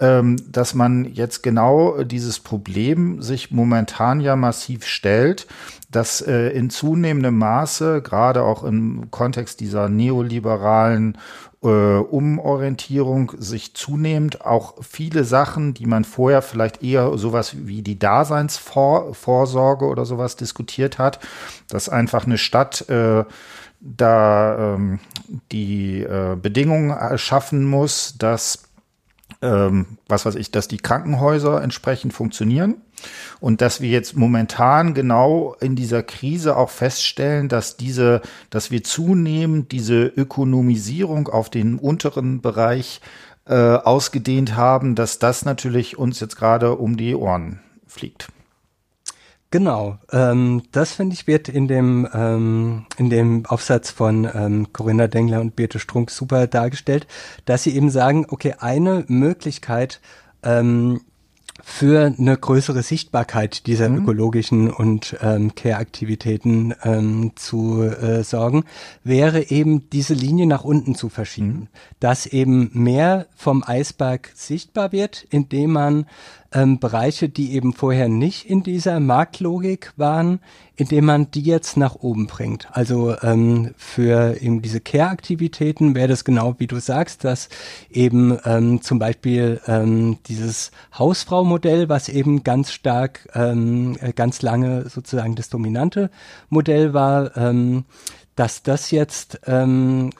ähm, 0.00 0.36
dass 0.50 0.74
man 0.74 1.04
jetzt 1.04 1.42
genau 1.42 2.02
dieses 2.02 2.40
Problem 2.40 3.20
sich 3.20 3.50
momentan 3.50 4.20
ja 4.20 4.36
massiv 4.36 4.86
stellt, 4.86 5.46
dass 5.90 6.20
äh, 6.20 6.48
in 6.48 6.70
zunehmendem 6.70 7.36
Maße, 7.36 8.02
gerade 8.02 8.42
auch 8.42 8.64
im 8.64 9.10
Kontext 9.10 9.60
dieser 9.60 9.88
neoliberalen 9.88 11.18
äh, 11.62 11.66
Umorientierung 11.66 13.32
sich 13.38 13.74
zunehmend. 13.74 14.44
Auch 14.44 14.74
viele 14.82 15.24
Sachen, 15.24 15.74
die 15.74 15.86
man 15.86 16.04
vorher 16.04 16.42
vielleicht 16.42 16.82
eher 16.82 17.16
sowas 17.18 17.66
wie 17.66 17.82
die 17.82 17.98
Daseinsvorsorge 17.98 19.86
oder 19.86 20.04
sowas 20.04 20.36
diskutiert 20.36 20.98
hat, 20.98 21.18
dass 21.68 21.88
einfach 21.88 22.26
eine 22.26 22.38
Stadt 22.38 22.88
äh, 22.88 23.24
da 23.80 24.74
ähm, 24.74 24.98
die 25.52 26.02
äh, 26.02 26.36
Bedingungen 26.40 27.18
schaffen 27.18 27.64
muss, 27.64 28.16
dass 28.18 28.67
ähm, 29.40 29.98
was 30.08 30.26
weiß 30.26 30.34
ich, 30.34 30.50
dass 30.50 30.68
die 30.68 30.78
Krankenhäuser 30.78 31.62
entsprechend 31.62 32.12
funktionieren 32.12 32.76
und 33.40 33.60
dass 33.60 33.80
wir 33.80 33.90
jetzt 33.90 34.16
momentan 34.16 34.94
genau 34.94 35.54
in 35.60 35.76
dieser 35.76 36.02
Krise 36.02 36.56
auch 36.56 36.70
feststellen, 36.70 37.48
dass 37.48 37.76
diese, 37.76 38.20
dass 38.50 38.70
wir 38.70 38.82
zunehmend 38.82 39.72
diese 39.72 40.06
Ökonomisierung 40.06 41.28
auf 41.28 41.50
den 41.50 41.76
unteren 41.78 42.40
Bereich 42.40 43.00
äh, 43.46 43.54
ausgedehnt 43.54 44.56
haben, 44.56 44.94
dass 44.94 45.18
das 45.18 45.44
natürlich 45.44 45.98
uns 45.98 46.20
jetzt 46.20 46.36
gerade 46.36 46.76
um 46.76 46.96
die 46.96 47.14
Ohren 47.14 47.60
fliegt. 47.86 48.28
Genau, 49.50 49.96
ähm, 50.12 50.62
das 50.72 50.92
finde 50.92 51.14
ich 51.14 51.26
wird 51.26 51.48
in 51.48 51.68
dem 51.68 52.06
ähm, 52.12 52.84
in 52.98 53.08
dem 53.08 53.46
Aufsatz 53.46 53.90
von 53.90 54.28
ähm, 54.34 54.74
Corinna 54.74 55.06
Dengler 55.06 55.40
und 55.40 55.56
Birte 55.56 55.78
Strunk 55.78 56.10
super 56.10 56.46
dargestellt, 56.46 57.06
dass 57.46 57.62
sie 57.62 57.74
eben 57.74 57.88
sagen, 57.88 58.26
okay, 58.28 58.56
eine 58.58 59.06
Möglichkeit 59.08 60.02
ähm, 60.42 61.00
für 61.62 62.14
eine 62.18 62.36
größere 62.36 62.82
Sichtbarkeit 62.82 63.66
dieser 63.66 63.88
mhm. 63.88 64.02
ökologischen 64.02 64.70
und 64.70 65.16
ähm, 65.20 65.54
Care-Aktivitäten 65.54 66.74
ähm, 66.84 67.32
zu 67.34 67.82
äh, 67.82 68.22
sorgen, 68.22 68.64
wäre 69.02 69.50
eben 69.50 69.88
diese 69.90 70.14
Linie 70.14 70.46
nach 70.46 70.64
unten 70.64 70.94
zu 70.94 71.08
verschieben, 71.08 71.46
mhm. 71.46 71.68
dass 72.00 72.26
eben 72.26 72.70
mehr 72.74 73.26
vom 73.34 73.64
Eisberg 73.66 74.30
sichtbar 74.34 74.92
wird, 74.92 75.26
indem 75.30 75.72
man 75.72 76.06
ähm, 76.52 76.78
Bereiche, 76.78 77.28
die 77.28 77.52
eben 77.52 77.72
vorher 77.72 78.08
nicht 78.08 78.48
in 78.48 78.62
dieser 78.62 79.00
Marktlogik 79.00 79.92
waren, 79.96 80.40
indem 80.76 81.04
man 81.04 81.30
die 81.30 81.42
jetzt 81.42 81.76
nach 81.76 81.96
oben 81.96 82.26
bringt. 82.26 82.68
Also 82.72 83.14
ähm, 83.22 83.74
für 83.76 84.40
eben 84.40 84.62
diese 84.62 84.80
Care-Aktivitäten 84.80 85.94
wäre 85.94 86.08
das 86.08 86.24
genau 86.24 86.54
wie 86.58 86.66
du 86.66 86.78
sagst, 86.78 87.24
dass 87.24 87.48
eben 87.90 88.38
ähm, 88.44 88.80
zum 88.80 88.98
Beispiel 88.98 89.60
ähm, 89.66 90.18
dieses 90.26 90.70
Hausfrau-Modell, 90.98 91.88
was 91.88 92.08
eben 92.08 92.44
ganz 92.44 92.72
stark, 92.72 93.28
ähm, 93.34 93.96
äh, 94.00 94.12
ganz 94.12 94.40
lange 94.40 94.88
sozusagen 94.88 95.34
das 95.34 95.50
dominante 95.50 96.10
Modell 96.48 96.94
war, 96.94 97.36
ähm, 97.36 97.84
dass 98.36 98.62
das 98.62 98.90
jetzt 98.90 99.40
ähm, 99.46 100.10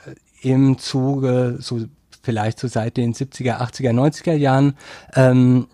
im 0.43 0.79
Zuge 0.79 1.57
so 1.61 1.81
vielleicht 2.23 2.59
so 2.59 2.69
seit 2.69 2.97
den 2.97 3.15
70er, 3.15 3.61
80er, 3.61 3.93
90er 3.93 4.35
Jahren 4.35 4.75
ähm, 5.15 5.69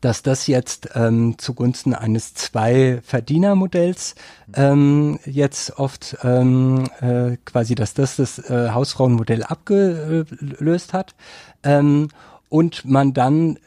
dass 0.00 0.22
das 0.22 0.46
jetzt 0.46 0.90
ähm, 0.94 1.36
zugunsten 1.38 1.94
eines 1.94 2.34
Zwei-Verdiener-Modells 2.34 4.14
ähm, 4.54 5.18
jetzt 5.24 5.78
oft 5.78 6.16
ähm, 6.22 6.88
äh, 7.00 7.36
quasi, 7.44 7.74
dass 7.74 7.94
das 7.94 8.16
das 8.16 8.38
äh, 8.38 8.70
Hausfrauenmodell 8.70 9.42
abgelöst 9.42 10.92
hat 10.92 11.14
ähm, 11.62 12.08
und 12.48 12.84
man 12.84 13.12
dann 13.12 13.58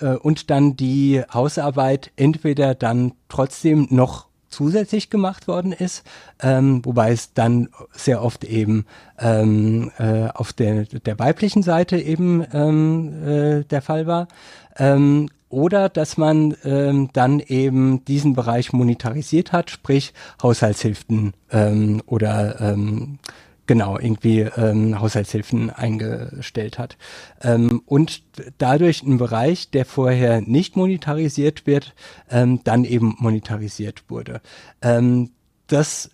äh, 0.00 0.14
und 0.14 0.50
dann 0.50 0.76
die 0.76 1.22
Hausarbeit 1.32 2.10
entweder 2.16 2.74
dann 2.74 3.12
trotzdem 3.28 3.86
noch 3.90 4.28
zusätzlich 4.50 5.10
gemacht 5.10 5.46
worden 5.46 5.72
ist, 5.72 6.04
ähm, 6.40 6.84
wobei 6.84 7.12
es 7.12 7.34
dann 7.34 7.68
sehr 7.92 8.22
oft 8.22 8.44
eben 8.44 8.86
ähm, 9.18 9.90
äh, 9.98 10.28
auf 10.28 10.52
der, 10.52 10.84
der 10.84 11.18
weiblichen 11.18 11.62
Seite 11.62 11.98
eben 11.98 12.44
ähm, 12.52 13.26
äh, 13.26 13.64
der 13.64 13.82
Fall 13.82 14.06
war. 14.06 14.28
Ähm, 14.76 15.28
oder 15.48 15.88
dass 15.88 16.16
man 16.16 16.56
ähm, 16.64 17.10
dann 17.12 17.40
eben 17.40 18.04
diesen 18.04 18.34
Bereich 18.34 18.72
monetarisiert 18.72 19.52
hat, 19.52 19.70
sprich 19.70 20.12
Haushaltshilfen 20.42 21.32
ähm, 21.50 22.02
oder 22.06 22.60
ähm, 22.60 23.18
genau 23.66 23.98
irgendwie 23.98 24.40
ähm, 24.40 25.00
Haushaltshilfen 25.00 25.70
eingestellt 25.70 26.78
hat 26.78 26.96
ähm, 27.42 27.82
und 27.86 28.22
dadurch 28.58 29.02
ein 29.04 29.18
Bereich, 29.18 29.70
der 29.70 29.84
vorher 29.84 30.40
nicht 30.40 30.74
monetarisiert 30.74 31.66
wird, 31.66 31.94
ähm, 32.30 32.60
dann 32.64 32.84
eben 32.84 33.14
monetarisiert 33.18 34.04
wurde. 34.08 34.40
Ähm, 34.82 35.30
das 35.68 36.10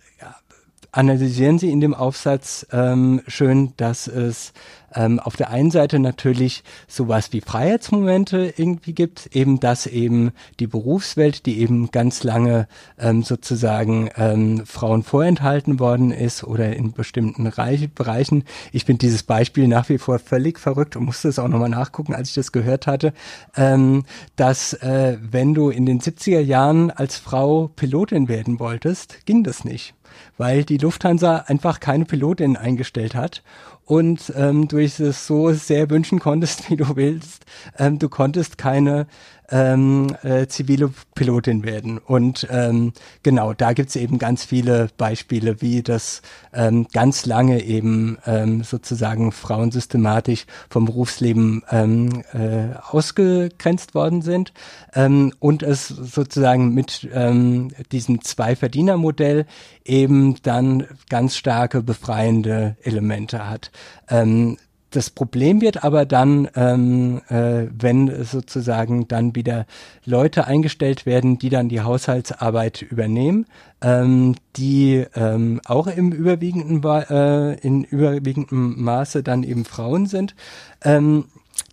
analysieren 0.95 1.59
Sie 1.59 1.71
in 1.71 1.81
dem 1.81 1.93
Aufsatz 1.93 2.65
ähm, 2.71 3.21
schön, 3.27 3.73
dass 3.75 4.07
es 4.07 4.53
ähm, 4.93 5.19
auf 5.19 5.35
der 5.35 5.49
einen 5.49 5.71
Seite 5.71 5.99
natürlich 5.99 6.63
sowas 6.87 7.33
wie 7.33 7.41
Freiheitsmomente 7.41 8.53
irgendwie 8.55 8.93
gibt, 8.93 9.35
eben 9.35 9.59
dass 9.59 9.87
eben 9.87 10.31
die 10.59 10.67
Berufswelt, 10.67 11.45
die 11.45 11.59
eben 11.59 11.91
ganz 11.91 12.23
lange 12.23 12.67
ähm, 12.97 13.23
sozusagen 13.23 14.09
ähm, 14.15 14.65
Frauen 14.65 15.03
vorenthalten 15.03 15.81
worden 15.81 16.11
ist 16.11 16.45
oder 16.45 16.73
in 16.75 16.93
bestimmten 16.93 17.47
Reich 17.47 17.91
Bereichen. 17.93 18.45
Ich 18.71 18.85
finde 18.85 18.99
dieses 18.99 19.23
Beispiel 19.23 19.67
nach 19.67 19.89
wie 19.89 19.97
vor 19.97 20.19
völlig 20.19 20.59
verrückt 20.59 20.95
und 20.95 21.03
musste 21.03 21.27
es 21.27 21.39
auch 21.39 21.49
nochmal 21.49 21.69
nachgucken, 21.69 22.15
als 22.15 22.29
ich 22.29 22.35
das 22.35 22.53
gehört 22.53 22.87
hatte, 22.87 23.13
ähm, 23.57 24.05
dass 24.37 24.73
äh, 24.73 25.17
wenn 25.19 25.53
du 25.53 25.69
in 25.69 25.85
den 25.85 25.99
70er 25.99 26.39
Jahren 26.39 26.89
als 26.89 27.17
Frau 27.17 27.69
Pilotin 27.75 28.29
werden 28.29 28.59
wolltest, 28.59 29.25
ging 29.25 29.43
das 29.43 29.65
nicht 29.65 29.94
weil 30.37 30.63
die 30.63 30.77
Lufthansa 30.77 31.45
einfach 31.47 31.79
keine 31.79 32.05
Pilotin 32.05 32.57
eingestellt 32.57 33.15
hat 33.15 33.43
und 33.85 34.33
ähm, 34.35 34.67
du 34.67 34.77
es 34.99 35.27
so 35.27 35.53
sehr 35.53 35.89
wünschen 35.89 36.19
konntest, 36.19 36.69
wie 36.69 36.75
du 36.75 36.95
willst. 36.95 37.45
Ähm, 37.77 37.99
du 37.99 38.09
konntest 38.09 38.57
keine 38.57 39.07
ähm, 39.49 40.15
äh, 40.23 40.47
zivile 40.47 40.91
Pilotin 41.13 41.63
werden. 41.63 41.97
Und 41.97 42.47
ähm, 42.49 42.93
genau, 43.23 43.53
da 43.53 43.73
gibt's 43.73 43.95
eben 43.95 44.17
ganz 44.17 44.43
viele 44.43 44.89
Beispiele, 44.97 45.61
wie 45.61 45.83
das 45.83 46.21
ähm, 46.53 46.87
ganz 46.91 47.25
lange 47.25 47.63
eben 47.63 48.17
ähm, 48.25 48.63
sozusagen 48.63 49.31
Frauen 49.31 49.71
systematisch 49.71 50.45
vom 50.69 50.85
Berufsleben 50.85 51.63
ähm, 51.71 52.23
äh, 52.33 52.75
ausgegrenzt 52.89 53.95
worden 53.95 54.21
sind 54.21 54.53
ähm, 54.93 55.33
und 55.39 55.63
es 55.63 55.87
sozusagen 55.87 56.73
mit 56.73 57.07
ähm, 57.13 57.71
diesem 57.91 58.21
Zwei-Verdiener-Modell 58.21 59.45
eben 59.83 60.35
dann 60.43 60.87
ganz 61.09 61.35
starke 61.35 61.81
befreiende 61.81 62.77
Elemente 62.81 63.47
hat. 63.49 63.71
Ähm, 64.09 64.57
das 64.95 65.09
Problem 65.09 65.59
wird 65.59 65.83
aber 65.83 66.05
dann, 66.05 66.47
ähm, 66.55 67.21
äh, 67.27 67.67
wenn 67.77 68.23
sozusagen 68.23 69.07
dann 69.09 69.35
wieder 69.35 69.65
Leute 70.05 70.47
eingestellt 70.47 71.05
werden, 71.05 71.37
die 71.37 71.49
dann 71.49 71.67
die 71.67 71.81
Haushaltsarbeit 71.81 72.81
übernehmen, 72.81 73.45
ähm, 73.81 74.35
die 74.55 75.05
ähm, 75.15 75.59
auch 75.65 75.87
im 75.87 76.13
überwiegenden, 76.13 76.81
äh, 76.83 77.55
in 77.55 77.83
überwiegendem 77.83 78.81
Maße 78.81 79.21
dann 79.21 79.43
eben 79.43 79.65
Frauen 79.65 80.05
sind. 80.05 80.33
Ähm, 80.81 81.25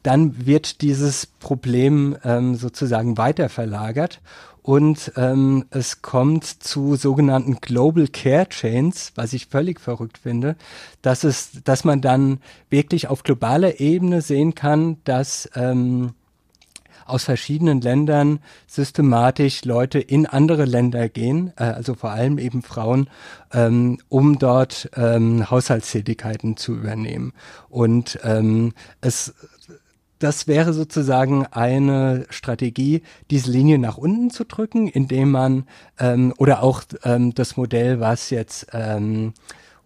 dann 0.03 0.47
wird 0.47 0.81
dieses 0.81 1.27
Problem 1.27 2.16
ähm, 2.25 2.57
sozusagen 2.57 3.18
weiter 3.18 3.49
verlagert 3.49 4.20
und 4.63 5.13
ähm, 5.17 5.65
es 5.71 6.03
kommt 6.03 6.45
zu 6.45 6.95
sogenannten 6.95 7.61
Global 7.61 8.07
Care 8.07 8.49
Chains, 8.49 9.13
was 9.17 9.33
ich 9.33 9.47
völlig 9.47 9.81
verrückt 9.81 10.19
finde, 10.19 10.57
dass 11.03 11.25
es, 11.25 11.63
dass 11.65 11.85
man 11.85 12.01
dann 12.01 12.41
wirklich 12.71 13.09
auf 13.09 13.25
globaler 13.25 13.81
Ebene 13.81 14.23
sehen 14.23 14.55
kann, 14.55 14.99
dass 15.03 15.51
ähm, 15.57 16.15
aus 17.05 17.25
verschiedenen 17.25 17.81
Ländern 17.81 18.39
systematisch 18.69 19.65
Leute 19.65 19.99
in 19.99 20.27
andere 20.27 20.65
Länder 20.65 21.09
gehen, 21.09 21.53
äh, 21.57 21.65
also 21.65 21.95
vor 21.95 22.11
allem 22.11 22.39
eben 22.39 22.63
Frauen, 22.63 23.11
ähm, 23.53 23.99
um 24.09 24.39
dort 24.39 24.89
ähm, 24.97 25.51
Haushaltstätigkeiten 25.51 26.57
zu 26.57 26.73
übernehmen. 26.75 27.33
Und 27.69 28.21
ähm, 28.23 28.73
es 29.01 29.35
das 30.23 30.47
wäre 30.47 30.73
sozusagen 30.73 31.47
eine 31.47 32.27
Strategie, 32.31 33.03
diese 33.31 33.51
Linie 33.51 33.79
nach 33.79 33.97
unten 33.99 34.31
zu 34.31 34.45
drücken, 34.45 34.87
indem 34.87 35.31
man 35.33 35.64
ähm, 35.99 36.33
oder 36.39 36.62
auch 36.62 36.83
ähm, 37.05 37.35
das 37.35 37.57
Modell, 37.57 37.99
was 37.99 38.31
jetzt 38.31 38.68
ähm, 38.73 39.35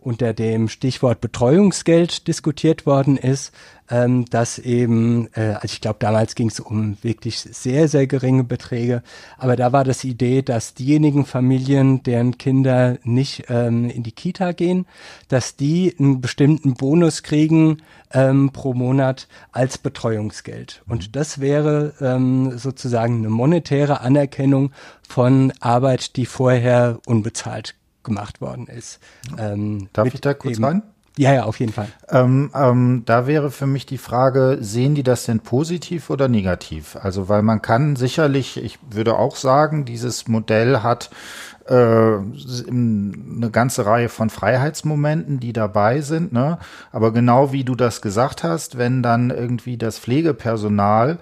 unter 0.07 0.32
dem 0.32 0.68
Stichwort 0.68 1.20
Betreuungsgeld 1.20 2.28
diskutiert 2.28 2.86
worden 2.86 3.16
ist, 3.16 3.52
ähm, 3.90 4.24
dass 4.26 4.59
eben, 4.61 5.28
äh, 5.34 5.54
also 5.54 5.66
ich 5.66 5.80
glaube, 5.80 5.98
damals 5.98 6.36
ging 6.36 6.48
es 6.48 6.61
um 6.61 6.96
wirklich 7.02 7.40
sehr, 7.40 7.88
sehr 7.88 8.07
geringe 8.07 8.44
Beträge, 8.44 9.02
aber 9.36 9.57
da 9.57 9.72
war 9.72 9.82
das 9.82 10.04
Idee, 10.04 10.42
dass 10.42 10.74
diejenigen 10.74 11.26
Familien, 11.26 12.04
deren 12.04 12.38
Kinder 12.38 12.98
nicht 13.02 13.46
ähm, 13.48 13.90
in 13.90 14.04
die 14.04 14.12
Kita 14.12 14.52
gehen, 14.52 14.86
dass 15.26 15.57
die 15.57 15.94
einen 15.98 16.20
bestimmten 16.20 16.74
Bonus 16.74 17.24
kriegen 17.24 17.82
ähm, 18.12 18.50
pro 18.52 18.74
Monat 18.74 19.26
als 19.50 19.76
Betreuungsgeld. 19.76 20.82
Und 20.86 21.16
das 21.16 21.40
wäre 21.40 21.94
ähm, 22.00 22.57
sozusagen 22.59 23.18
eine 23.18 23.30
monetäre 23.30 24.00
Anerkennung 24.02 24.70
von 25.09 25.52
Arbeit, 25.59 26.14
die 26.14 26.26
vorher 26.26 27.00
unbezahlt 27.07 27.74
gemacht 28.07 28.40
worden 28.40 28.66
ist. 28.66 29.00
Ähm, 29.36 29.88
Darf 29.92 30.14
ich 30.14 30.22
da 30.22 30.32
kurz 30.32 30.61
rein? 30.62 30.82
Ja, 31.18 31.32
ja, 31.32 31.44
auf 31.44 31.59
jeden 31.61 31.72
Fall. 31.72 31.88
Ähm, 32.11 32.50
ähm, 32.54 33.02
da 33.07 33.26
wäre 33.26 33.50
für 33.50 33.66
mich 33.66 33.86
die 33.86 33.96
Frage, 33.96 34.59
sehen 34.61 34.94
die 34.94 35.02
das 35.02 35.24
denn 35.24 35.40
positiv 35.40 36.11
oder 36.11 36.28
negativ? 36.28 36.94
Also, 37.00 37.30
weil 37.30 37.40
man 37.40 37.62
kann 37.62 37.96
sicherlich, 37.96 38.62
ich 38.62 38.78
würde 38.90 39.18
auch 39.18 39.36
sagen, 39.36 39.86
dieses 39.86 40.28
Modell 40.28 40.82
hat 40.82 41.09
äh, 41.68 41.74
eine 41.74 43.50
ganze 43.50 43.86
Reihe 43.86 44.11
von 44.11 44.28
Freiheitsmomenten, 44.28 45.40
die 45.40 45.54
dabei 45.54 46.02
sind. 46.02 46.34
Ne? 46.34 46.59
Aber 46.92 47.12
genau 47.12 47.50
wie 47.50 47.64
du 47.64 47.74
das 47.74 48.02
gesagt 48.02 48.44
hast, 48.44 48.76
wenn 48.76 49.02
dann 49.02 49.30
irgendwie 49.30 49.78
das 49.78 49.98
Pflegepersonal 49.98 51.18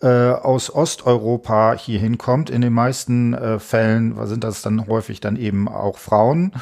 äh, 0.00 0.06
aus 0.06 0.74
Osteuropa 0.74 1.74
hier 1.74 1.98
hinkommt. 1.98 2.50
In 2.50 2.60
den 2.60 2.72
meisten 2.72 3.34
äh, 3.34 3.58
Fällen 3.58 4.26
sind 4.26 4.44
das 4.44 4.62
dann 4.62 4.86
häufig 4.86 5.20
dann 5.20 5.36
eben 5.36 5.68
auch 5.68 5.98
Frauen. 5.98 6.52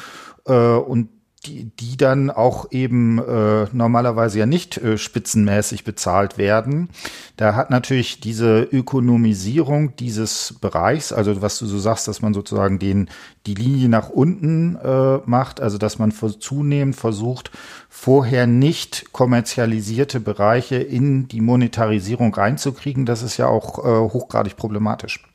Äh, 0.45 0.53
und 0.53 1.09
die, 1.45 1.65
die 1.79 1.97
dann 1.97 2.29
auch 2.29 2.71
eben 2.71 3.19
äh, 3.19 3.67
normalerweise 3.71 4.39
ja 4.39 4.45
nicht 4.45 4.77
äh, 4.77 4.97
spitzenmäßig 4.97 5.83
bezahlt 5.83 6.37
werden. 6.37 6.89
Da 7.35 7.55
hat 7.55 7.69
natürlich 7.69 8.19
diese 8.19 8.63
Ökonomisierung 8.63 9.95
dieses 9.95 10.55
Bereichs, 10.59 11.13
also 11.13 11.41
was 11.41 11.59
du 11.59 11.65
so 11.65 11.77
sagst, 11.77 12.07
dass 12.07 12.21
man 12.21 12.33
sozusagen 12.33 12.79
den 12.79 13.09
die 13.45 13.53
Linie 13.53 13.87
nach 13.87 14.09
unten 14.09 14.75
äh, 14.75 15.19
macht, 15.25 15.61
also 15.61 15.77
dass 15.77 15.99
man 15.99 16.11
zunehmend 16.11 16.95
versucht, 16.95 17.51
vorher 17.87 18.45
nicht 18.45 19.13
kommerzialisierte 19.13 20.19
Bereiche 20.19 20.75
in 20.75 21.27
die 21.27 21.41
Monetarisierung 21.41 22.33
reinzukriegen, 22.33 23.05
das 23.05 23.21
ist 23.21 23.37
ja 23.37 23.47
auch 23.47 23.79
äh, 23.79 24.09
hochgradig 24.09 24.57
problematisch. 24.57 25.26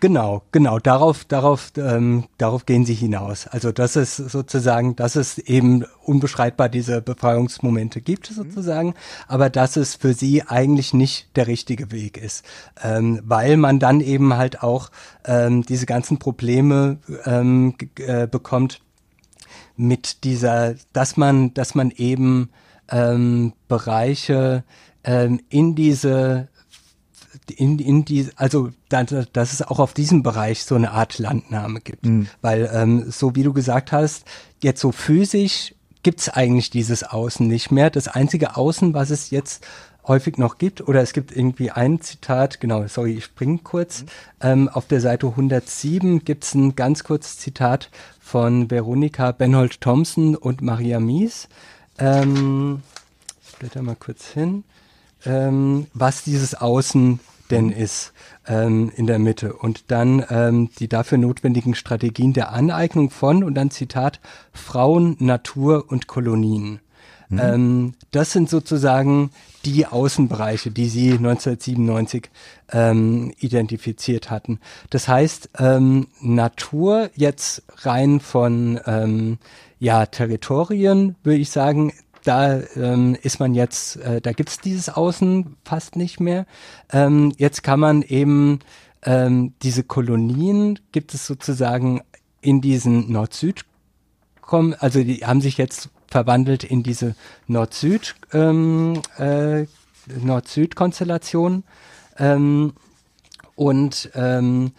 Genau, 0.00 0.42
genau, 0.52 0.78
darauf, 0.78 1.24
darauf, 1.24 1.72
ähm, 1.76 2.24
darauf 2.38 2.66
gehen 2.66 2.84
sie 2.84 2.94
hinaus. 2.94 3.46
Also 3.46 3.72
das 3.72 3.96
ist 3.96 4.16
sozusagen, 4.16 4.96
dass 4.96 5.16
es 5.16 5.38
eben 5.38 5.84
unbeschreibbar 6.04 6.68
diese 6.68 7.00
Befreiungsmomente 7.00 8.00
gibt 8.00 8.26
sozusagen, 8.26 8.88
mhm. 8.88 8.94
aber 9.28 9.50
dass 9.50 9.76
es 9.76 9.94
für 9.94 10.12
sie 10.12 10.42
eigentlich 10.42 10.92
nicht 10.92 11.34
der 11.36 11.46
richtige 11.46 11.90
Weg 11.90 12.18
ist, 12.18 12.44
ähm, 12.82 13.20
weil 13.24 13.56
man 13.56 13.78
dann 13.78 14.00
eben 14.00 14.36
halt 14.36 14.62
auch 14.62 14.90
ähm, 15.24 15.62
diese 15.62 15.86
ganzen 15.86 16.18
Probleme 16.18 16.98
ähm, 17.24 17.74
äh, 17.98 18.26
bekommt 18.26 18.80
mit 19.76 20.24
dieser, 20.24 20.74
dass 20.92 21.16
man, 21.16 21.54
dass 21.54 21.74
man 21.74 21.90
eben 21.90 22.50
ähm, 22.90 23.54
Bereiche 23.68 24.64
ähm, 25.04 25.40
in 25.48 25.74
diese 25.74 26.48
in, 27.56 27.78
in 27.78 28.04
die, 28.04 28.28
also 28.36 28.70
da, 28.88 29.04
dass 29.04 29.52
es 29.52 29.62
auch 29.62 29.78
auf 29.78 29.94
diesem 29.94 30.22
Bereich 30.22 30.64
so 30.64 30.74
eine 30.74 30.92
Art 30.92 31.18
Landnahme 31.18 31.80
gibt. 31.80 32.06
Mhm. 32.06 32.28
Weil, 32.40 32.70
ähm, 32.72 33.10
so 33.10 33.34
wie 33.34 33.42
du 33.42 33.52
gesagt 33.52 33.92
hast, 33.92 34.24
jetzt 34.60 34.80
so 34.80 34.92
physisch 34.92 35.74
gibt's 36.02 36.28
eigentlich 36.28 36.70
dieses 36.70 37.02
Außen 37.02 37.46
nicht 37.46 37.70
mehr. 37.70 37.90
Das 37.90 38.08
einzige 38.08 38.56
Außen, 38.56 38.94
was 38.94 39.10
es 39.10 39.30
jetzt 39.30 39.66
häufig 40.06 40.36
noch 40.38 40.58
gibt, 40.58 40.86
oder 40.86 41.00
es 41.00 41.12
gibt 41.12 41.34
irgendwie 41.34 41.70
ein 41.70 42.00
Zitat, 42.00 42.60
genau, 42.60 42.86
sorry, 42.86 43.14
ich 43.14 43.24
springe 43.24 43.58
kurz, 43.58 44.02
mhm. 44.02 44.06
ähm, 44.40 44.68
auf 44.68 44.86
der 44.86 45.00
Seite 45.00 45.28
107 45.28 46.24
gibt's 46.24 46.54
ein 46.54 46.76
ganz 46.76 47.04
kurzes 47.04 47.38
Zitat 47.38 47.90
von 48.20 48.70
Veronika 48.70 49.32
Benhold 49.32 49.80
Thompson 49.80 50.36
und 50.36 50.60
Maria 50.60 51.00
Mies. 51.00 51.48
Ähm, 51.98 52.82
ich 53.46 53.56
blätter 53.56 53.82
mal 53.82 53.96
kurz 53.96 54.28
hin. 54.28 54.64
Ähm, 55.26 55.86
was 55.94 56.24
dieses 56.24 56.54
Außen 56.54 57.20
denn 57.50 57.70
ist 57.70 58.12
ähm, 58.46 58.90
in 58.96 59.06
der 59.06 59.18
Mitte. 59.18 59.52
Und 59.52 59.90
dann 59.90 60.24
ähm, 60.30 60.70
die 60.78 60.88
dafür 60.88 61.18
notwendigen 61.18 61.74
Strategien 61.74 62.32
der 62.32 62.52
Aneignung 62.52 63.10
von, 63.10 63.44
und 63.44 63.54
dann 63.54 63.70
Zitat, 63.70 64.20
Frauen, 64.52 65.16
Natur 65.18 65.84
und 65.88 66.06
Kolonien. 66.06 66.80
Mhm. 67.28 67.40
Ähm, 67.40 67.94
das 68.10 68.32
sind 68.32 68.50
sozusagen 68.50 69.30
die 69.64 69.86
Außenbereiche, 69.86 70.70
die 70.70 70.88
sie 70.88 71.12
1997 71.12 72.30
ähm, 72.72 73.32
identifiziert 73.38 74.30
hatten. 74.30 74.60
Das 74.90 75.08
heißt, 75.08 75.50
ähm, 75.58 76.08
Natur 76.20 77.10
jetzt 77.14 77.62
rein 77.82 78.20
von 78.20 78.80
ähm, 78.86 79.38
ja, 79.78 80.06
Territorien, 80.06 81.16
würde 81.22 81.38
ich 81.38 81.50
sagen, 81.50 81.92
da 82.24 82.60
ähm, 82.76 83.16
ist 83.22 83.38
man 83.38 83.54
jetzt, 83.54 83.96
äh, 83.96 84.20
da 84.20 84.32
gibt's 84.32 84.58
dieses 84.58 84.88
Außen 84.88 85.56
fast 85.64 85.96
nicht 85.96 86.20
mehr. 86.20 86.46
Ähm, 86.92 87.32
jetzt 87.36 87.62
kann 87.62 87.80
man 87.80 88.02
eben 88.02 88.60
ähm, 89.02 89.54
diese 89.62 89.84
Kolonien 89.84 90.80
gibt 90.92 91.14
es 91.14 91.26
sozusagen 91.26 92.02
in 92.40 92.60
diesen 92.60 93.12
Nord-Süd 93.12 93.64
also 94.78 95.02
die 95.02 95.26
haben 95.26 95.40
sich 95.40 95.58
jetzt 95.58 95.90
verwandelt 96.06 96.64
in 96.64 96.82
diese 96.82 97.14
Nord-Süd 97.46 98.14
ähm, 98.32 99.00
äh, 99.18 99.66
Nord-Süd-Konstellation 100.20 101.64
ähm, 102.18 102.74
und 103.56 104.10
ähm, 104.14 104.72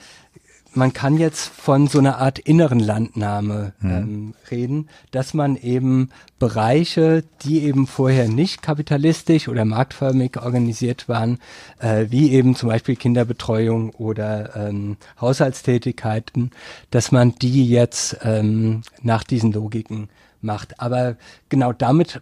man 0.75 0.93
kann 0.93 1.17
jetzt 1.17 1.47
von 1.47 1.87
so 1.87 1.99
einer 1.99 2.17
Art 2.19 2.39
inneren 2.39 2.79
Landnahme 2.79 3.73
mhm. 3.79 3.89
ähm, 3.89 4.33
reden, 4.51 4.89
dass 5.11 5.33
man 5.33 5.55
eben 5.55 6.09
Bereiche, 6.39 7.23
die 7.43 7.63
eben 7.63 7.87
vorher 7.87 8.27
nicht 8.27 8.61
kapitalistisch 8.61 9.47
oder 9.47 9.65
marktförmig 9.65 10.37
organisiert 10.37 11.07
waren, 11.07 11.39
äh, 11.79 12.07
wie 12.09 12.31
eben 12.31 12.55
zum 12.55 12.69
Beispiel 12.69 12.95
Kinderbetreuung 12.95 13.91
oder 13.91 14.55
ähm, 14.55 14.97
Haushaltstätigkeiten, 15.19 16.51
dass 16.91 17.11
man 17.11 17.35
die 17.35 17.67
jetzt 17.67 18.17
ähm, 18.23 18.81
nach 19.01 19.23
diesen 19.23 19.51
Logiken 19.51 20.09
macht. 20.41 20.79
Aber 20.79 21.15
genau 21.49 21.73
damit 21.73 22.21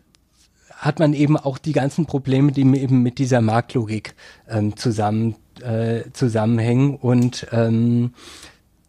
hat 0.83 0.99
man 0.99 1.13
eben 1.13 1.37
auch 1.37 1.57
die 1.57 1.71
ganzen 1.71 2.05
Probleme, 2.05 2.51
die 2.51 2.61
eben 2.61 3.01
mit 3.01 3.17
dieser 3.17 3.41
Marktlogik 3.41 4.15
ähm, 4.49 4.75
zusammen 4.75 5.35
äh, 5.63 6.11
zusammenhängen 6.13 6.95
und 6.95 7.47
ähm, 7.51 8.13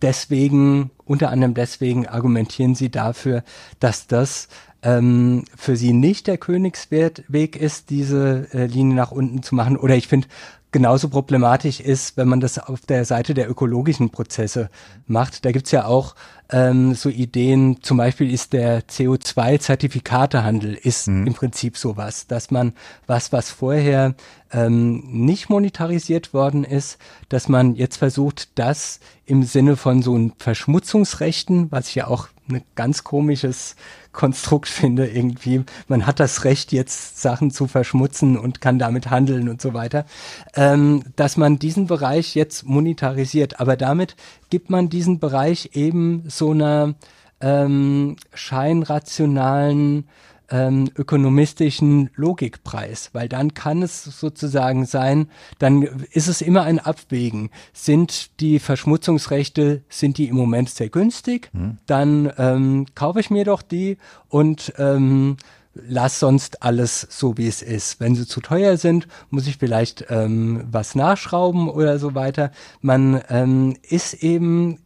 deswegen, 0.02 0.90
unter 1.04 1.30
anderem 1.30 1.54
deswegen 1.54 2.06
argumentieren 2.06 2.74
sie 2.74 2.90
dafür, 2.90 3.42
dass 3.80 4.06
das 4.06 4.48
ähm, 4.84 5.44
für 5.56 5.76
sie 5.76 5.92
nicht 5.92 6.26
der 6.26 6.38
Königsweg 6.38 7.56
ist, 7.56 7.90
diese 7.90 8.48
äh, 8.52 8.66
Linie 8.66 8.94
nach 8.94 9.10
unten 9.10 9.42
zu 9.42 9.54
machen. 9.54 9.76
Oder 9.76 9.96
ich 9.96 10.06
finde, 10.06 10.28
genauso 10.74 11.08
problematisch 11.08 11.80
ist, 11.80 12.16
wenn 12.16 12.28
man 12.28 12.40
das 12.40 12.58
auf 12.58 12.80
der 12.80 13.04
Seite 13.04 13.32
der 13.32 13.48
ökologischen 13.48 14.10
Prozesse 14.10 14.70
macht. 15.06 15.44
Da 15.44 15.52
gibt's 15.52 15.70
ja 15.70 15.86
auch 15.86 16.16
ähm, 16.50 16.94
so 16.94 17.08
Ideen, 17.08 17.78
zum 17.82 17.96
Beispiel 17.96 18.32
ist 18.32 18.52
der 18.52 18.82
CO2-Zertifikatehandel 18.82 20.74
ist 20.74 21.06
mhm. 21.06 21.28
im 21.28 21.34
Prinzip 21.34 21.78
sowas, 21.78 22.26
dass 22.26 22.50
man 22.50 22.72
was, 23.06 23.32
was 23.32 23.50
vorher 23.50 24.14
ähm, 24.52 25.04
nicht 25.06 25.48
monetarisiert 25.48 26.34
worden 26.34 26.64
ist, 26.64 26.98
dass 27.28 27.48
man 27.48 27.76
jetzt 27.76 27.96
versucht, 27.96 28.58
das 28.58 28.98
im 29.26 29.44
Sinne 29.44 29.76
von 29.76 30.02
so 30.02 30.16
ein 30.16 30.32
Verschmutzungsrechten, 30.38 31.70
was 31.70 31.88
ich 31.88 31.94
ja 31.94 32.08
auch 32.08 32.28
ein 32.50 32.62
ganz 32.74 33.04
komisches 33.04 33.76
Konstrukt 34.14 34.68
finde 34.68 35.06
irgendwie. 35.06 35.64
Man 35.88 36.06
hat 36.06 36.20
das 36.20 36.44
Recht, 36.44 36.72
jetzt 36.72 37.20
Sachen 37.20 37.50
zu 37.50 37.66
verschmutzen 37.66 38.38
und 38.38 38.62
kann 38.62 38.78
damit 38.78 39.10
handeln 39.10 39.50
und 39.50 39.60
so 39.60 39.74
weiter. 39.74 40.06
Ähm, 40.54 41.02
dass 41.16 41.36
man 41.36 41.58
diesen 41.58 41.86
Bereich 41.86 42.34
jetzt 42.34 42.64
monetarisiert, 42.64 43.60
aber 43.60 43.76
damit 43.76 44.16
gibt 44.48 44.70
man 44.70 44.88
diesen 44.88 45.18
Bereich 45.18 45.70
eben 45.74 46.22
so 46.28 46.52
einer 46.52 46.94
ähm, 47.40 48.16
scheinrationalen 48.32 50.08
ähm, 50.50 50.90
ökonomistischen 50.96 52.10
Logikpreis, 52.14 53.10
weil 53.12 53.28
dann 53.28 53.54
kann 53.54 53.82
es 53.82 54.04
sozusagen 54.04 54.86
sein, 54.86 55.28
dann 55.58 55.82
ist 55.82 56.28
es 56.28 56.40
immer 56.40 56.62
ein 56.62 56.78
Abwägen. 56.78 57.50
Sind 57.72 58.40
die 58.40 58.58
Verschmutzungsrechte, 58.58 59.82
sind 59.88 60.18
die 60.18 60.28
im 60.28 60.36
Moment 60.36 60.70
sehr 60.70 60.88
günstig? 60.88 61.50
Mhm. 61.52 61.78
Dann 61.86 62.32
ähm, 62.38 62.86
kaufe 62.94 63.20
ich 63.20 63.30
mir 63.30 63.44
doch 63.44 63.62
die 63.62 63.98
und 64.28 64.72
ähm, 64.78 65.36
lass 65.74 66.20
sonst 66.20 66.62
alles 66.62 67.06
so, 67.10 67.36
wie 67.36 67.48
es 67.48 67.62
ist. 67.62 68.00
Wenn 68.00 68.14
sie 68.14 68.26
zu 68.26 68.40
teuer 68.40 68.76
sind, 68.76 69.08
muss 69.30 69.46
ich 69.46 69.56
vielleicht 69.58 70.06
ähm, 70.08 70.64
was 70.70 70.94
nachschrauben 70.94 71.68
oder 71.68 71.98
so 71.98 72.14
weiter. 72.14 72.50
Man 72.80 73.20
ähm, 73.28 73.76
ist 73.82 74.14
eben 74.22 74.78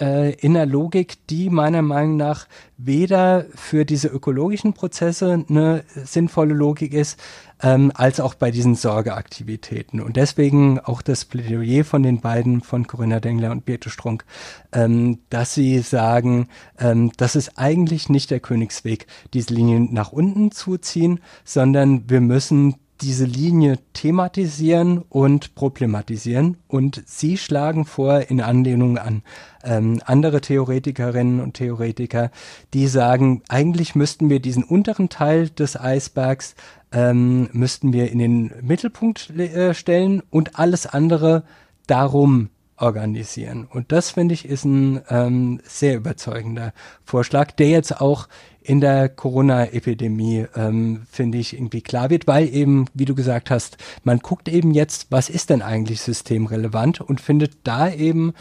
äh, 0.00 0.34
in 0.34 0.54
der 0.54 0.66
Logik, 0.66 1.26
die 1.28 1.50
meiner 1.50 1.82
Meinung 1.82 2.16
nach 2.16 2.46
weder 2.76 3.46
für 3.54 3.84
diese 3.84 4.08
ökologischen 4.08 4.74
Prozesse 4.74 5.44
eine 5.48 5.84
sinnvolle 6.04 6.54
Logik 6.54 6.92
ist, 6.92 7.18
ähm, 7.62 7.90
als 7.94 8.20
auch 8.20 8.34
bei 8.34 8.50
diesen 8.50 8.74
Sorgeaktivitäten. 8.74 10.00
Und 10.00 10.16
deswegen 10.16 10.78
auch 10.80 11.00
das 11.00 11.24
Plädoyer 11.24 11.84
von 11.84 12.02
den 12.02 12.20
beiden, 12.20 12.60
von 12.60 12.86
Corinna 12.86 13.20
Dengler 13.20 13.50
und 13.50 13.64
Birte 13.64 13.88
Strunk, 13.88 14.24
ähm, 14.72 15.20
dass 15.30 15.54
sie 15.54 15.78
sagen, 15.80 16.48
ähm, 16.78 17.12
das 17.16 17.36
ist 17.36 17.52
eigentlich 17.56 18.08
nicht 18.08 18.30
der 18.30 18.40
Königsweg, 18.40 19.06
diese 19.32 19.54
Linien 19.54 19.92
nach 19.92 20.12
unten 20.12 20.50
zu 20.50 20.76
ziehen, 20.76 21.20
sondern 21.44 22.10
wir 22.10 22.20
müssen 22.20 22.76
diese 23.00 23.24
Linie 23.24 23.78
thematisieren 23.92 24.98
und 25.08 25.54
problematisieren. 25.54 26.56
Und 26.68 27.02
Sie 27.06 27.36
schlagen 27.36 27.84
vor, 27.84 28.30
in 28.30 28.40
Anlehnung 28.40 28.98
an 28.98 29.22
ähm, 29.62 30.00
andere 30.04 30.40
Theoretikerinnen 30.40 31.40
und 31.40 31.54
Theoretiker, 31.54 32.30
die 32.74 32.86
sagen, 32.86 33.42
eigentlich 33.48 33.94
müssten 33.94 34.30
wir 34.30 34.40
diesen 34.40 34.64
unteren 34.64 35.08
Teil 35.08 35.50
des 35.50 35.78
Eisbergs, 35.78 36.54
ähm, 36.92 37.48
müssten 37.52 37.92
wir 37.92 38.10
in 38.10 38.18
den 38.18 38.52
Mittelpunkt 38.62 39.30
äh, 39.30 39.74
stellen 39.74 40.22
und 40.30 40.58
alles 40.58 40.86
andere 40.86 41.44
darum 41.86 42.50
organisieren. 42.78 43.66
Und 43.70 43.92
das 43.92 44.10
finde 44.10 44.34
ich 44.34 44.46
ist 44.46 44.64
ein 44.64 45.00
ähm, 45.08 45.60
sehr 45.64 45.96
überzeugender 45.96 46.72
Vorschlag, 47.04 47.52
der 47.52 47.68
jetzt 47.68 48.00
auch 48.00 48.28
in 48.66 48.80
der 48.80 49.08
Corona-Epidemie, 49.08 50.46
ähm, 50.56 51.06
finde 51.08 51.38
ich, 51.38 51.54
irgendwie 51.54 51.82
klar 51.82 52.10
wird, 52.10 52.26
weil 52.26 52.52
eben, 52.52 52.86
wie 52.94 53.04
du 53.04 53.14
gesagt 53.14 53.48
hast, 53.48 53.78
man 54.02 54.18
guckt 54.18 54.48
eben 54.48 54.72
jetzt, 54.72 55.06
was 55.10 55.28
ist 55.28 55.50
denn 55.50 55.62
eigentlich 55.62 56.00
systemrelevant 56.00 57.00
und 57.00 57.20
findet 57.20 57.58
da 57.62 57.88
eben 57.88 58.34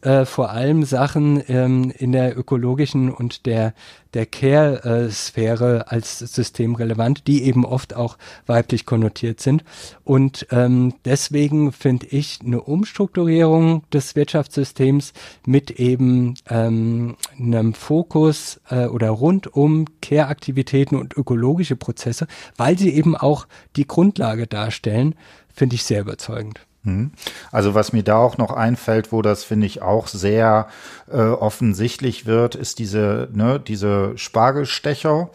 äh, 0.00 0.24
vor 0.24 0.50
allem 0.50 0.84
Sachen 0.84 1.42
ähm, 1.48 1.92
in 1.94 2.12
der 2.12 2.38
ökologischen 2.38 3.12
und 3.12 3.44
der 3.44 3.74
der 4.16 4.24
Care-Sphäre 4.24 5.92
als 5.92 6.20
systemrelevant, 6.20 7.26
die 7.26 7.44
eben 7.44 7.66
oft 7.66 7.94
auch 7.94 8.16
weiblich 8.46 8.86
konnotiert 8.86 9.40
sind. 9.40 9.62
Und 10.04 10.46
ähm, 10.50 10.94
deswegen 11.04 11.70
finde 11.70 12.06
ich 12.06 12.38
eine 12.42 12.62
Umstrukturierung 12.62 13.82
des 13.92 14.16
Wirtschaftssystems 14.16 15.12
mit 15.44 15.72
eben 15.72 16.34
ähm, 16.48 17.16
einem 17.38 17.74
Fokus 17.74 18.58
äh, 18.70 18.86
oder 18.86 19.10
rund 19.10 19.54
um 19.54 19.84
Care-Aktivitäten 20.00 20.96
und 20.96 21.14
ökologische 21.14 21.76
Prozesse, 21.76 22.26
weil 22.56 22.78
sie 22.78 22.94
eben 22.94 23.16
auch 23.16 23.46
die 23.76 23.86
Grundlage 23.86 24.46
darstellen, 24.46 25.14
finde 25.52 25.74
ich 25.74 25.84
sehr 25.84 26.00
überzeugend. 26.00 26.65
Mhm. 26.86 27.10
Also 27.50 27.74
was 27.74 27.92
mir 27.92 28.04
da 28.04 28.16
auch 28.16 28.38
noch 28.38 28.52
einfällt, 28.52 29.12
wo 29.12 29.20
das 29.20 29.44
finde 29.44 29.66
ich 29.66 29.82
auch 29.82 30.06
sehr 30.06 30.68
äh, 31.10 31.16
offensichtlich 31.18 32.26
wird, 32.26 32.54
ist 32.54 32.78
diese 32.78 33.28
ne, 33.32 33.60
diese 33.60 34.12
Spargelstecher, 34.16 35.30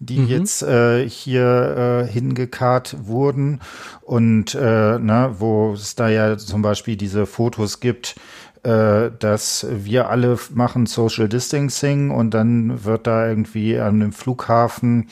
die 0.00 0.18
mhm. 0.18 0.28
jetzt 0.28 0.62
äh, 0.62 1.08
hier 1.08 2.04
äh, 2.06 2.12
hingekarrt 2.12 2.96
wurden 3.06 3.60
und 4.02 4.54
äh, 4.54 4.98
ne, 4.98 5.34
wo 5.38 5.72
es 5.72 5.94
da 5.94 6.08
ja 6.08 6.36
zum 6.36 6.62
Beispiel 6.62 6.96
diese 6.96 7.24
Fotos 7.24 7.80
gibt, 7.80 8.16
äh, 8.62 9.10
dass 9.18 9.66
wir 9.70 10.10
alle 10.10 10.38
machen 10.54 10.86
Social 10.86 11.28
Distancing 11.28 12.10
und 12.10 12.32
dann 12.32 12.84
wird 12.84 13.06
da 13.06 13.28
irgendwie 13.28 13.78
an 13.78 14.00
dem 14.00 14.12
Flughafen 14.12 15.08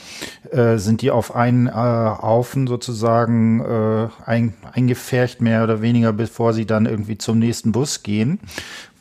äh, 0.51 0.76
sind 0.76 1.03
die 1.03 1.11
auf 1.11 1.34
einen 1.34 1.66
äh, 1.66 1.72
Haufen 1.72 2.66
sozusagen 2.66 3.61
äh, 3.61 4.09
ein, 4.26 4.55
eingefärcht, 4.72 5.40
mehr 5.40 5.64
oder 5.64 5.82
weniger, 5.82 6.12
bevor 6.12 6.53
sie 6.53 6.66
dann 6.66 6.86
irgendwie 6.86 7.18
zum 7.18 7.38
nächsten 7.38 7.72
Bus 7.72 8.03
gehen 8.03 8.40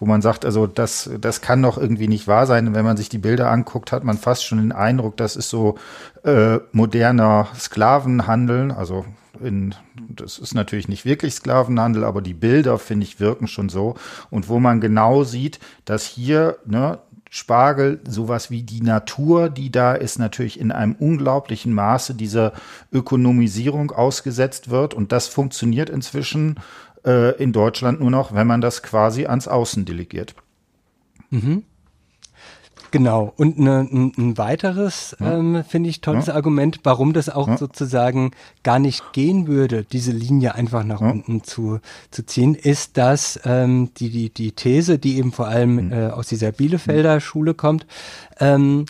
wo 0.04 0.08
man 0.08 0.22
sagt, 0.22 0.44
also 0.44 0.68
das, 0.68 1.10
das 1.22 1.40
kann 1.40 1.62
doch 1.62 1.78
irgendwie 1.78 2.10
nicht 2.10 2.28
wahr 2.28 2.46
sein. 2.46 2.76
wenn 2.76 2.84
man 2.84 2.98
sich 2.98 3.08
die 3.08 3.20
Bilder 3.20 3.50
anguckt, 3.50 3.94
hat 3.94 4.04
man 4.04 4.18
fast 4.18 4.46
schon 4.46 4.58
den 4.58 4.74
Eindruck, 4.74 5.16
das 5.16 5.38
ist 5.38 5.50
so 5.50 5.78
äh, 6.26 6.60
moderner 6.74 7.48
Sklavenhandel. 7.58 8.74
Also 8.74 9.06
in, 9.42 9.76
das 10.10 10.38
ist 10.38 10.54
natürlich 10.54 10.88
nicht 10.88 11.06
wirklich 11.06 11.34
Sklavenhandel, 11.36 12.04
aber 12.04 12.22
die 12.22 12.34
Bilder, 12.34 12.78
finde 12.78 13.06
ich, 13.06 13.20
wirken 13.20 13.48
schon 13.48 13.70
so. 13.70 13.96
Und 14.30 14.50
wo 14.50 14.60
man 14.60 14.82
genau 14.82 15.24
sieht, 15.24 15.60
dass 15.86 16.06
hier, 16.06 16.58
ne, 16.66 17.00
Spargel, 17.30 18.00
sowas 18.08 18.52
wie 18.52 18.62
die 18.62 18.82
Natur, 18.82 19.50
die 19.50 19.72
da 19.72 19.94
ist, 19.94 20.20
natürlich 20.20 20.60
in 20.60 20.72
einem 20.72 20.94
unglaublichen 20.94 21.74
Maße 21.74 22.14
dieser 22.14 22.54
Ökonomisierung 22.92 23.90
ausgesetzt 23.90 24.70
wird. 24.70 24.94
Und 24.94 25.12
das 25.12 25.28
funktioniert 25.28 25.90
inzwischen 25.90 26.60
äh, 27.06 27.36
in 27.42 27.52
Deutschland 27.52 28.00
nur 28.00 28.12
noch, 28.12 28.36
wenn 28.36 28.46
man 28.46 28.62
das 28.62 28.84
quasi 28.84 29.26
ans 29.26 29.48
Außen 29.48 29.84
delegiert. 29.84 30.36
Mhm. 31.32 31.64
Genau. 32.94 33.34
Und 33.38 33.58
ne, 33.58 33.88
ein, 33.92 34.12
ein 34.16 34.38
weiteres, 34.38 35.18
ja. 35.20 35.40
ähm, 35.40 35.64
finde 35.68 35.90
ich, 35.90 36.02
tolles 36.02 36.28
ja. 36.28 36.36
Argument, 36.36 36.82
warum 36.84 37.14
das 37.14 37.28
auch 37.28 37.48
ja. 37.48 37.58
sozusagen 37.58 38.30
gar 38.62 38.78
nicht 38.78 39.14
gehen 39.14 39.48
würde, 39.48 39.84
diese 39.84 40.12
Linie 40.12 40.54
einfach 40.54 40.84
nach 40.84 41.02
unten 41.02 41.44
zu, 41.44 41.80
zu 42.12 42.24
ziehen, 42.24 42.54
ist, 42.54 43.00
dass 43.00 43.40
ähm, 43.46 43.90
die, 43.98 44.12
die, 44.12 44.30
die 44.30 44.52
These, 44.52 45.00
die 45.00 45.18
eben 45.18 45.32
vor 45.32 45.48
allem 45.48 45.88
mhm. 45.88 45.92
äh, 45.92 46.10
aus 46.10 46.28
dieser 46.28 46.52
Bielefelder 46.52 47.16
mhm. 47.16 47.22
Schule 47.22 47.56
kommt, 47.56 47.88
ähm, 48.40 48.86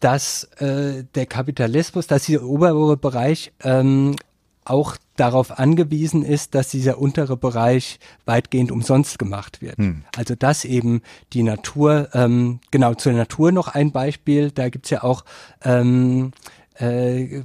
dass 0.00 0.44
äh, 0.56 1.04
der 1.14 1.26
Kapitalismus, 1.26 2.06
dass 2.06 2.24
dieser 2.24 2.44
obere 2.44 2.96
Bereich 2.96 3.52
ähm, 3.62 4.16
auch 4.64 4.96
darauf 5.16 5.58
angewiesen 5.58 6.24
ist, 6.24 6.54
dass 6.54 6.70
dieser 6.70 6.98
untere 6.98 7.36
Bereich 7.36 7.98
weitgehend 8.24 8.70
umsonst 8.72 9.18
gemacht 9.18 9.60
wird. 9.60 9.76
Hm. 9.78 10.04
Also 10.16 10.34
dass 10.34 10.64
eben 10.64 11.02
die 11.32 11.42
Natur, 11.42 12.08
ähm, 12.14 12.60
genau 12.70 12.94
zur 12.94 13.12
Natur 13.12 13.52
noch 13.52 13.68
ein 13.68 13.92
Beispiel, 13.92 14.50
da 14.50 14.68
gibt's 14.68 14.90
ja 14.90 15.02
auch 15.02 15.24
ähm, 15.64 16.32
äh, 16.74 17.42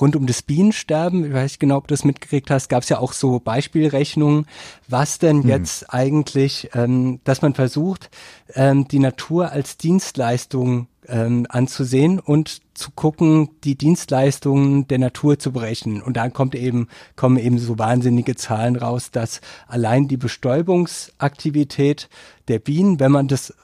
rund 0.00 0.16
um 0.16 0.26
das 0.26 0.42
Bienensterben, 0.42 1.26
ich 1.26 1.32
weiß 1.32 1.52
nicht 1.52 1.60
genau, 1.60 1.76
ob 1.76 1.88
du 1.88 1.94
das 1.94 2.04
mitgekriegt 2.04 2.50
hast, 2.50 2.68
gab 2.68 2.82
es 2.82 2.88
ja 2.88 2.98
auch 2.98 3.12
so 3.12 3.40
Beispielrechnungen, 3.40 4.46
was 4.88 5.18
denn 5.18 5.42
hm. 5.42 5.48
jetzt 5.48 5.92
eigentlich, 5.92 6.70
ähm, 6.74 7.20
dass 7.24 7.42
man 7.42 7.54
versucht, 7.54 8.10
ähm, 8.54 8.88
die 8.88 8.98
Natur 8.98 9.52
als 9.52 9.76
Dienstleistung 9.76 10.88
ähm, 11.08 11.46
anzusehen 11.48 12.20
und 12.20 12.60
zu 12.74 12.90
gucken, 12.92 13.50
die 13.64 13.74
Dienstleistungen 13.74 14.86
der 14.88 14.98
Natur 14.98 15.38
zu 15.38 15.52
berechnen. 15.52 16.02
Und 16.02 16.16
dann 16.16 16.32
kommt 16.32 16.54
eben, 16.54 16.88
kommen 17.16 17.36
eben 17.36 17.58
so 17.58 17.78
wahnsinnige 17.78 18.36
Zahlen 18.36 18.76
raus, 18.76 19.10
dass 19.10 19.40
allein 19.66 20.08
die 20.08 20.16
Bestäubungsaktivität 20.16 22.08
der 22.48 22.58
Bienen, 22.58 23.00
wenn 23.00 23.12
man 23.12 23.28
das 23.28 23.54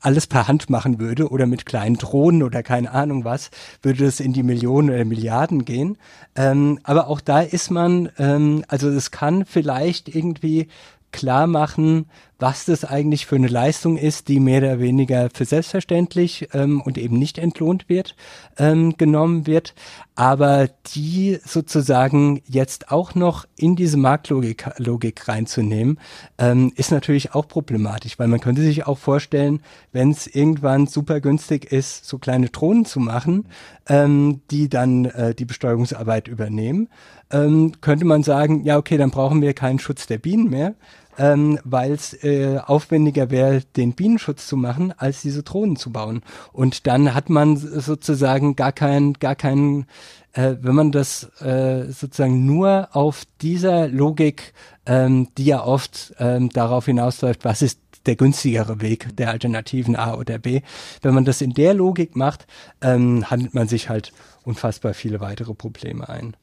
alles 0.00 0.26
per 0.26 0.48
Hand 0.48 0.70
machen 0.70 0.98
würde 0.98 1.28
oder 1.28 1.46
mit 1.46 1.66
kleinen 1.66 1.96
Drohnen 1.96 2.42
oder 2.42 2.62
keine 2.62 2.90
Ahnung 2.90 3.24
was, 3.24 3.50
würde 3.82 4.04
es 4.06 4.20
in 4.20 4.32
die 4.32 4.42
Millionen 4.42 4.90
oder 4.90 5.04
Milliarden 5.04 5.64
gehen. 5.64 5.98
Ähm, 6.34 6.78
aber 6.82 7.08
auch 7.08 7.20
da 7.20 7.40
ist 7.40 7.70
man, 7.70 8.10
ähm, 8.18 8.64
also 8.68 8.88
es 8.88 9.10
kann 9.10 9.44
vielleicht 9.44 10.14
irgendwie 10.14 10.68
klar 11.12 11.46
machen, 11.46 12.06
was 12.40 12.64
das 12.64 12.84
eigentlich 12.84 13.26
für 13.26 13.36
eine 13.36 13.48
Leistung 13.48 13.96
ist, 13.98 14.28
die 14.28 14.40
mehr 14.40 14.62
oder 14.62 14.80
weniger 14.80 15.28
für 15.32 15.44
selbstverständlich 15.44 16.48
ähm, 16.54 16.80
und 16.80 16.96
eben 16.96 17.18
nicht 17.18 17.36
entlohnt 17.38 17.88
wird, 17.88 18.16
ähm, 18.58 18.96
genommen 18.96 19.46
wird, 19.46 19.74
aber 20.14 20.68
die 20.94 21.38
sozusagen 21.44 22.42
jetzt 22.46 22.90
auch 22.90 23.14
noch 23.14 23.46
in 23.56 23.76
diese 23.76 23.98
Marktlogik 23.98 24.70
Logik 24.78 25.28
reinzunehmen, 25.28 26.00
ähm, 26.38 26.72
ist 26.76 26.90
natürlich 26.90 27.34
auch 27.34 27.46
problematisch, 27.46 28.18
weil 28.18 28.28
man 28.28 28.40
könnte 28.40 28.62
sich 28.62 28.86
auch 28.86 28.98
vorstellen, 28.98 29.62
wenn 29.92 30.10
es 30.10 30.26
irgendwann 30.26 30.86
super 30.86 31.20
günstig 31.20 31.70
ist, 31.70 32.06
so 32.06 32.18
kleine 32.18 32.48
Drohnen 32.48 32.86
zu 32.86 33.00
machen, 33.00 33.46
ähm, 33.86 34.40
die 34.50 34.70
dann 34.70 35.04
äh, 35.04 35.34
die 35.34 35.44
Besteuerungsarbeit 35.44 36.26
übernehmen, 36.26 36.88
ähm, 37.30 37.72
könnte 37.80 38.06
man 38.06 38.22
sagen, 38.22 38.64
ja 38.64 38.78
okay, 38.78 38.96
dann 38.96 39.10
brauchen 39.10 39.42
wir 39.42 39.52
keinen 39.52 39.78
Schutz 39.78 40.06
der 40.06 40.18
Bienen 40.18 40.48
mehr, 40.48 40.74
ähm, 41.18 41.58
weil 41.64 41.92
es 41.92 42.14
äh, 42.24 42.58
aufwendiger 42.64 43.30
wäre, 43.30 43.62
den 43.76 43.92
Bienenschutz 43.92 44.46
zu 44.46 44.56
machen, 44.56 44.92
als 44.96 45.22
diese 45.22 45.42
Drohnen 45.42 45.76
zu 45.76 45.90
bauen. 45.90 46.22
Und 46.52 46.86
dann 46.86 47.14
hat 47.14 47.30
man 47.30 47.56
sozusagen 47.56 48.56
gar 48.56 48.72
keinen, 48.72 49.14
gar 49.14 49.34
keinen, 49.34 49.86
äh, 50.32 50.56
wenn 50.60 50.74
man 50.74 50.92
das 50.92 51.24
äh, 51.40 51.86
sozusagen 51.90 52.46
nur 52.46 52.88
auf 52.92 53.24
dieser 53.40 53.88
Logik, 53.88 54.54
ähm, 54.86 55.28
die 55.36 55.46
ja 55.46 55.64
oft 55.64 56.14
ähm, 56.18 56.48
darauf 56.50 56.86
hinausläuft, 56.86 57.44
was 57.44 57.62
ist 57.62 57.80
der 58.06 58.16
günstigere 58.16 58.80
Weg 58.80 59.14
der 59.16 59.30
Alternativen 59.30 59.96
A 59.96 60.14
oder 60.14 60.38
B. 60.38 60.62
Wenn 61.02 61.14
man 61.14 61.24
das 61.24 61.40
in 61.42 61.52
der 61.52 61.74
Logik 61.74 62.16
macht, 62.16 62.46
ähm, 62.80 63.30
handelt 63.30 63.54
man 63.54 63.68
sich 63.68 63.88
halt 63.88 64.12
unfassbar 64.44 64.94
viele 64.94 65.20
weitere 65.20 65.54
Probleme 65.54 66.08
ein. 66.08 66.34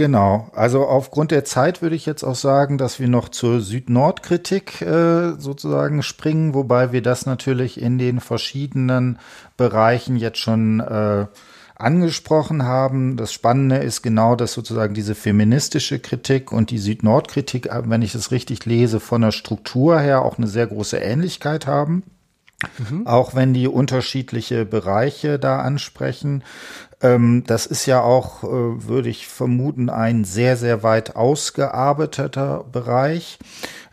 Genau, 0.00 0.48
also 0.54 0.86
aufgrund 0.86 1.30
der 1.30 1.44
Zeit 1.44 1.82
würde 1.82 1.94
ich 1.94 2.06
jetzt 2.06 2.24
auch 2.24 2.34
sagen, 2.34 2.78
dass 2.78 3.00
wir 3.00 3.06
noch 3.06 3.28
zur 3.28 3.60
Süd-Nord-Kritik 3.60 4.80
äh, 4.80 5.32
sozusagen 5.32 6.02
springen, 6.02 6.54
wobei 6.54 6.90
wir 6.90 7.02
das 7.02 7.26
natürlich 7.26 7.78
in 7.78 7.98
den 7.98 8.20
verschiedenen 8.20 9.18
Bereichen 9.58 10.16
jetzt 10.16 10.38
schon 10.38 10.80
äh, 10.80 11.26
angesprochen 11.74 12.62
haben. 12.62 13.18
Das 13.18 13.30
Spannende 13.30 13.76
ist 13.76 14.00
genau, 14.00 14.36
dass 14.36 14.54
sozusagen 14.54 14.94
diese 14.94 15.14
feministische 15.14 15.98
Kritik 15.98 16.50
und 16.50 16.70
die 16.70 16.78
Süd-Nord-Kritik, 16.78 17.66
äh, 17.66 17.82
wenn 17.84 18.00
ich 18.00 18.14
es 18.14 18.30
richtig 18.30 18.64
lese, 18.64 19.00
von 19.00 19.20
der 19.20 19.32
Struktur 19.32 20.00
her 20.00 20.22
auch 20.22 20.38
eine 20.38 20.46
sehr 20.46 20.66
große 20.66 20.96
Ähnlichkeit 20.96 21.66
haben. 21.66 22.04
Mhm. 22.78 23.06
Auch 23.06 23.34
wenn 23.34 23.52
die 23.52 23.68
unterschiedliche 23.68 24.64
Bereiche 24.64 25.38
da 25.38 25.60
ansprechen. 25.60 26.42
Ähm, 27.02 27.44
das 27.46 27.66
ist 27.66 27.86
ja 27.86 28.02
auch, 28.02 28.44
äh, 28.44 28.46
würde 28.46 29.08
ich 29.08 29.26
vermuten, 29.26 29.88
ein 29.90 30.24
sehr, 30.24 30.56
sehr 30.56 30.82
weit 30.82 31.16
ausgearbeiteter 31.16 32.64
Bereich. 32.70 33.38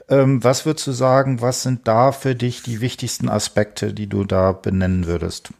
Ähm, 0.10 0.44
was 0.44 0.66
würdest 0.66 0.88
du 0.88 0.92
sagen, 0.92 1.42
was 1.42 1.64
sind 1.64 1.88
da 1.88 2.12
für 2.12 2.36
dich 2.36 2.64
die 2.64 2.82
wichtigsten 2.82 3.30
Aspekte, 3.30 3.94
die 3.94 4.08
du 4.08 4.24
da 4.24 4.52
benennen 4.52 5.06
würdest? 5.06 5.52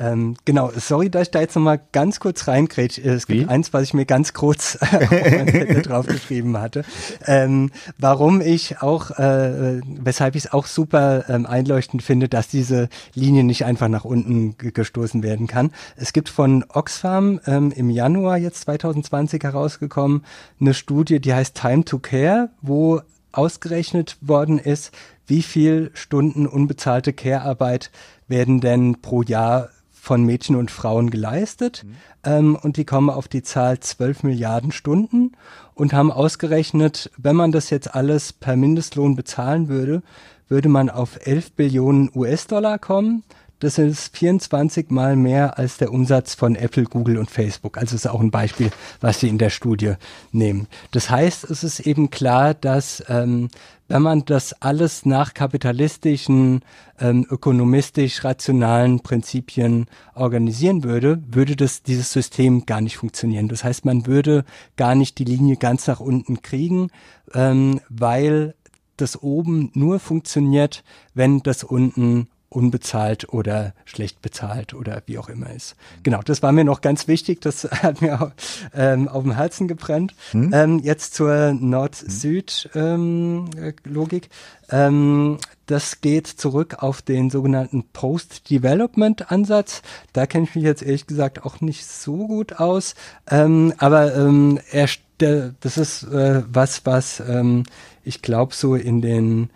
Ähm, 0.00 0.34
genau, 0.46 0.72
sorry, 0.74 1.10
dass 1.10 1.24
ich 1.24 1.30
da 1.30 1.40
jetzt 1.40 1.54
nochmal 1.54 1.78
ganz 1.92 2.20
kurz 2.20 2.48
reingrätsche. 2.48 3.02
Es 3.02 3.26
gibt 3.26 3.42
Wie? 3.42 3.46
eins, 3.46 3.74
was 3.74 3.82
ich 3.82 3.92
mir 3.92 4.06
ganz 4.06 4.32
kurz 4.32 4.78
draufgeschrieben 5.82 6.58
hatte. 6.58 6.84
Ähm, 7.26 7.70
warum 7.98 8.40
ich 8.40 8.80
auch, 8.80 9.10
äh, 9.10 9.80
weshalb 9.84 10.36
ich 10.36 10.46
es 10.46 10.52
auch 10.52 10.64
super 10.64 11.28
ähm, 11.28 11.44
einleuchtend 11.44 12.02
finde, 12.02 12.30
dass 12.30 12.48
diese 12.48 12.88
Linie 13.14 13.44
nicht 13.44 13.66
einfach 13.66 13.88
nach 13.88 14.06
unten 14.06 14.56
gestoßen 14.56 15.22
werden 15.22 15.46
kann. 15.46 15.70
Es 15.96 16.14
gibt 16.14 16.30
von 16.30 16.64
Oxfam 16.68 17.38
ähm, 17.46 17.70
im 17.70 17.90
Januar 17.90 18.38
jetzt 18.38 18.62
2020 18.62 19.42
herausgekommen 19.44 20.24
eine 20.60 20.72
Studie, 20.72 21.20
die 21.20 21.34
heißt 21.34 21.54
Time 21.54 21.84
to 21.84 21.98
Care, 21.98 22.48
wo 22.62 23.02
ausgerechnet 23.32 24.16
worden 24.22 24.58
ist, 24.58 24.92
wie 25.26 25.42
viel 25.42 25.90
Stunden 25.94 26.46
unbezahlte 26.46 27.12
Care-Arbeit 27.12 27.90
werden 28.28 28.60
denn 28.60 29.02
pro 29.02 29.22
Jahr 29.22 29.68
von 30.00 30.24
Mädchen 30.24 30.56
und 30.56 30.70
Frauen 30.70 31.10
geleistet 31.10 31.84
mhm. 31.84 31.96
ähm, 32.24 32.56
und 32.56 32.76
die 32.76 32.84
kommen 32.84 33.10
auf 33.10 33.28
die 33.28 33.42
Zahl 33.42 33.80
12 33.80 34.22
Milliarden 34.22 34.72
Stunden 34.72 35.32
und 35.74 35.92
haben 35.92 36.10
ausgerechnet, 36.10 37.10
wenn 37.16 37.36
man 37.36 37.52
das 37.52 37.70
jetzt 37.70 37.94
alles 37.94 38.32
per 38.32 38.56
Mindestlohn 38.56 39.14
bezahlen 39.14 39.68
würde, 39.68 40.02
würde 40.48 40.68
man 40.68 40.90
auf 40.90 41.26
11 41.26 41.52
Billionen 41.52 42.10
US-Dollar 42.14 42.78
kommen. 42.78 43.22
Das 43.60 43.76
ist 43.76 44.16
24 44.16 44.90
mal 44.90 45.16
mehr 45.16 45.58
als 45.58 45.76
der 45.76 45.92
Umsatz 45.92 46.34
von 46.34 46.56
Apple, 46.56 46.84
Google 46.84 47.18
und 47.18 47.30
Facebook. 47.30 47.76
Also 47.76 47.94
ist 47.94 48.08
auch 48.08 48.20
ein 48.20 48.30
Beispiel, 48.30 48.70
was 49.02 49.20
sie 49.20 49.28
in 49.28 49.36
der 49.36 49.50
Studie 49.50 49.94
nehmen. 50.32 50.66
Das 50.92 51.10
heißt, 51.10 51.44
es 51.44 51.62
ist 51.62 51.80
eben 51.80 52.10
klar, 52.10 52.54
dass 52.54 53.04
ähm, 53.08 53.48
wenn 53.90 54.02
man 54.02 54.24
das 54.24 54.52
alles 54.62 55.04
nach 55.04 55.34
kapitalistischen, 55.34 56.60
ähm, 57.00 57.26
ökonomistisch 57.28 58.22
rationalen 58.22 59.00
Prinzipien 59.00 59.86
organisieren 60.14 60.84
würde, 60.84 61.20
würde 61.26 61.56
das 61.56 61.82
dieses 61.82 62.12
System 62.12 62.66
gar 62.66 62.80
nicht 62.80 62.98
funktionieren. 62.98 63.48
Das 63.48 63.64
heißt, 63.64 63.84
man 63.84 64.06
würde 64.06 64.44
gar 64.76 64.94
nicht 64.94 65.18
die 65.18 65.24
Linie 65.24 65.56
ganz 65.56 65.88
nach 65.88 65.98
unten 65.98 66.40
kriegen, 66.40 66.90
ähm, 67.34 67.80
weil 67.88 68.54
das 68.96 69.20
oben 69.20 69.72
nur 69.74 69.98
funktioniert, 69.98 70.84
wenn 71.14 71.40
das 71.40 71.64
unten 71.64 72.28
unbezahlt 72.50 73.32
oder 73.32 73.72
schlecht 73.84 74.20
bezahlt 74.20 74.74
oder 74.74 75.02
wie 75.06 75.18
auch 75.18 75.28
immer 75.28 75.54
ist. 75.54 75.76
Genau, 76.02 76.20
das 76.22 76.42
war 76.42 76.50
mir 76.52 76.64
noch 76.64 76.80
ganz 76.80 77.06
wichtig, 77.08 77.40
das 77.40 77.64
hat 77.70 78.02
mir 78.02 78.20
auch, 78.20 78.32
ähm, 78.74 79.08
auf 79.08 79.22
dem 79.22 79.32
Herzen 79.32 79.68
gebrennt. 79.68 80.14
Hm? 80.32 80.50
Ähm, 80.52 80.80
jetzt 80.80 81.14
zur 81.14 81.52
Nord-Süd-Logik. 81.52 84.24
Ähm, 84.24 84.30
ähm, 84.70 85.38
das 85.66 86.00
geht 86.00 86.26
zurück 86.26 86.76
auf 86.80 87.02
den 87.02 87.30
sogenannten 87.30 87.84
Post-Development-Ansatz. 87.92 89.82
Da 90.12 90.26
kenne 90.26 90.44
ich 90.44 90.56
mich 90.56 90.64
jetzt 90.64 90.82
ehrlich 90.82 91.06
gesagt 91.06 91.44
auch 91.44 91.60
nicht 91.60 91.86
so 91.86 92.26
gut 92.26 92.54
aus, 92.54 92.96
ähm, 93.30 93.72
aber 93.78 94.16
ähm, 94.16 94.58
er, 94.70 94.88
das 95.18 95.78
ist 95.78 96.02
äh, 96.04 96.42
was, 96.48 96.86
was 96.86 97.20
ähm, 97.20 97.64
ich 98.02 98.22
glaube 98.22 98.54
so 98.54 98.74
in 98.74 99.00
den 99.00 99.50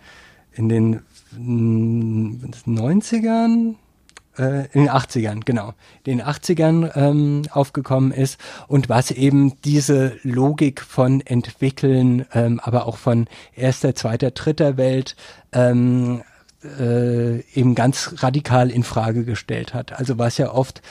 in 0.53 0.69
den 0.69 1.01
90ern, 1.37 3.75
äh, 4.37 4.65
in 4.73 4.81
den 4.81 4.89
80ern, 4.89 5.45
genau, 5.45 5.73
in 6.03 6.17
den 6.17 6.25
80ern 6.25 6.91
ähm, 6.95 7.43
aufgekommen 7.51 8.11
ist 8.11 8.39
und 8.67 8.89
was 8.89 9.11
eben 9.11 9.53
diese 9.63 10.17
Logik 10.23 10.81
von 10.81 11.21
Entwickeln, 11.21 12.25
ähm, 12.33 12.59
aber 12.61 12.87
auch 12.87 12.97
von 12.97 13.27
erster, 13.55 13.95
zweiter, 13.95 14.31
dritter 14.31 14.77
Welt 14.77 15.15
ähm, 15.51 16.23
äh, 16.79 17.39
eben 17.53 17.75
ganz 17.75 18.15
radikal 18.17 18.71
in 18.71 18.83
Frage 18.83 19.25
gestellt 19.25 19.73
hat. 19.73 19.93
Also 19.93 20.17
was 20.17 20.37
ja 20.37 20.51
oft 20.51 20.81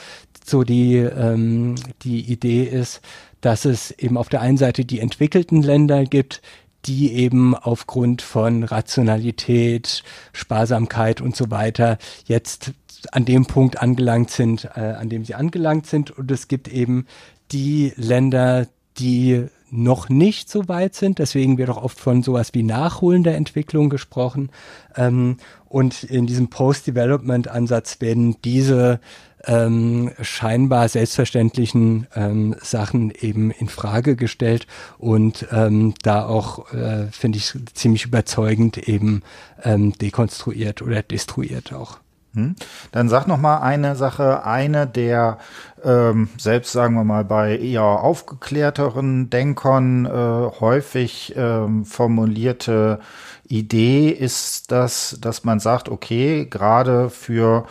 so 0.45 0.63
die, 0.63 0.97
ähm, 0.97 1.75
die 2.03 2.21
Idee 2.21 2.63
ist, 2.63 3.01
dass 3.41 3.65
es 3.65 3.91
eben 3.91 4.17
auf 4.17 4.29
der 4.29 4.41
einen 4.41 4.57
Seite 4.57 4.85
die 4.85 4.99
entwickelten 4.99 5.61
Länder 5.61 6.05
gibt, 6.05 6.41
die 6.85 7.13
eben 7.13 7.55
aufgrund 7.55 8.21
von 8.21 8.63
Rationalität, 8.63 10.03
Sparsamkeit 10.33 11.21
und 11.21 11.35
so 11.35 11.49
weiter 11.51 11.97
jetzt 12.25 12.73
an 13.11 13.25
dem 13.25 13.45
Punkt 13.45 13.81
angelangt 13.81 14.29
sind, 14.31 14.65
äh, 14.75 14.79
an 14.79 15.09
dem 15.09 15.25
sie 15.25 15.35
angelangt 15.35 15.87
sind. 15.87 16.11
Und 16.11 16.31
es 16.31 16.47
gibt 16.47 16.67
eben 16.67 17.05
die 17.51 17.93
Länder, 17.95 18.67
die 18.97 19.45
noch 19.71 20.09
nicht 20.09 20.49
so 20.49 20.67
weit 20.67 20.95
sind. 20.95 21.19
Deswegen 21.19 21.57
wird 21.57 21.69
auch 21.69 21.83
oft 21.83 21.99
von 21.99 22.23
sowas 22.23 22.53
wie 22.53 22.63
nachholender 22.63 23.35
Entwicklung 23.35 23.89
gesprochen. 23.89 24.49
Ähm, 24.95 25.37
und 25.67 26.03
in 26.03 26.27
diesem 26.27 26.49
Post-Development-Ansatz 26.49 27.99
werden 27.99 28.37
diese 28.43 28.99
ähm, 29.45 30.11
scheinbar 30.21 30.87
selbstverständlichen 30.89 32.07
ähm, 32.15 32.55
Sachen 32.61 33.11
eben 33.11 33.51
in 33.51 33.69
Frage 33.69 34.15
gestellt 34.15 34.67
und 34.97 35.47
ähm, 35.51 35.93
da 36.01 36.25
auch, 36.25 36.73
äh, 36.73 37.07
finde 37.11 37.37
ich, 37.37 37.53
ziemlich 37.73 38.05
überzeugend 38.05 38.77
eben 38.77 39.21
ähm, 39.63 39.93
dekonstruiert 39.93 40.81
oder 40.81 41.03
destruiert 41.03 41.73
auch. 41.73 41.99
Hm? 42.35 42.55
Dann 42.91 43.07
sag 43.07 43.27
noch 43.27 43.37
mal 43.37 43.59
eine 43.59 43.95
Sache, 43.95 44.45
eine 44.45 44.87
der 44.87 45.37
ähm, 45.83 46.29
selbst 46.37 46.73
sagen 46.73 46.95
wir 46.95 47.05
mal 47.05 47.23
bei 47.23 47.57
eher 47.57 47.83
aufgeklärteren 47.83 49.29
Denkern 49.29 50.05
äh, 50.05 50.59
häufig 50.59 51.33
ähm, 51.37 51.85
formulierte 51.85 52.99
Idee 53.47 54.09
ist, 54.09 54.71
dass 54.71 55.17
dass 55.21 55.45
man 55.45 55.59
sagt, 55.59 55.87
okay, 55.87 56.45
gerade 56.49 57.09
für 57.09 57.65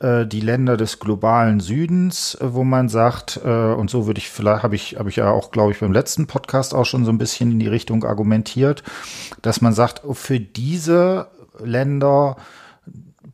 äh, 0.00 0.26
die 0.26 0.40
Länder 0.40 0.76
des 0.76 0.98
globalen 1.00 1.60
Südens, 1.60 2.36
äh, 2.40 2.54
wo 2.54 2.64
man 2.64 2.88
sagt, 2.88 3.40
äh, 3.44 3.72
und 3.72 3.90
so 3.90 4.06
würde 4.06 4.18
ich 4.18 4.28
vielleicht, 4.30 4.62
habe 4.62 4.74
ich, 4.74 4.96
habe 4.98 5.08
ich 5.08 5.16
ja 5.16 5.30
auch, 5.30 5.50
glaube 5.50 5.72
ich, 5.72 5.80
beim 5.80 5.92
letzten 5.92 6.26
Podcast 6.26 6.74
auch 6.74 6.84
schon 6.84 7.04
so 7.04 7.10
ein 7.10 7.18
bisschen 7.18 7.52
in 7.52 7.58
die 7.58 7.68
Richtung 7.68 8.04
argumentiert, 8.04 8.82
dass 9.42 9.60
man 9.60 9.72
sagt, 9.72 10.02
für 10.12 10.40
diese 10.40 11.28
Länder 11.58 12.36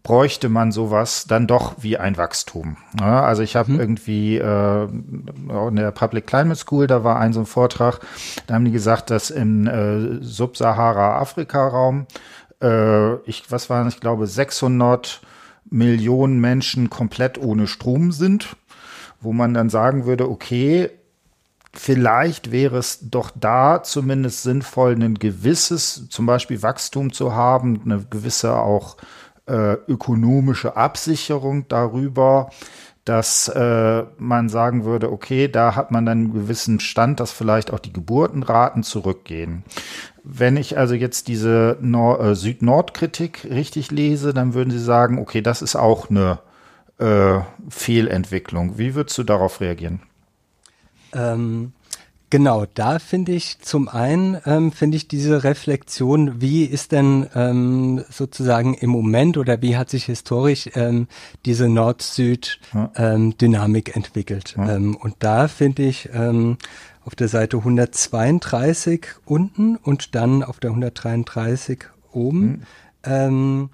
bräuchte 0.04 0.48
man 0.50 0.70
sowas 0.70 1.26
dann 1.26 1.46
doch 1.46 1.76
wie 1.78 1.96
ein 1.96 2.16
Wachstum. 2.18 2.76
Ja, 3.00 3.22
also 3.24 3.42
ich 3.42 3.56
habe 3.56 3.72
mhm. 3.72 3.80
irgendwie 3.80 4.36
äh, 4.36 4.84
in 4.84 5.76
der 5.76 5.90
Public 5.90 6.26
Climate 6.26 6.60
School, 6.60 6.86
da 6.86 7.02
war 7.02 7.18
ein 7.18 7.32
so 7.32 7.40
ein 7.40 7.46
Vortrag, 7.46 8.00
da 8.46 8.54
haben 8.54 8.66
die 8.66 8.70
gesagt, 8.70 9.10
dass 9.10 9.30
im 9.30 9.66
äh, 9.66 10.22
Subsahara-Afrika-Raum, 10.22 12.06
äh, 12.62 13.14
ich, 13.22 13.50
was 13.50 13.70
waren, 13.70 13.88
ich 13.88 13.98
glaube, 13.98 14.26
600 14.26 15.22
Millionen 15.70 16.40
Menschen 16.40 16.90
komplett 16.90 17.38
ohne 17.38 17.66
Strom 17.66 18.12
sind, 18.12 18.56
wo 19.20 19.32
man 19.32 19.54
dann 19.54 19.70
sagen 19.70 20.04
würde, 20.04 20.28
okay, 20.28 20.90
vielleicht 21.72 22.52
wäre 22.52 22.78
es 22.78 23.10
doch 23.10 23.30
da 23.34 23.82
zumindest 23.82 24.42
sinnvoll, 24.42 24.94
ein 24.94 25.14
gewisses, 25.14 26.08
zum 26.08 26.26
Beispiel 26.26 26.62
Wachstum 26.62 27.12
zu 27.12 27.34
haben, 27.34 27.82
eine 27.84 28.04
gewisse 28.04 28.56
auch 28.56 28.96
äh, 29.46 29.74
ökonomische 29.88 30.76
Absicherung 30.76 31.68
darüber, 31.68 32.50
dass 33.04 33.48
äh, 33.48 34.04
man 34.16 34.48
sagen 34.48 34.84
würde, 34.84 35.12
okay, 35.12 35.48
da 35.48 35.76
hat 35.76 35.90
man 35.90 36.06
dann 36.06 36.18
einen 36.18 36.32
gewissen 36.32 36.80
Stand, 36.80 37.20
dass 37.20 37.32
vielleicht 37.32 37.70
auch 37.72 37.78
die 37.78 37.92
Geburtenraten 37.92 38.82
zurückgehen. 38.82 39.64
Wenn 40.24 40.56
ich 40.56 40.78
also 40.78 40.94
jetzt 40.94 41.28
diese 41.28 41.76
Nor 41.80 42.20
äh, 42.20 42.34
Süd-Nord-Kritik 42.34 43.46
richtig 43.50 43.90
lese, 43.90 44.32
dann 44.32 44.54
würden 44.54 44.70
Sie 44.70 44.78
sagen, 44.78 45.18
okay, 45.18 45.42
das 45.42 45.60
ist 45.60 45.76
auch 45.76 46.08
eine 46.08 46.38
äh, 46.98 47.40
Fehlentwicklung. 47.68 48.78
Wie 48.78 48.94
würdest 48.94 49.18
du 49.18 49.22
darauf 49.22 49.60
reagieren? 49.60 50.00
Ähm, 51.12 51.72
Genau, 52.34 52.66
da 52.74 52.98
finde 52.98 53.30
ich 53.30 53.60
zum 53.60 53.88
einen, 53.88 54.38
ähm, 54.44 54.72
finde 54.72 54.96
ich 54.96 55.06
diese 55.06 55.44
Reflexion, 55.44 56.40
wie 56.40 56.64
ist 56.64 56.90
denn 56.90 57.28
ähm, 57.36 58.02
sozusagen 58.10 58.74
im 58.74 58.90
Moment 58.90 59.38
oder 59.38 59.62
wie 59.62 59.76
hat 59.76 59.88
sich 59.88 60.06
historisch 60.06 60.68
ähm, 60.74 61.06
diese 61.44 61.68
Nord-Süd-Dynamik 61.68 63.88
ja. 63.88 63.94
ähm, 63.94 64.02
entwickelt. 64.02 64.56
Ja. 64.56 64.74
Ähm, 64.74 64.96
und 64.96 65.14
da 65.20 65.46
finde 65.46 65.84
ich 65.84 66.10
auf 67.04 67.14
der 67.14 67.28
Seite 67.28 67.58
132 67.58 69.06
unten 69.24 69.76
und 69.76 70.14
dann 70.14 70.42
auf 70.42 70.60
der 70.60 70.70
133 70.70 71.84
oben, 72.12 72.40
mhm. 72.40 72.62
ähm, 73.04 73.70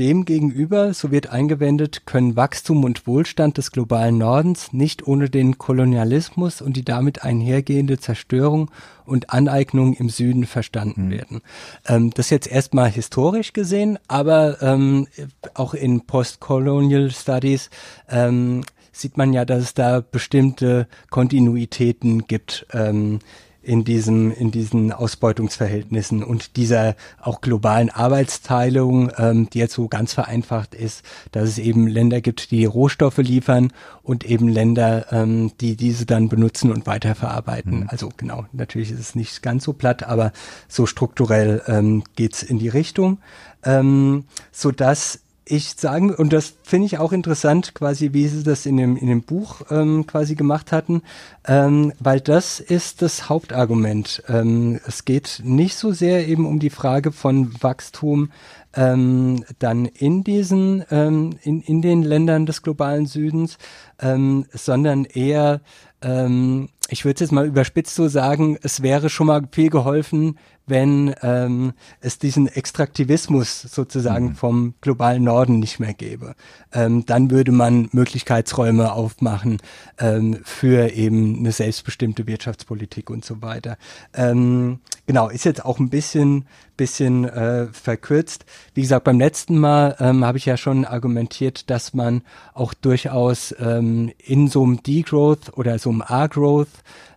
Demgegenüber, 0.00 0.92
so 0.92 1.12
wird 1.12 1.28
eingewendet, 1.28 2.04
können 2.04 2.34
Wachstum 2.34 2.82
und 2.82 3.06
Wohlstand 3.06 3.58
des 3.58 3.70
globalen 3.70 4.18
Nordens 4.18 4.72
nicht 4.72 5.06
ohne 5.06 5.30
den 5.30 5.56
Kolonialismus 5.56 6.60
und 6.60 6.76
die 6.76 6.84
damit 6.84 7.22
einhergehende 7.22 8.00
Zerstörung 8.00 8.72
und 9.06 9.30
Aneignung 9.30 9.94
im 9.94 10.08
Süden 10.08 10.46
verstanden 10.46 11.06
mhm. 11.06 11.10
werden. 11.10 11.42
Ähm, 11.86 12.10
das 12.10 12.30
jetzt 12.30 12.48
erstmal 12.48 12.90
historisch 12.90 13.52
gesehen, 13.52 14.00
aber 14.08 14.60
ähm, 14.62 15.06
auch 15.54 15.74
in 15.74 16.00
Postcolonial 16.00 17.12
Studies 17.12 17.70
ähm, 18.08 18.62
sieht 18.94 19.16
man 19.16 19.32
ja, 19.32 19.44
dass 19.44 19.62
es 19.62 19.74
da 19.74 20.00
bestimmte 20.00 20.86
Kontinuitäten 21.10 22.26
gibt. 22.26 22.66
Ähm, 22.72 23.18
in 23.64 23.84
diesem, 23.84 24.30
in 24.30 24.50
diesen 24.50 24.92
Ausbeutungsverhältnissen 24.92 26.22
und 26.22 26.56
dieser 26.56 26.94
auch 27.20 27.40
globalen 27.40 27.90
Arbeitsteilung, 27.90 29.10
ähm, 29.16 29.48
die 29.50 29.58
jetzt 29.58 29.74
so 29.74 29.88
ganz 29.88 30.12
vereinfacht 30.12 30.74
ist, 30.74 31.02
dass 31.32 31.48
es 31.48 31.58
eben 31.58 31.86
Länder 31.86 32.20
gibt, 32.20 32.50
die 32.50 32.64
Rohstoffe 32.64 33.18
liefern 33.18 33.72
und 34.02 34.24
eben 34.24 34.48
Länder, 34.48 35.06
ähm, 35.12 35.52
die 35.60 35.76
diese 35.76 36.06
dann 36.06 36.28
benutzen 36.28 36.70
und 36.70 36.86
weiterverarbeiten. 36.86 37.80
Mhm. 37.80 37.88
Also 37.88 38.10
genau, 38.16 38.44
natürlich 38.52 38.90
ist 38.90 39.00
es 39.00 39.14
nicht 39.14 39.42
ganz 39.42 39.64
so 39.64 39.72
platt, 39.72 40.02
aber 40.02 40.32
so 40.68 40.86
strukturell 40.86 41.62
ähm, 41.66 42.04
geht 42.16 42.42
in 42.42 42.58
die 42.58 42.68
Richtung, 42.68 43.18
ähm, 43.64 44.24
so 44.52 44.70
dass 44.70 45.20
ich 45.46 45.74
sagen, 45.76 46.14
und 46.14 46.32
das 46.32 46.54
finde 46.62 46.86
ich 46.86 46.98
auch 46.98 47.12
interessant, 47.12 47.74
quasi, 47.74 48.12
wie 48.12 48.28
sie 48.28 48.42
das 48.42 48.64
in 48.64 48.76
dem, 48.76 48.96
in 48.96 49.08
dem 49.08 49.22
Buch 49.22 49.62
ähm, 49.70 50.06
quasi 50.06 50.34
gemacht 50.34 50.72
hatten, 50.72 51.02
ähm, 51.46 51.92
weil 52.00 52.20
das 52.20 52.60
ist 52.60 53.02
das 53.02 53.28
Hauptargument. 53.28 54.22
Ähm, 54.28 54.80
es 54.86 55.04
geht 55.04 55.42
nicht 55.44 55.76
so 55.76 55.92
sehr 55.92 56.26
eben 56.28 56.46
um 56.46 56.60
die 56.60 56.70
Frage 56.70 57.12
von 57.12 57.52
Wachstum 57.62 58.30
ähm, 58.74 59.44
dann 59.58 59.86
in 59.86 60.24
diesen, 60.24 60.84
ähm, 60.90 61.38
in, 61.42 61.60
in 61.60 61.82
den 61.82 62.02
Ländern 62.02 62.46
des 62.46 62.62
globalen 62.62 63.06
Südens, 63.06 63.58
ähm, 64.00 64.46
sondern 64.52 65.04
eher, 65.04 65.60
ähm, 66.02 66.68
ich 66.94 67.04
würde 67.04 67.24
jetzt 67.24 67.32
mal 67.32 67.44
überspitzt 67.44 67.96
so 67.96 68.06
sagen, 68.06 68.56
es 68.62 68.80
wäre 68.80 69.10
schon 69.10 69.26
mal 69.26 69.42
viel 69.50 69.68
geholfen, 69.68 70.38
wenn 70.66 71.14
ähm, 71.22 71.72
es 72.00 72.18
diesen 72.18 72.46
Extraktivismus 72.46 73.62
sozusagen 73.62 74.28
mhm. 74.28 74.34
vom 74.36 74.74
globalen 74.80 75.24
Norden 75.24 75.58
nicht 75.58 75.78
mehr 75.78 75.92
gäbe. 75.92 76.34
Ähm, 76.72 77.04
dann 77.04 77.30
würde 77.30 77.52
man 77.52 77.88
Möglichkeitsräume 77.92 78.92
aufmachen 78.92 79.58
ähm, 79.98 80.38
für 80.44 80.92
eben 80.92 81.38
eine 81.38 81.52
selbstbestimmte 81.52 82.26
Wirtschaftspolitik 82.26 83.10
und 83.10 83.24
so 83.24 83.42
weiter. 83.42 83.76
Ähm, 84.14 84.78
genau, 85.06 85.28
ist 85.28 85.44
jetzt 85.44 85.64
auch 85.64 85.78
ein 85.80 85.90
bisschen, 85.90 86.46
bisschen 86.76 87.24
äh, 87.24 87.66
verkürzt. 87.66 88.46
Wie 88.72 88.82
gesagt, 88.82 89.04
beim 89.04 89.18
letzten 89.18 89.58
Mal 89.58 89.96
ähm, 90.00 90.24
habe 90.24 90.38
ich 90.38 90.46
ja 90.46 90.56
schon 90.56 90.84
argumentiert, 90.86 91.68
dass 91.68 91.92
man 91.92 92.22
auch 92.54 92.72
durchaus 92.72 93.54
ähm, 93.58 94.12
in 94.18 94.48
so 94.48 94.62
einem 94.62 94.82
Degrowth 94.82 95.56
oder 95.58 95.78
so 95.78 95.90
einem 95.90 96.02
A-Growth 96.02 96.68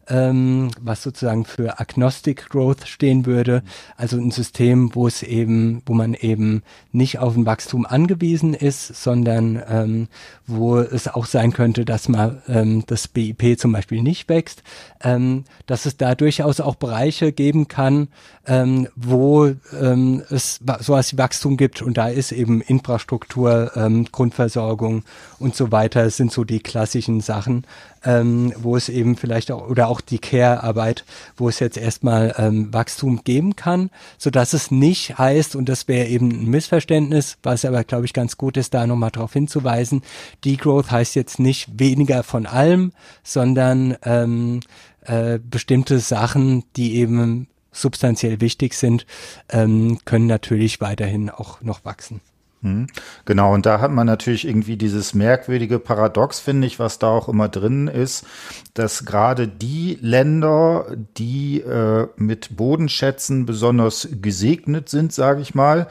ähm, 0.09 0.71
was 0.79 1.03
sozusagen 1.03 1.45
für 1.45 1.79
Agnostic 1.79 2.49
Growth 2.49 2.87
stehen 2.87 3.25
würde. 3.25 3.63
Also 3.97 4.17
ein 4.17 4.31
System, 4.31 4.95
wo 4.95 5.07
es 5.07 5.23
eben, 5.23 5.81
wo 5.85 5.93
man 5.93 6.13
eben 6.13 6.63
nicht 6.91 7.19
auf 7.19 7.35
ein 7.35 7.45
Wachstum 7.45 7.85
angewiesen 7.85 8.53
ist, 8.53 9.03
sondern 9.03 9.61
ähm, 9.67 10.07
wo 10.45 10.77
es 10.79 11.07
auch 11.07 11.25
sein 11.25 11.51
könnte, 11.51 11.85
dass 11.85 12.07
man 12.09 12.41
ähm, 12.47 12.83
das 12.87 13.07
BIP 13.07 13.59
zum 13.59 13.71
Beispiel 13.73 14.01
nicht 14.01 14.29
wächst, 14.29 14.63
ähm, 15.03 15.43
dass 15.65 15.85
es 15.85 15.97
da 15.97 16.15
durchaus 16.15 16.59
auch 16.59 16.75
Bereiche 16.75 17.31
geben 17.31 17.67
kann, 17.67 18.07
ähm, 18.45 18.87
wo 18.95 19.47
ähm, 19.79 20.23
es 20.29 20.59
sowas 20.79 21.11
wie 21.11 21.17
Wachstum 21.17 21.57
gibt 21.57 21.81
und 21.81 21.97
da 21.97 22.07
ist 22.07 22.31
eben 22.31 22.61
Infrastruktur, 22.61 23.71
ähm, 23.75 24.05
Grundversorgung 24.11 25.03
und 25.39 25.55
so 25.55 25.71
weiter 25.71 26.09
sind 26.09 26.31
so 26.31 26.43
die 26.43 26.59
klassischen 26.59 27.19
Sachen 27.19 27.65
ähm, 28.07 28.53
wo 28.57 28.77
es 28.77 28.87
eben 28.87 29.17
vielleicht 29.17 29.51
auch, 29.51 29.67
oder 29.67 29.89
auch 29.89 29.99
die 29.99 30.17
Care-Arbeit, 30.17 31.03
wo 31.35 31.49
es 31.49 31.59
jetzt 31.59 31.77
erstmal 31.77 32.33
ähm, 32.37 32.73
Wachstum 32.73 33.25
geben 33.25 33.57
kann, 33.57 33.89
so 34.17 34.29
dass 34.29 34.53
es 34.53 34.71
nicht 34.71 35.17
heißt, 35.17 35.57
und 35.57 35.67
das 35.67 35.89
wäre 35.89 36.07
eben 36.07 36.29
ein 36.29 36.45
Missverständnis, 36.45 37.37
was 37.43 37.65
aber, 37.65 37.83
glaube 37.83 38.05
ich, 38.05 38.13
ganz 38.13 38.37
gut 38.37 38.55
ist, 38.55 38.73
da 38.73 38.87
nochmal 38.87 39.11
darauf 39.11 39.33
hinzuweisen, 39.33 40.03
Degrowth 40.45 40.89
heißt 40.89 41.15
jetzt 41.15 41.37
nicht 41.37 41.79
weniger 41.79 42.23
von 42.23 42.45
allem, 42.45 42.93
sondern 43.23 43.97
ähm, 44.03 44.61
äh, 45.01 45.39
bestimmte 45.39 45.99
Sachen, 45.99 46.63
die 46.77 46.95
eben 46.95 47.47
substanziell 47.73 48.39
wichtig 48.39 48.73
sind, 48.73 49.05
ähm, 49.49 49.99
können 50.05 50.27
natürlich 50.27 50.79
weiterhin 50.79 51.29
auch 51.29 51.61
noch 51.61 51.83
wachsen. 51.83 52.21
Hm. 52.63 52.87
Genau, 53.25 53.53
und 53.53 53.67
da 53.67 53.79
hat 53.79 53.91
man 53.91 54.07
natürlich 54.07 54.47
irgendwie 54.47 54.77
dieses 54.77 55.13
merkwürdige 55.13 55.77
Paradox, 55.77 56.39
finde 56.39 56.65
ich, 56.65 56.79
was 56.79 56.97
da 56.97 57.07
auch 57.09 57.29
immer 57.29 57.49
drin 57.49 57.87
ist, 57.87 58.25
dass 58.73 59.05
gerade 59.05 59.47
die 59.47 59.99
Länder, 60.01 60.87
die 61.17 61.61
äh, 61.61 62.07
mit 62.15 62.57
Bodenschätzen 62.57 63.45
besonders 63.45 64.07
gesegnet 64.21 64.89
sind, 64.89 65.13
sage 65.13 65.41
ich 65.41 65.53
mal, 65.53 65.87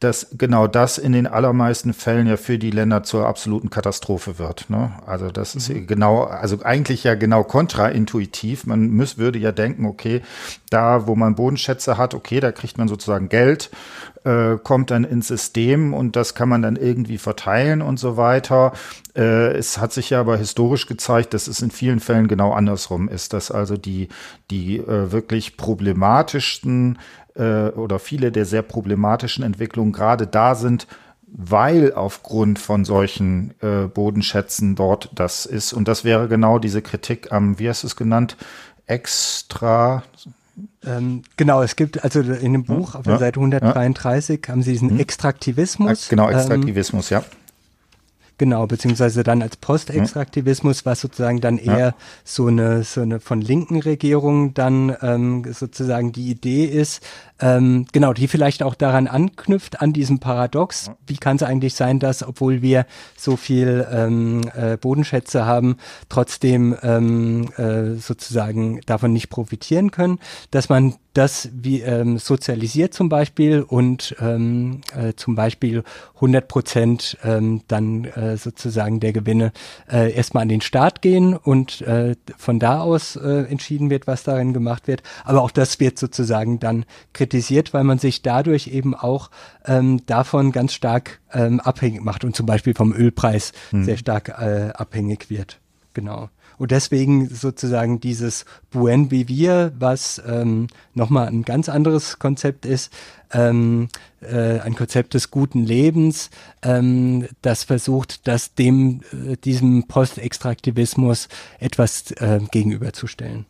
dass 0.00 0.28
genau 0.36 0.66
das 0.66 0.98
in 0.98 1.12
den 1.12 1.26
allermeisten 1.26 1.92
Fällen 1.92 2.26
ja 2.26 2.36
für 2.36 2.58
die 2.58 2.70
Länder 2.70 3.02
zur 3.02 3.26
absoluten 3.26 3.70
Katastrophe 3.70 4.38
wird. 4.38 4.70
Ne? 4.70 4.92
Also 5.06 5.30
das 5.30 5.54
ist 5.54 5.68
mhm. 5.68 5.86
genau, 5.86 6.24
also 6.24 6.62
eigentlich 6.62 7.04
ja 7.04 7.14
genau 7.14 7.44
kontraintuitiv. 7.44 8.66
Man 8.66 8.90
muss, 8.90 9.18
würde 9.18 9.38
ja 9.38 9.52
denken, 9.52 9.86
okay, 9.86 10.22
da 10.70 11.06
wo 11.06 11.16
man 11.16 11.34
Bodenschätze 11.34 11.96
hat, 11.96 12.14
okay, 12.14 12.40
da 12.40 12.52
kriegt 12.52 12.78
man 12.78 12.88
sozusagen 12.88 13.28
Geld 13.28 13.70
äh, 14.28 14.58
kommt 14.62 14.90
dann 14.90 15.04
ins 15.04 15.28
System 15.28 15.94
und 15.94 16.14
das 16.14 16.34
kann 16.34 16.50
man 16.50 16.60
dann 16.60 16.76
irgendwie 16.76 17.16
verteilen 17.16 17.80
und 17.80 17.98
so 17.98 18.18
weiter. 18.18 18.72
Äh, 19.16 19.56
es 19.56 19.78
hat 19.78 19.92
sich 19.92 20.10
ja 20.10 20.20
aber 20.20 20.36
historisch 20.36 20.86
gezeigt, 20.86 21.32
dass 21.32 21.46
es 21.48 21.62
in 21.62 21.70
vielen 21.70 22.00
Fällen 22.00 22.28
genau 22.28 22.52
andersrum 22.52 23.08
ist, 23.08 23.32
dass 23.32 23.50
also 23.50 23.78
die, 23.78 24.08
die 24.50 24.78
äh, 24.78 25.12
wirklich 25.12 25.56
problematischsten 25.56 26.98
äh, 27.36 27.68
oder 27.68 27.98
viele 27.98 28.30
der 28.30 28.44
sehr 28.44 28.62
problematischen 28.62 29.44
Entwicklungen 29.44 29.92
gerade 29.92 30.26
da 30.26 30.54
sind, 30.54 30.86
weil 31.26 31.94
aufgrund 31.94 32.58
von 32.58 32.84
solchen 32.84 33.54
äh, 33.60 33.86
Bodenschätzen 33.86 34.74
dort 34.74 35.10
das 35.14 35.46
ist. 35.46 35.72
Und 35.72 35.88
das 35.88 36.04
wäre 36.04 36.28
genau 36.28 36.58
diese 36.58 36.82
Kritik 36.82 37.32
am, 37.32 37.58
wie 37.58 37.64
du 37.64 37.70
es 37.70 37.96
genannt, 37.96 38.36
extra, 38.86 40.02
ähm, 40.84 41.22
genau, 41.36 41.62
es 41.62 41.76
gibt 41.76 42.02
also 42.04 42.20
in 42.20 42.52
dem 42.52 42.64
Buch 42.64 42.94
auf 42.94 43.04
der 43.04 43.14
ja, 43.14 43.18
Seite 43.18 43.40
133 43.40 44.40
ja. 44.46 44.52
haben 44.52 44.62
Sie 44.62 44.72
diesen 44.72 44.94
mhm. 44.94 45.00
Extraktivismus. 45.00 46.08
Genau, 46.08 46.28
ähm, 46.28 46.36
Extraktivismus, 46.36 47.10
ähm, 47.10 47.18
ja. 47.18 47.24
Genau, 48.38 48.68
beziehungsweise 48.68 49.24
dann 49.24 49.42
als 49.42 49.56
Postextraktivismus, 49.56 50.86
was 50.86 51.00
sozusagen 51.00 51.40
dann 51.40 51.58
eher 51.58 51.96
so 52.22 52.46
eine 52.46 52.84
so 52.84 53.00
eine 53.00 53.18
von 53.18 53.40
linken 53.40 53.80
Regierungen 53.80 54.54
dann 54.54 54.96
ähm, 55.02 55.44
sozusagen 55.52 56.12
die 56.12 56.30
Idee 56.30 56.64
ist, 56.64 57.02
ähm, 57.40 57.86
genau, 57.92 58.12
die 58.12 58.28
vielleicht 58.28 58.62
auch 58.62 58.74
daran 58.74 59.06
anknüpft, 59.06 59.80
an 59.80 59.92
diesem 59.92 60.18
Paradox. 60.18 60.90
Wie 61.06 61.16
kann 61.16 61.36
es 61.36 61.42
eigentlich 61.42 61.74
sein, 61.74 62.00
dass, 62.00 62.26
obwohl 62.26 62.62
wir 62.62 62.86
so 63.16 63.36
viel 63.36 63.86
ähm, 63.90 64.42
äh, 64.54 64.76
Bodenschätze 64.76 65.46
haben, 65.46 65.76
trotzdem 66.08 66.76
ähm, 66.82 67.48
äh, 67.56 67.94
sozusagen 67.96 68.80
davon 68.86 69.12
nicht 69.12 69.30
profitieren 69.30 69.90
können, 69.90 70.18
dass 70.50 70.68
man 70.68 70.94
das 71.18 71.48
wie 71.52 71.80
ähm, 71.80 72.18
sozialisiert 72.18 72.94
zum 72.94 73.08
Beispiel 73.08 73.62
und 73.62 74.14
ähm, 74.20 74.82
äh, 74.96 75.14
zum 75.16 75.34
Beispiel 75.34 75.82
100 76.16 76.46
Prozent 76.46 77.18
ähm, 77.24 77.62
dann 77.66 78.04
äh, 78.04 78.36
sozusagen 78.36 79.00
der 79.00 79.12
Gewinne 79.12 79.52
äh, 79.90 80.12
erstmal 80.12 80.42
an 80.42 80.48
den 80.48 80.60
Staat 80.60 81.02
gehen 81.02 81.34
und 81.34 81.80
äh, 81.80 82.14
von 82.36 82.60
da 82.60 82.80
aus 82.80 83.16
äh, 83.16 83.46
entschieden 83.50 83.90
wird, 83.90 84.06
was 84.06 84.22
darin 84.22 84.52
gemacht 84.52 84.86
wird. 84.86 85.02
Aber 85.24 85.42
auch 85.42 85.50
das 85.50 85.80
wird 85.80 85.98
sozusagen 85.98 86.60
dann 86.60 86.84
kritisiert, 87.12 87.27
weil 87.74 87.84
man 87.84 87.98
sich 87.98 88.22
dadurch 88.22 88.68
eben 88.68 88.94
auch 88.94 89.30
ähm, 89.64 90.04
davon 90.06 90.52
ganz 90.52 90.74
stark 90.74 91.20
ähm, 91.32 91.60
abhängig 91.60 92.02
macht 92.02 92.24
und 92.24 92.34
zum 92.34 92.46
Beispiel 92.46 92.74
vom 92.74 92.92
Ölpreis 92.92 93.52
hm. 93.70 93.84
sehr 93.84 93.96
stark 93.96 94.28
äh, 94.28 94.70
abhängig 94.74 95.30
wird. 95.30 95.60
Genau. 95.94 96.28
Und 96.58 96.72
deswegen 96.72 97.28
sozusagen 97.28 98.00
dieses 98.00 98.44
Buen 98.70 99.10
Vivir, 99.12 99.72
was 99.78 100.20
ähm, 100.26 100.66
nochmal 100.92 101.28
ein 101.28 101.44
ganz 101.44 101.68
anderes 101.68 102.18
Konzept 102.18 102.66
ist, 102.66 102.92
ähm, 103.32 103.88
äh, 104.20 104.58
ein 104.58 104.74
Konzept 104.74 105.14
des 105.14 105.30
guten 105.30 105.64
Lebens, 105.64 106.30
ähm, 106.62 107.28
das 107.42 107.62
versucht, 107.62 108.26
das 108.26 108.54
dem, 108.54 109.02
äh, 109.12 109.36
diesem 109.36 109.86
Postextraktivismus 109.86 111.28
etwas 111.60 112.10
äh, 112.12 112.40
gegenüberzustellen. 112.50 113.46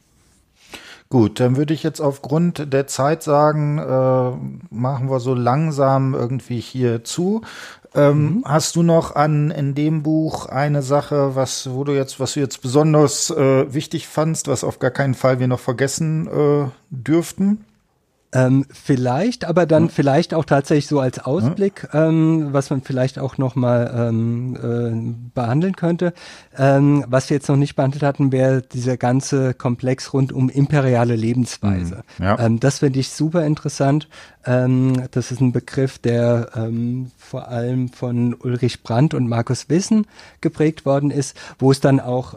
Gut, 1.10 1.40
dann 1.40 1.56
würde 1.56 1.72
ich 1.72 1.82
jetzt 1.82 2.00
aufgrund 2.00 2.70
der 2.72 2.86
Zeit 2.86 3.22
sagen, 3.22 3.78
äh, 3.78 4.74
machen 4.74 5.10
wir 5.10 5.20
so 5.20 5.32
langsam 5.32 6.12
irgendwie 6.14 6.60
hier 6.60 7.02
zu. 7.02 7.40
Ähm, 7.94 8.22
mhm. 8.22 8.44
Hast 8.44 8.76
du 8.76 8.82
noch 8.82 9.16
an 9.16 9.50
in 9.50 9.74
dem 9.74 10.02
Buch 10.02 10.46
eine 10.46 10.82
Sache, 10.82 11.34
was 11.34 11.70
wo 11.72 11.84
du 11.84 11.92
jetzt, 11.92 12.20
was 12.20 12.34
du 12.34 12.40
jetzt 12.40 12.60
besonders 12.60 13.30
äh, 13.30 13.72
wichtig 13.72 14.06
fandst, 14.06 14.48
was 14.48 14.64
auf 14.64 14.78
gar 14.80 14.90
keinen 14.90 15.14
Fall 15.14 15.40
wir 15.40 15.48
noch 15.48 15.60
vergessen 15.60 16.26
äh, 16.26 16.68
dürften? 16.90 17.64
Ähm, 18.30 18.66
vielleicht, 18.70 19.46
aber 19.46 19.64
dann 19.64 19.84
hm. 19.84 19.88
vielleicht 19.88 20.34
auch 20.34 20.44
tatsächlich 20.44 20.86
so 20.86 21.00
als 21.00 21.18
Ausblick, 21.18 21.88
hm. 21.92 22.00
ähm, 22.00 22.48
was 22.52 22.68
man 22.68 22.82
vielleicht 22.82 23.18
auch 23.18 23.38
nochmal 23.38 23.90
ähm, 23.96 24.54
äh, 24.56 25.30
behandeln 25.34 25.76
könnte. 25.76 26.12
Ähm, 26.54 27.06
was 27.08 27.30
wir 27.30 27.38
jetzt 27.38 27.48
noch 27.48 27.56
nicht 27.56 27.74
behandelt 27.74 28.02
hatten, 28.02 28.30
wäre 28.30 28.60
dieser 28.60 28.98
ganze 28.98 29.54
Komplex 29.54 30.12
rund 30.12 30.34
um 30.34 30.50
imperiale 30.50 31.16
Lebensweise. 31.16 32.02
Hm. 32.18 32.24
Ja. 32.24 32.38
Ähm, 32.38 32.60
das 32.60 32.80
finde 32.80 33.00
ich 33.00 33.08
super 33.08 33.46
interessant. 33.46 34.08
Ähm, 34.44 35.08
das 35.10 35.30
ist 35.30 35.40
ein 35.40 35.52
Begriff, 35.52 35.98
der 35.98 36.50
ähm, 36.54 37.10
vor 37.16 37.48
allem 37.48 37.88
von 37.88 38.34
Ulrich 38.34 38.82
Brandt 38.82 39.14
und 39.14 39.26
Markus 39.26 39.70
Wissen 39.70 40.06
geprägt 40.42 40.84
worden 40.84 41.10
ist, 41.10 41.34
wo 41.58 41.70
es 41.70 41.80
dann 41.80 41.98
auch 41.98 42.28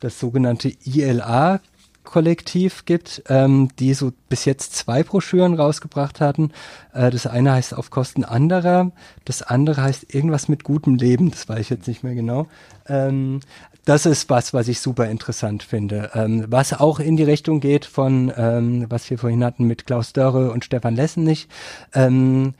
das 0.00 0.20
sogenannte 0.20 0.72
ILA 0.84 1.60
Kollektiv 2.06 2.86
gibt, 2.86 3.22
ähm, 3.28 3.68
die 3.78 3.92
so 3.92 4.12
bis 4.30 4.46
jetzt 4.46 4.74
zwei 4.74 5.02
Broschüren 5.02 5.52
rausgebracht 5.52 6.20
hatten. 6.20 6.52
Äh, 6.94 7.10
das 7.10 7.26
eine 7.26 7.52
heißt 7.52 7.74
Auf 7.74 7.90
Kosten 7.90 8.24
anderer, 8.24 8.92
das 9.26 9.42
andere 9.42 9.82
heißt 9.82 10.14
irgendwas 10.14 10.48
mit 10.48 10.64
gutem 10.64 10.94
Leben, 10.94 11.30
das 11.30 11.46
weiß 11.48 11.60
ich 11.60 11.70
jetzt 11.70 11.86
nicht 11.86 12.02
mehr 12.02 12.14
genau. 12.14 12.46
Ähm, 12.88 13.40
das 13.86 14.04
ist 14.04 14.28
was, 14.28 14.52
was 14.52 14.66
ich 14.66 14.80
super 14.80 15.08
interessant 15.08 15.62
finde. 15.62 16.10
Ähm, 16.14 16.44
was 16.48 16.72
auch 16.72 16.98
in 16.98 17.16
die 17.16 17.22
Richtung 17.22 17.60
geht 17.60 17.84
von, 17.84 18.32
ähm, 18.36 18.86
was 18.88 19.08
wir 19.08 19.16
vorhin 19.16 19.44
hatten 19.44 19.64
mit 19.64 19.86
Klaus 19.86 20.12
Dörre 20.12 20.50
und 20.50 20.64
Stefan 20.64 20.96
Lessenich, 20.96 21.46
ähm, 21.94 22.54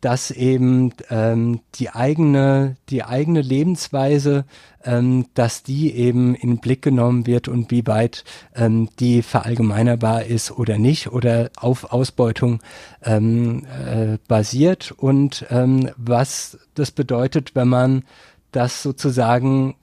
dass 0.00 0.30
eben 0.30 0.92
ähm, 1.10 1.60
die 1.74 1.90
eigene, 1.90 2.76
die 2.88 3.04
eigene 3.04 3.40
Lebensweise, 3.40 4.44
ähm, 4.84 5.26
dass 5.34 5.62
die 5.62 5.94
eben 5.94 6.34
in 6.34 6.50
den 6.50 6.58
Blick 6.58 6.82
genommen 6.82 7.26
wird 7.26 7.48
und 7.48 7.70
wie 7.70 7.86
weit 7.86 8.24
ähm, 8.54 8.88
die 8.98 9.22
verallgemeinerbar 9.22 10.24
ist 10.24 10.50
oder 10.50 10.78
nicht 10.78 11.12
oder 11.12 11.50
auf 11.56 11.92
Ausbeutung 11.92 12.60
ähm, 13.02 13.64
äh, 13.64 14.18
basiert. 14.28 14.92
Und 14.92 15.46
ähm, 15.50 15.90
was 15.96 16.58
das 16.74 16.90
bedeutet, 16.90 17.54
wenn 17.54 17.68
man 17.68 18.04
das 18.50 18.82
sozusagen 18.82 19.74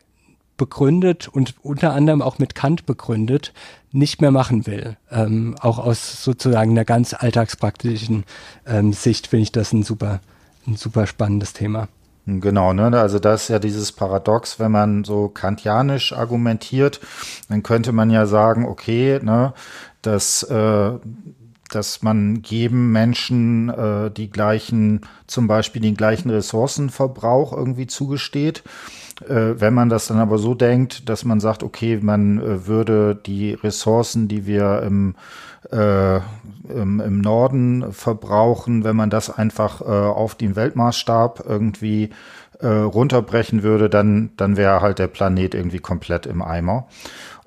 begründet 0.59 1.27
und 1.27 1.55
unter 1.63 1.93
anderem 1.93 2.21
auch 2.21 2.37
mit 2.37 2.53
Kant 2.53 2.85
begründet, 2.85 3.51
nicht 3.91 4.21
mehr 4.21 4.29
machen 4.29 4.67
will. 4.67 4.97
Ähm, 5.09 5.55
auch 5.59 5.79
aus 5.79 6.23
sozusagen 6.23 6.69
einer 6.71 6.85
ganz 6.85 7.15
alltagspraktischen 7.15 8.25
ähm, 8.67 8.93
Sicht 8.93 9.25
finde 9.25 9.43
ich 9.43 9.51
das 9.51 9.73
ein 9.73 9.81
super, 9.81 10.19
ein 10.67 10.75
super 10.75 11.07
spannendes 11.07 11.53
Thema. 11.53 11.87
Genau, 12.27 12.73
ne? 12.73 12.95
Also 12.99 13.17
das 13.17 13.43
ist 13.43 13.47
ja 13.47 13.57
dieses 13.57 13.91
Paradox, 13.91 14.59
wenn 14.59 14.71
man 14.71 15.03
so 15.03 15.29
kantianisch 15.29 16.13
argumentiert, 16.13 16.99
dann 17.49 17.63
könnte 17.63 17.91
man 17.91 18.11
ja 18.11 18.27
sagen, 18.27 18.65
okay, 18.65 19.19
ne, 19.23 19.53
dass 20.03 20.43
äh, 20.43 20.91
dass 21.69 22.01
man 22.01 22.41
jedem 22.45 22.91
Menschen 22.91 23.69
äh, 23.69 24.11
die 24.11 24.29
gleichen, 24.29 25.01
zum 25.27 25.47
Beispiel 25.47 25.81
den 25.81 25.95
gleichen 25.95 26.29
Ressourcenverbrauch 26.29 27.53
irgendwie 27.53 27.87
zugesteht. 27.87 28.63
Äh, 29.27 29.59
wenn 29.59 29.73
man 29.73 29.89
das 29.89 30.07
dann 30.07 30.19
aber 30.19 30.37
so 30.37 30.53
denkt, 30.53 31.09
dass 31.09 31.25
man 31.25 31.39
sagt, 31.39 31.63
okay, 31.63 31.99
man 32.01 32.39
äh, 32.39 32.67
würde 32.67 33.15
die 33.15 33.53
Ressourcen, 33.53 34.27
die 34.27 34.45
wir 34.45 34.81
im, 34.83 35.15
äh, 35.71 36.17
im, 36.69 36.99
im, 36.99 37.21
Norden 37.21 37.91
verbrauchen, 37.91 38.83
wenn 38.83 38.95
man 38.95 39.09
das 39.09 39.29
einfach 39.29 39.81
äh, 39.81 39.85
auf 39.85 40.35
den 40.35 40.55
Weltmaßstab 40.55 41.43
irgendwie 41.47 42.11
äh, 42.59 42.67
runterbrechen 42.67 43.63
würde, 43.63 43.89
dann, 43.89 44.31
dann 44.37 44.57
wäre 44.57 44.81
halt 44.81 44.99
der 44.99 45.07
Planet 45.07 45.53
irgendwie 45.55 45.79
komplett 45.79 46.25
im 46.25 46.41
Eimer. 46.41 46.87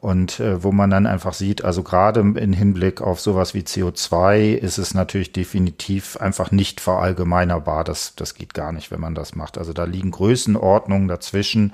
Und 0.03 0.41
äh, 0.41 0.65
wo 0.65 0.73
man 0.73 0.91
dann 0.91 1.07
einfach 1.07 1.33
sieht, 1.33 1.63
also 1.63 1.85
gerade 1.85 2.19
im 2.19 2.53
Hinblick 2.53 3.01
auf 3.01 3.21
sowas 3.21 3.55
wie 3.55 3.61
CO2 3.61 4.55
ist 4.55 4.79
es 4.79 4.95
natürlich 4.95 5.33
definitiv 5.33 6.17
einfach 6.17 6.51
nicht 6.51 6.81
verallgemeinerbar. 6.81 7.85
Das, 7.85 8.17
das 8.17 8.35
geht 8.35 8.53
gar 8.53 8.73
nicht, 8.73 8.91
wenn 8.91 8.99
man 8.99 9.15
das 9.15 9.37
macht. 9.37 9.59
Also 9.59 9.73
da 9.73 9.85
liegen 9.85 10.11
Größenordnungen 10.11 11.07
dazwischen, 11.07 11.73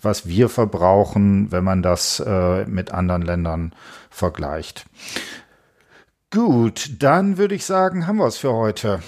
was 0.00 0.26
wir 0.26 0.48
verbrauchen, 0.48 1.52
wenn 1.52 1.64
man 1.64 1.82
das 1.82 2.18
äh, 2.18 2.64
mit 2.64 2.92
anderen 2.92 3.20
Ländern 3.20 3.74
vergleicht. 4.08 4.86
Gut, 6.30 7.02
dann 7.02 7.36
würde 7.36 7.56
ich 7.56 7.66
sagen, 7.66 8.06
haben 8.06 8.16
wir 8.16 8.26
es 8.26 8.38
für 8.38 8.54
heute. 8.54 9.02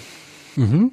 Mhm. 0.56 0.92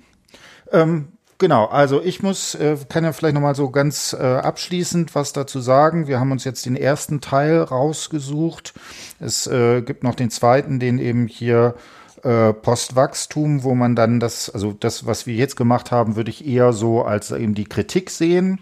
Ähm, 0.71 1.09
Genau, 1.37 1.65
also 1.65 2.01
ich 2.01 2.23
muss, 2.23 2.55
äh, 2.55 2.77
kann 2.87 3.03
ja 3.03 3.11
vielleicht 3.11 3.35
nochmal 3.35 3.55
so 3.55 3.69
ganz 3.69 4.15
äh, 4.17 4.23
abschließend 4.23 5.15
was 5.15 5.33
dazu 5.33 5.59
sagen. 5.59 6.07
Wir 6.07 6.19
haben 6.19 6.31
uns 6.31 6.45
jetzt 6.45 6.65
den 6.65 6.77
ersten 6.77 7.19
Teil 7.19 7.61
rausgesucht. 7.61 8.73
Es 9.19 9.45
äh, 9.47 9.81
gibt 9.81 10.03
noch 10.03 10.15
den 10.15 10.29
zweiten, 10.29 10.79
den 10.79 10.97
eben 10.97 11.27
hier 11.27 11.75
äh, 12.23 12.53
Postwachstum, 12.53 13.63
wo 13.63 13.75
man 13.75 13.97
dann 13.97 14.21
das, 14.21 14.49
also 14.49 14.71
das, 14.71 15.07
was 15.07 15.27
wir 15.27 15.35
jetzt 15.35 15.57
gemacht 15.57 15.91
haben, 15.91 16.15
würde 16.15 16.31
ich 16.31 16.47
eher 16.47 16.71
so 16.71 17.03
als 17.03 17.31
eben 17.31 17.53
die 17.53 17.65
Kritik 17.65 18.11
sehen. 18.11 18.59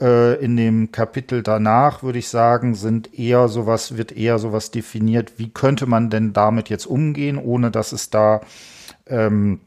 Äh, 0.00 0.42
in 0.42 0.56
dem 0.56 0.92
Kapitel 0.92 1.42
danach 1.42 2.04
würde 2.04 2.20
ich 2.20 2.28
sagen, 2.28 2.76
sind 2.76 3.18
eher 3.18 3.48
sowas, 3.48 3.96
wird 3.96 4.12
eher 4.12 4.38
sowas 4.38 4.70
definiert, 4.70 5.32
wie 5.36 5.50
könnte 5.50 5.86
man 5.86 6.10
denn 6.10 6.32
damit 6.32 6.68
jetzt 6.68 6.86
umgehen, 6.86 7.38
ohne 7.38 7.72
dass 7.72 7.90
es 7.90 8.10
da 8.10 8.40
ähm, 9.08 9.58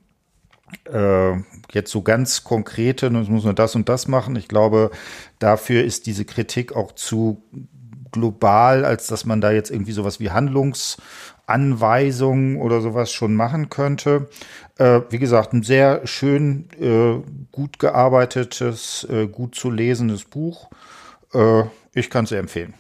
äh, 0.91 1.33
jetzt 1.71 1.91
so 1.91 2.01
ganz 2.01 2.43
konkrete, 2.43 3.05
es 3.07 3.29
muss 3.29 3.43
nur 3.43 3.53
das 3.53 3.75
und 3.75 3.87
das 3.89 4.07
machen. 4.07 4.35
Ich 4.35 4.47
glaube, 4.47 4.91
dafür 5.39 5.83
ist 5.83 6.05
diese 6.05 6.25
Kritik 6.25 6.75
auch 6.75 6.91
zu 6.93 7.43
global, 8.11 8.85
als 8.85 9.07
dass 9.07 9.25
man 9.25 9.41
da 9.41 9.51
jetzt 9.51 9.71
irgendwie 9.71 9.91
sowas 9.91 10.19
wie 10.19 10.29
Handlungsanweisungen 10.31 12.57
oder 12.57 12.81
sowas 12.81 13.11
schon 13.11 13.35
machen 13.35 13.69
könnte. 13.69 14.29
Äh, 14.77 15.01
wie 15.09 15.19
gesagt, 15.19 15.53
ein 15.53 15.63
sehr 15.63 16.05
schön, 16.05 16.67
äh, 16.79 17.17
gut 17.51 17.79
gearbeitetes, 17.79 19.07
äh, 19.09 19.27
gut 19.27 19.55
zu 19.55 19.71
lesendes 19.71 20.25
Buch. 20.25 20.69
Äh, 21.33 21.63
ich 21.93 22.09
kann 22.09 22.25
es 22.25 22.31
empfehlen. 22.31 22.73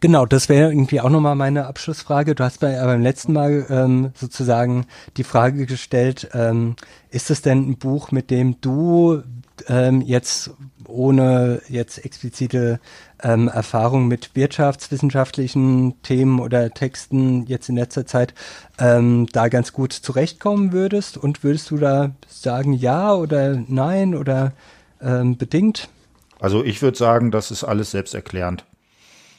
Genau, 0.00 0.26
das 0.26 0.48
wäre 0.48 0.70
irgendwie 0.70 1.00
auch 1.00 1.10
nochmal 1.10 1.34
meine 1.34 1.66
Abschlussfrage. 1.66 2.34
Du 2.34 2.44
hast 2.44 2.60
bei, 2.60 2.74
beim 2.74 3.02
letzten 3.02 3.32
Mal 3.32 3.66
ähm, 3.68 4.10
sozusagen 4.14 4.86
die 5.16 5.24
Frage 5.24 5.66
gestellt, 5.66 6.28
ähm, 6.32 6.76
ist 7.10 7.30
es 7.30 7.42
denn 7.42 7.70
ein 7.70 7.78
Buch, 7.78 8.10
mit 8.10 8.30
dem 8.30 8.60
du 8.60 9.22
ähm, 9.68 10.00
jetzt 10.00 10.50
ohne 10.86 11.62
jetzt 11.68 12.04
explizite 12.04 12.80
ähm, 13.22 13.48
Erfahrung 13.48 14.08
mit 14.08 14.34
wirtschaftswissenschaftlichen 14.34 16.00
Themen 16.02 16.40
oder 16.40 16.70
Texten 16.70 17.46
jetzt 17.46 17.68
in 17.68 17.76
letzter 17.76 18.06
Zeit 18.06 18.34
ähm, 18.78 19.26
da 19.32 19.48
ganz 19.48 19.72
gut 19.72 19.92
zurechtkommen 19.92 20.72
würdest? 20.72 21.16
Und 21.16 21.44
würdest 21.44 21.70
du 21.70 21.78
da 21.78 22.14
sagen 22.28 22.72
ja 22.72 23.14
oder 23.14 23.56
nein 23.66 24.14
oder 24.14 24.52
ähm, 25.00 25.36
bedingt? 25.36 25.88
Also 26.40 26.64
ich 26.64 26.82
würde 26.82 26.98
sagen, 26.98 27.30
das 27.30 27.50
ist 27.50 27.64
alles 27.64 27.92
selbsterklärend. 27.92 28.64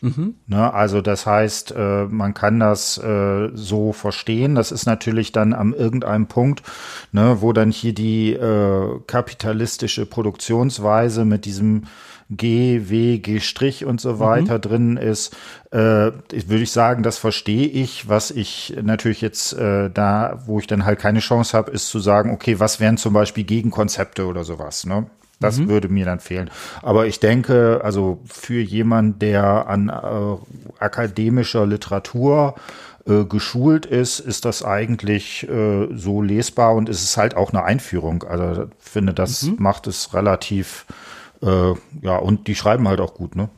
Mhm. 0.01 0.35
Ne, 0.47 0.73
also 0.73 1.01
das 1.01 1.25
heißt, 1.25 1.73
äh, 1.75 2.05
man 2.05 2.33
kann 2.33 2.59
das 2.59 2.97
äh, 2.97 3.49
so 3.53 3.93
verstehen. 3.93 4.55
Das 4.55 4.71
ist 4.71 4.85
natürlich 4.85 5.31
dann 5.31 5.53
am 5.53 5.73
irgendeinem 5.73 6.27
Punkt, 6.27 6.63
ne, 7.11 7.37
wo 7.39 7.53
dann 7.53 7.71
hier 7.71 7.93
die 7.93 8.33
äh, 8.33 8.99
kapitalistische 9.07 10.05
Produktionsweise 10.05 11.25
mit 11.25 11.45
diesem 11.45 11.83
G, 12.31 12.89
W, 12.89 13.19
G 13.19 13.39
Strich 13.39 13.85
und 13.85 14.01
so 14.01 14.19
weiter 14.19 14.55
mhm. 14.55 14.61
drin 14.61 14.97
ist, 14.97 15.35
äh, 15.69 15.77
würde 15.77 16.63
ich 16.63 16.71
sagen, 16.71 17.03
das 17.03 17.19
verstehe 17.19 17.67
ich. 17.67 18.09
Was 18.09 18.31
ich 18.31 18.75
natürlich 18.81 19.21
jetzt 19.21 19.53
äh, 19.53 19.91
da, 19.91 20.41
wo 20.45 20.59
ich 20.59 20.65
dann 20.65 20.85
halt 20.85 20.99
keine 20.99 21.19
Chance 21.19 21.55
habe, 21.55 21.71
ist 21.71 21.87
zu 21.87 21.99
sagen, 21.99 22.31
okay, 22.31 22.59
was 22.59 22.79
wären 22.79 22.97
zum 22.97 23.13
Beispiel 23.13 23.43
Gegenkonzepte 23.43 24.25
oder 24.25 24.43
sowas. 24.43 24.87
Ne? 24.87 25.05
Das 25.39 25.57
mhm. 25.57 25.69
würde 25.69 25.89
mir 25.89 26.05
dann 26.05 26.19
fehlen. 26.19 26.49
Aber 26.81 27.07
ich 27.07 27.19
denke, 27.19 27.81
also 27.83 28.19
für 28.25 28.61
jemand, 28.61 29.21
der 29.21 29.67
an 29.67 29.89
äh, 29.89 30.83
akademischer 30.83 31.65
Literatur 31.65 32.55
äh, 33.07 33.25
geschult 33.25 33.85
ist, 33.85 34.19
ist 34.19 34.45
das 34.45 34.63
eigentlich 34.63 35.47
äh, 35.47 35.87
so 35.95 36.21
lesbar 36.21 36.73
und 36.73 36.89
es 36.89 37.03
ist 37.03 37.17
halt 37.17 37.35
auch 37.35 37.51
eine 37.51 37.63
Einführung. 37.63 38.23
Also 38.23 38.63
ich 38.63 38.69
finde, 38.79 39.13
das 39.13 39.43
mhm. 39.43 39.55
macht 39.59 39.87
es 39.87 40.13
relativ, 40.13 40.85
äh, 41.41 41.73
ja, 42.01 42.17
und 42.17 42.47
die 42.47 42.55
schreiben 42.55 42.87
halt 42.87 43.01
auch 43.01 43.13
gut, 43.13 43.35
ne? 43.35 43.49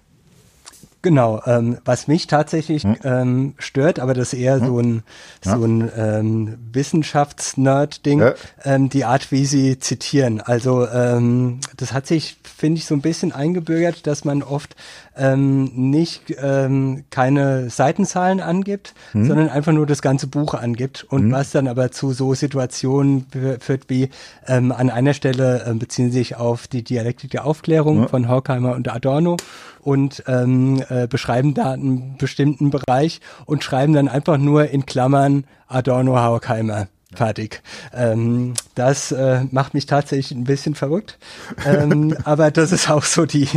Genau, 1.08 1.42
ähm, 1.46 1.78
was 1.86 2.10
mich 2.10 2.28
tatsächlich 2.28 2.84
hm. 2.84 2.98
ähm, 3.06 3.54
stört, 3.60 3.98
aber 3.98 4.14
das 4.14 4.34
ist 4.34 4.40
eher 4.42 4.60
hm. 4.60 4.68
so 4.68 4.80
ein, 4.80 5.04
ja. 5.46 5.58
so 5.58 5.64
ein 5.64 5.90
ähm, 5.96 6.58
Wissenschaftsnerd-Ding, 6.74 8.20
ja. 8.20 8.34
ähm, 8.66 8.90
die 8.90 9.06
Art, 9.06 9.32
wie 9.32 9.46
sie 9.46 9.80
zitieren. 9.80 10.42
Also 10.42 10.86
ähm, 10.86 11.62
das 11.78 11.94
hat 11.94 12.08
sich, 12.08 12.36
finde 12.44 12.80
ich, 12.80 12.88
so 12.88 12.94
ein 12.94 13.00
bisschen 13.00 13.32
eingebürgert, 13.32 14.06
dass 14.06 14.26
man 14.26 14.44
oft 14.44 14.76
ähm, 15.16 15.72
nicht 15.76 16.36
ähm, 16.42 17.06
keine 17.10 17.70
Seitenzahlen 17.70 18.42
angibt, 18.42 18.94
hm. 19.14 19.28
sondern 19.28 19.48
einfach 19.48 19.72
nur 19.72 19.86
das 19.86 20.02
ganze 20.02 20.28
Buch 20.28 20.56
angibt 20.56 21.06
und 21.10 21.22
hm. 21.22 21.32
was 21.32 21.52
dann 21.52 21.70
aber 21.70 21.90
zu 21.90 22.12
so 22.12 22.34
Situationen 22.34 23.28
führt 23.62 23.86
wie 23.88 24.10
ähm, 24.46 24.74
an 24.74 24.90
einer 24.90 25.14
Stelle 25.14 25.64
äh, 25.66 25.74
beziehen 25.74 26.12
sich 26.12 26.36
auf 26.36 26.68
die 26.68 26.84
Dialektik 26.84 27.32
der 27.32 27.46
Aufklärung 27.46 28.02
ja. 28.02 28.08
von 28.10 28.28
Horkheimer 28.28 28.76
und 28.76 28.90
Adorno 28.90 29.38
und 29.88 30.22
ähm, 30.28 30.84
äh, 30.90 31.08
beschreiben 31.08 31.54
da 31.54 31.72
einen 31.72 32.18
bestimmten 32.18 32.72
Bereich 32.72 33.22
und 33.46 33.64
schreiben 33.64 33.94
dann 33.94 34.10
einfach 34.10 34.38
nur 34.38 34.70
in 34.70 34.86
Klammern 34.86 35.46
Adorno 35.70 36.22
Horkheimer 36.22 36.90
fertig. 37.14 37.62
Ähm, 37.94 38.54
das 38.76 39.12
äh, 39.12 39.46
macht 39.52 39.74
mich 39.74 39.86
tatsächlich 39.86 40.38
ein 40.38 40.44
bisschen 40.44 40.76
verrückt. 40.76 41.18
Ähm, 41.66 42.16
aber 42.26 42.52
das 42.52 42.72
ist 42.72 42.90
auch 42.90 43.04
so 43.04 43.26
die, 43.26 43.48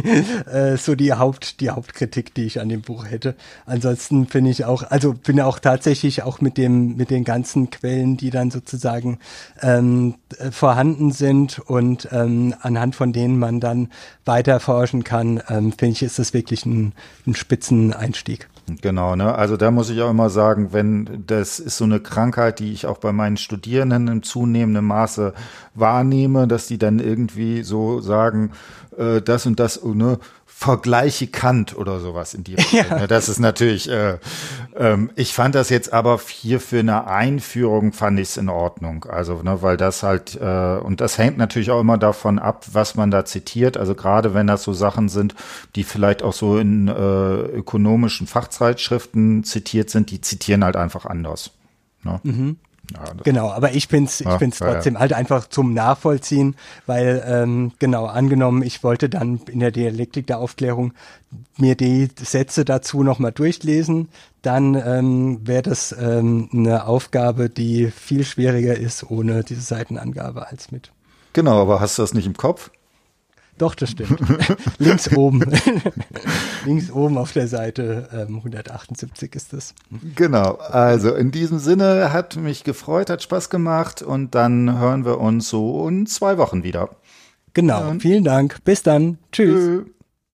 äh, 0.50 0.76
so 0.76 0.94
die 0.94 1.12
Haupt, 1.12 1.60
die 1.60 1.70
Hauptkritik, 1.70 2.32
die 2.34 2.44
ich 2.44 2.60
an 2.60 2.68
dem 2.68 2.82
Buch 2.82 3.06
hätte. 3.06 3.34
Ansonsten 3.66 4.28
finde 4.28 4.50
ich 4.50 4.64
auch, 4.64 4.84
also 4.84 5.14
bin 5.14 5.40
auch 5.40 5.58
tatsächlich 5.58 6.22
auch 6.22 6.40
mit 6.40 6.58
dem, 6.58 6.96
mit 6.96 7.10
den 7.10 7.24
ganzen 7.24 7.70
Quellen, 7.70 8.16
die 8.16 8.30
dann 8.30 8.50
sozusagen 8.50 9.18
ähm, 9.62 10.14
vorhanden 10.52 11.10
sind 11.10 11.58
und 11.58 12.08
ähm, 12.12 12.54
anhand 12.60 12.94
von 12.94 13.12
denen 13.12 13.38
man 13.38 13.58
dann 13.58 13.88
weiter 14.24 14.60
forschen 14.60 15.02
kann, 15.02 15.42
ähm, 15.48 15.72
finde 15.72 15.92
ich, 15.92 16.02
ist 16.02 16.18
das 16.18 16.34
wirklich 16.34 16.66
ein, 16.66 16.92
ein 17.26 17.34
Spitzeneinstieg. 17.34 18.48
Genau, 18.82 19.16
ne? 19.16 19.34
Also 19.34 19.56
da 19.56 19.70
muss 19.70 19.90
ich 19.90 20.00
auch 20.02 20.10
immer 20.10 20.30
sagen, 20.30 20.72
wenn 20.72 21.24
das 21.26 21.58
ist 21.58 21.76
so 21.76 21.84
eine 21.84 22.00
Krankheit, 22.00 22.58
die 22.58 22.72
ich 22.72 22.86
auch 22.86 22.98
bei 22.98 23.12
meinen 23.12 23.36
Studierenden 23.36 24.08
im 24.08 24.22
zunehmenden 24.22 24.84
Maße 24.84 25.34
wahrnehme, 25.74 26.46
dass 26.46 26.66
die 26.66 26.78
dann 26.78 26.98
irgendwie 26.98 27.62
so 27.62 28.00
sagen, 28.00 28.52
äh, 28.96 29.20
das 29.22 29.46
und 29.46 29.58
das, 29.60 29.82
ne, 29.84 30.18
Vergleiche 30.60 31.26
Kant 31.26 31.74
oder 31.74 32.00
sowas 32.00 32.34
in 32.34 32.44
die 32.44 32.54
Richtung. 32.56 32.80
Ja. 32.90 33.06
Das 33.06 33.30
ist 33.30 33.38
natürlich, 33.38 33.88
äh, 33.88 34.18
ähm, 34.76 35.10
ich 35.16 35.32
fand 35.32 35.54
das 35.54 35.70
jetzt 35.70 35.90
aber 35.90 36.20
hier 36.28 36.60
für 36.60 36.80
eine 36.80 37.06
Einführung 37.06 37.94
fand 37.94 38.20
ich 38.20 38.28
es 38.28 38.36
in 38.36 38.50
Ordnung. 38.50 39.06
Also, 39.06 39.40
ne, 39.42 39.62
weil 39.62 39.78
das 39.78 40.02
halt, 40.02 40.38
äh, 40.38 40.76
und 40.76 41.00
das 41.00 41.16
hängt 41.16 41.38
natürlich 41.38 41.70
auch 41.70 41.80
immer 41.80 41.96
davon 41.96 42.38
ab, 42.38 42.66
was 42.72 42.94
man 42.94 43.10
da 43.10 43.24
zitiert. 43.24 43.78
Also 43.78 43.94
gerade 43.94 44.34
wenn 44.34 44.48
das 44.48 44.62
so 44.62 44.74
Sachen 44.74 45.08
sind, 45.08 45.34
die 45.76 45.82
vielleicht 45.82 46.22
auch 46.22 46.34
so 46.34 46.58
in 46.58 46.88
äh, 46.88 46.92
ökonomischen 46.92 48.26
Fachzeitschriften 48.26 49.44
zitiert 49.44 49.88
sind, 49.88 50.10
die 50.10 50.20
zitieren 50.20 50.62
halt 50.62 50.76
einfach 50.76 51.06
anders. 51.06 51.52
Ne? 52.02 52.20
Mhm. 52.22 52.56
Ja, 52.92 53.12
genau, 53.22 53.50
aber 53.50 53.72
ich 53.72 53.88
bin's, 53.88 54.20
ich 54.20 54.26
ja, 54.26 54.36
bin's 54.36 54.58
trotzdem 54.58 54.94
ja, 54.94 55.00
halt 55.00 55.12
einfach 55.12 55.48
zum 55.48 55.74
Nachvollziehen, 55.74 56.56
weil 56.86 57.22
ähm, 57.26 57.72
genau 57.78 58.06
angenommen, 58.06 58.62
ich 58.62 58.82
wollte 58.82 59.08
dann 59.08 59.40
in 59.50 59.60
der 59.60 59.70
Dialektik 59.70 60.26
der 60.26 60.38
Aufklärung 60.38 60.92
mir 61.56 61.76
die 61.76 62.08
Sätze 62.20 62.64
dazu 62.64 63.02
nochmal 63.02 63.32
durchlesen, 63.32 64.08
dann 64.42 64.74
ähm, 64.74 65.46
wäre 65.46 65.62
das 65.62 65.94
ähm, 65.98 66.48
eine 66.52 66.86
Aufgabe, 66.86 67.48
die 67.48 67.90
viel 67.90 68.24
schwieriger 68.24 68.76
ist 68.76 69.10
ohne 69.10 69.44
diese 69.44 69.60
Seitenangabe 69.60 70.48
als 70.48 70.72
mit. 70.72 70.90
Genau, 71.32 71.60
aber 71.60 71.80
hast 71.80 71.98
du 71.98 72.02
das 72.02 72.14
nicht 72.14 72.26
im 72.26 72.36
Kopf? 72.36 72.70
Doch, 73.60 73.74
das 73.74 73.90
stimmt. 73.90 74.18
Links 74.78 75.14
oben. 75.14 75.44
Links 76.64 76.90
oben 76.90 77.18
auf 77.18 77.32
der 77.32 77.46
Seite 77.46 78.08
ähm, 78.10 78.36
178 78.36 79.34
ist 79.34 79.52
das. 79.52 79.74
Genau. 80.14 80.54
Also 80.54 81.14
in 81.14 81.30
diesem 81.30 81.58
Sinne 81.58 82.10
hat 82.10 82.36
mich 82.36 82.64
gefreut, 82.64 83.10
hat 83.10 83.22
Spaß 83.22 83.50
gemacht 83.50 84.00
und 84.00 84.34
dann 84.34 84.78
hören 84.78 85.04
wir 85.04 85.20
uns 85.20 85.50
so 85.50 85.86
in 85.86 86.06
zwei 86.06 86.38
Wochen 86.38 86.62
wieder. 86.62 86.88
Genau. 87.52 87.80
Ja. 87.80 87.96
Vielen 87.98 88.24
Dank. 88.24 88.64
Bis 88.64 88.82
dann. 88.82 89.18
Tschüss. 89.30 89.84
Tschö. 89.84 89.84